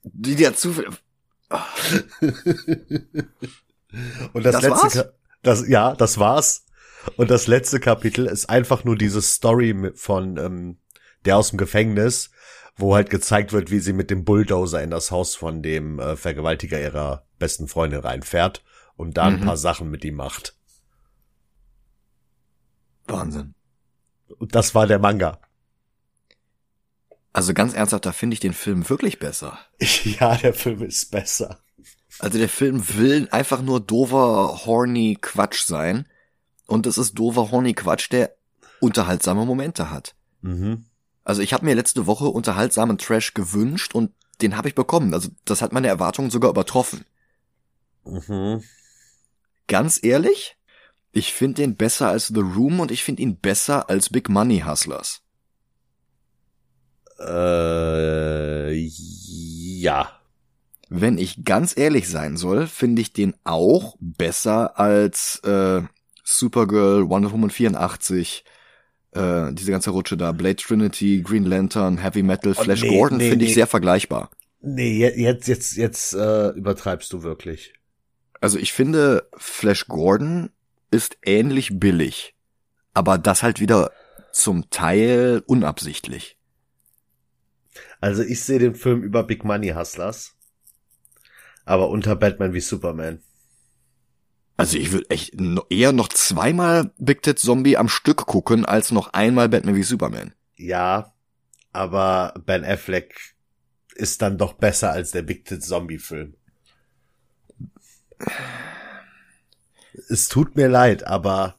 Die, 0.05 0.37
die 0.37 0.47
hat 0.47 0.59
zufällig. 0.59 0.95
Und 4.33 4.45
das, 4.45 4.55
Das 4.55 4.63
letzte, 4.63 4.71
war's? 4.83 4.93
Ka- 4.95 5.13
das 5.43 5.69
ja, 5.69 5.95
das 5.95 6.19
war's. 6.19 6.65
Und 7.17 7.31
das 7.31 7.47
letzte 7.47 7.81
Kapitel 7.81 8.27
ist 8.27 8.51
einfach 8.51 8.85
nur 8.85 8.97
diese 8.97 9.23
Story 9.23 9.93
von 9.95 10.37
ähm, 10.37 10.79
der 11.25 11.37
aus 11.37 11.51
dem 11.51 11.59
Gefängnis, 11.59 12.31
wo 12.77 12.95
halt 12.95 13.09
gezeigt 13.11 13.53
wird, 13.53 13.71
wie 13.71 13.79
sie 13.81 13.93
mit 13.93 14.11
dem 14.11 14.25
Bulldozer 14.25 14.83
in 14.83 14.91
das 14.91 15.11
Haus 15.11 15.35
von 15.35 15.63
dem 15.63 15.99
äh, 16.01 16.17
Vergewaltiger 16.17 16.81
ihrer 16.81 17.27
besten 17.39 17.67
Freundin 17.69 18.01
reinfährt 18.01 18.63
und 18.97 19.17
da 19.17 19.25
ein 19.25 19.41
Mhm. 19.41 19.45
paar 19.47 19.57
Sachen 19.57 19.91
mit 19.91 20.05
ihm 20.05 20.17
macht. 20.17 20.55
Wahnsinn. 23.07 23.55
Und 24.39 24.55
das 24.55 24.75
war 24.75 24.87
der 24.87 24.99
Manga. 24.99 25.41
Also 27.33 27.55
ganz 27.55 27.75
ernsthaft, 27.75 28.05
da 28.07 28.13
finde 28.13 28.35
ich 28.35 28.41
den 28.41 28.53
Film 28.53 28.89
wirklich 28.89 29.19
besser. 29.19 29.59
Ja, 30.05 30.37
der 30.37 30.53
Film 30.55 30.83
ist 30.83 31.11
besser. 31.11 31.61
Also 32.19 32.39
der 32.39 32.49
Film 32.49 32.83
will 32.97 33.29
einfach 33.31 33.63
nur 33.63 33.81
dover, 33.81 34.65
horny 34.67 35.19
Quatsch 35.21 35.65
sein. 35.65 36.07
Und 36.67 36.87
es 36.87 36.99
ist 36.99 37.15
dover, 37.15 37.51
horny 37.51 37.75
Quatsch, 37.75 38.11
der 38.11 38.35
unterhaltsame 38.81 39.45
Momente 39.45 39.91
hat. 39.91 40.15
Mhm. 40.43 40.85
Also 41.25 41.43
ich 41.43 41.53
habe 41.53 41.65
mir 41.65 41.75
letzte 41.75 42.07
Woche 42.07 42.27
unterhaltsamen 42.27 42.99
Trash 42.99 43.35
gewünscht 43.35 43.95
und 43.95 44.13
den 44.41 44.57
habe 44.57 44.69
ich 44.69 44.75
bekommen. 44.75 45.15
Also 45.15 45.29
das 45.45 45.63
hat 45.63 45.73
meine 45.73 45.89
Erwartungen 45.89 46.31
sogar 46.31 46.51
übertroffen. 46.51 47.05
Mhm. 48.05 48.63
Ganz 49.67 50.01
ehrlich, 50.03 50.57
ich 51.13 51.33
finde 51.33 51.63
den 51.63 51.77
besser 51.77 52.09
als 52.09 52.29
The 52.29 52.41
Room 52.41 52.81
und 52.81 52.91
ich 52.91 53.05
finde 53.05 53.23
ihn 53.23 53.37
besser 53.37 53.91
als 53.91 54.11
Big 54.11 54.29
Money 54.29 54.61
Hustlers. 54.67 55.21
Äh, 57.19 58.73
ja. 58.75 60.18
Wenn 60.89 61.19
ich 61.19 61.45
ganz 61.45 61.77
ehrlich 61.77 62.09
sein 62.09 62.37
soll, 62.37 62.67
finde 62.67 63.03
ich 63.03 63.13
den 63.13 63.35
auch 63.45 63.97
besser 64.01 64.79
als 64.79 65.41
äh, 65.45 65.83
Supergirl, 66.25 67.09
Wonder 67.09 67.31
Woman 67.33 67.51
84, 67.51 68.45
äh, 69.13 69.53
diese 69.53 69.71
ganze 69.71 69.91
Rutsche 69.91 70.17
da, 70.17 70.33
Blade 70.33 70.57
Trinity, 70.57 71.23
Green 71.23 71.45
Lantern, 71.45 71.99
Heavy 71.99 72.23
Metal, 72.23 72.55
Oh, 72.57 72.63
Flash 72.63 72.83
nee, 72.83 72.89
Gordon 72.89 73.19
nee, 73.19 73.31
finde 73.31 73.45
ich 73.45 73.51
nee. 73.51 73.55
sehr 73.55 73.67
vergleichbar. 73.67 74.31
Nee, 74.61 74.93
je- 74.99 75.21
jetzt, 75.23 75.47
jetzt, 75.49 75.77
jetzt 75.77 76.15
äh, 76.15 76.49
übertreibst 76.51 77.13
du 77.13 77.23
wirklich. 77.23 77.75
Also 78.41 78.59
ich 78.59 78.73
finde, 78.73 79.29
Flash 79.37 79.87
Gordon 79.89 80.51
ist 80.91 81.19
ähnlich 81.25 81.79
billig, 81.79 82.35
aber 82.95 83.19
das 83.19 83.43
halt 83.43 83.61
wieder 83.61 83.93
zum 84.33 84.71
Teil 84.71 85.43
unabsichtlich. 85.47 86.37
Also 88.01 88.23
ich 88.23 88.43
sehe 88.43 88.59
den 88.59 88.75
Film 88.75 89.03
über 89.03 89.25
Big 89.25 89.45
Money 89.45 89.71
Hustlers, 89.71 90.35
aber 91.69 91.91
unter 91.91 92.17
Batman 92.17 92.55
wie 92.55 92.61
Superman. 92.61 93.21
Also 94.57 94.79
ich 94.79 94.91
würde 94.91 95.11
echt 95.11 95.37
eher 95.69 95.93
noch 95.93 96.09
zweimal 96.09 96.93
Big 96.99 97.23
Ted 97.23 97.39
Zombie 97.39 97.77
am 97.77 97.89
Stück 97.89 98.27
gucken, 98.27 98.65
als 98.65 98.91
noch 98.91 99.13
einmal 99.13 99.49
Batman 99.49 99.77
wie 99.77 99.83
Superman. 99.83 100.35
Ja, 100.57 101.15
aber 101.73 102.35
Ben 102.45 102.65
Affleck 102.65 103.37
ist 103.95 104.23
dann 104.23 104.39
doch 104.39 104.55
besser 104.55 104.93
als 104.93 105.11
der 105.11 105.23
Big 105.23 105.45
Tit 105.45 105.63
Zombie 105.63 105.99
Film. 105.99 106.35
Es 110.09 110.29
tut 110.29 110.57
mir 110.57 110.69
leid, 110.69 111.07
aber 111.07 111.57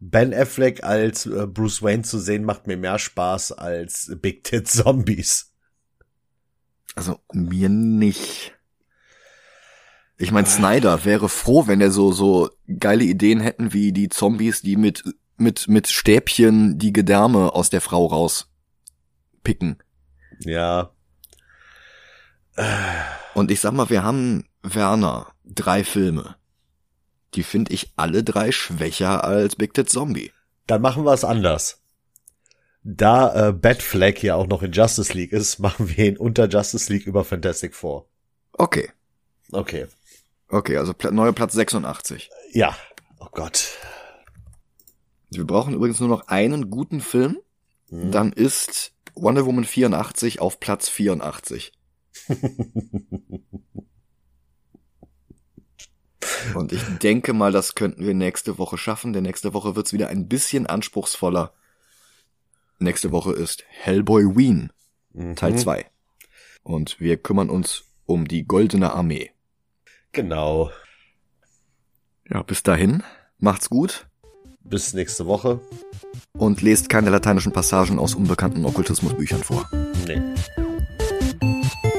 Ben 0.00 0.34
Affleck 0.34 0.82
als 0.82 1.26
äh, 1.26 1.46
Bruce 1.46 1.82
Wayne 1.82 2.02
zu 2.02 2.18
sehen, 2.18 2.44
macht 2.44 2.66
mir 2.66 2.76
mehr 2.76 2.98
Spaß 2.98 3.52
als 3.52 4.12
Big 4.20 4.42
Tit 4.44 4.68
Zombies. 4.68 5.52
Also 6.94 7.20
mir 7.32 7.68
nicht. 7.68 8.57
Ich 10.18 10.32
meine, 10.32 10.48
Snyder 10.48 11.04
wäre 11.04 11.28
froh, 11.28 11.68
wenn 11.68 11.80
er 11.80 11.92
so 11.92 12.10
so 12.10 12.50
geile 12.78 13.04
Ideen 13.04 13.40
hätten 13.40 13.72
wie 13.72 13.92
die 13.92 14.08
Zombies, 14.08 14.62
die 14.62 14.76
mit 14.76 15.04
mit 15.36 15.68
mit 15.68 15.86
Stäbchen 15.86 16.78
die 16.78 16.92
Gedärme 16.92 17.54
aus 17.54 17.70
der 17.70 17.80
Frau 17.80 18.06
rauspicken. 18.06 19.80
Ja. 20.40 20.90
Und 23.34 23.52
ich 23.52 23.60
sag 23.60 23.72
mal, 23.72 23.88
wir 23.90 24.02
haben 24.02 24.48
Werner 24.62 25.32
drei 25.44 25.84
Filme. 25.84 26.36
Die 27.34 27.44
finde 27.44 27.72
ich 27.72 27.92
alle 27.94 28.24
drei 28.24 28.50
schwächer 28.50 29.22
als 29.22 29.54
Big 29.54 29.74
Tit 29.74 29.88
Zombie. 29.88 30.32
Dann 30.66 30.82
machen 30.82 31.04
wir 31.04 31.12
es 31.12 31.24
anders. 31.24 31.82
Da 32.82 33.48
äh, 33.48 33.52
Batfleck 33.52 34.22
ja 34.22 34.34
auch 34.34 34.46
noch 34.46 34.62
in 34.62 34.72
Justice 34.72 35.12
League 35.12 35.32
ist, 35.32 35.58
machen 35.60 35.88
wir 35.88 36.06
ihn 36.06 36.16
unter 36.16 36.48
Justice 36.48 36.92
League 36.92 37.06
über 37.06 37.24
Fantastic 37.24 37.74
Four. 37.74 38.08
Okay. 38.52 38.90
Okay. 39.52 39.86
Okay, 40.48 40.76
also 40.76 40.94
Pla 40.94 41.10
neuer 41.10 41.32
Platz 41.32 41.52
86. 41.52 42.30
Ja. 42.52 42.76
Oh 43.18 43.28
Gott. 43.32 43.68
Wir 45.30 45.46
brauchen 45.46 45.74
übrigens 45.74 46.00
nur 46.00 46.08
noch 46.08 46.28
einen 46.28 46.70
guten 46.70 47.00
Film. 47.00 47.38
Hm. 47.90 48.10
Dann 48.12 48.32
ist 48.32 48.92
Wonder 49.14 49.44
Woman 49.46 49.64
84 49.64 50.40
auf 50.40 50.58
Platz 50.60 50.88
84. 50.88 51.72
Und 56.54 56.72
ich 56.72 56.82
denke 56.98 57.32
mal, 57.32 57.52
das 57.52 57.74
könnten 57.74 58.04
wir 58.06 58.14
nächste 58.14 58.58
Woche 58.58 58.78
schaffen, 58.78 59.12
denn 59.12 59.22
nächste 59.24 59.54
Woche 59.54 59.76
wird's 59.76 59.92
wieder 59.92 60.08
ein 60.08 60.28
bisschen 60.28 60.66
anspruchsvoller. 60.66 61.52
Nächste 62.78 63.12
Woche 63.12 63.32
ist 63.32 63.64
Hellboy 63.68 64.36
Ween, 64.36 64.72
Teil 65.36 65.52
Mhm. 65.52 65.58
2. 65.58 65.86
Und 66.62 67.00
wir 67.00 67.16
kümmern 67.16 67.50
uns 67.50 67.84
um 68.06 68.26
die 68.28 68.46
Goldene 68.46 68.92
Armee. 68.92 69.30
Genau. 70.12 70.70
Ja, 72.28 72.42
bis 72.42 72.62
dahin, 72.62 73.02
macht's 73.38 73.70
gut 73.70 74.06
Bis 74.62 74.92
nächste 74.92 75.26
Woche. 75.26 75.60
und 76.36 76.60
lest 76.62 76.88
keine 76.88 77.10
lateinischen 77.10 77.52
Passagen 77.52 77.98
aus 77.98 78.14
unbekannten 78.14 78.64
Okkultismusbüchern 78.64 79.42
vor. 79.42 79.68
Nee. 80.06 80.20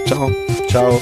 Ciao. 0.06 0.32
Ciao. 0.70 1.00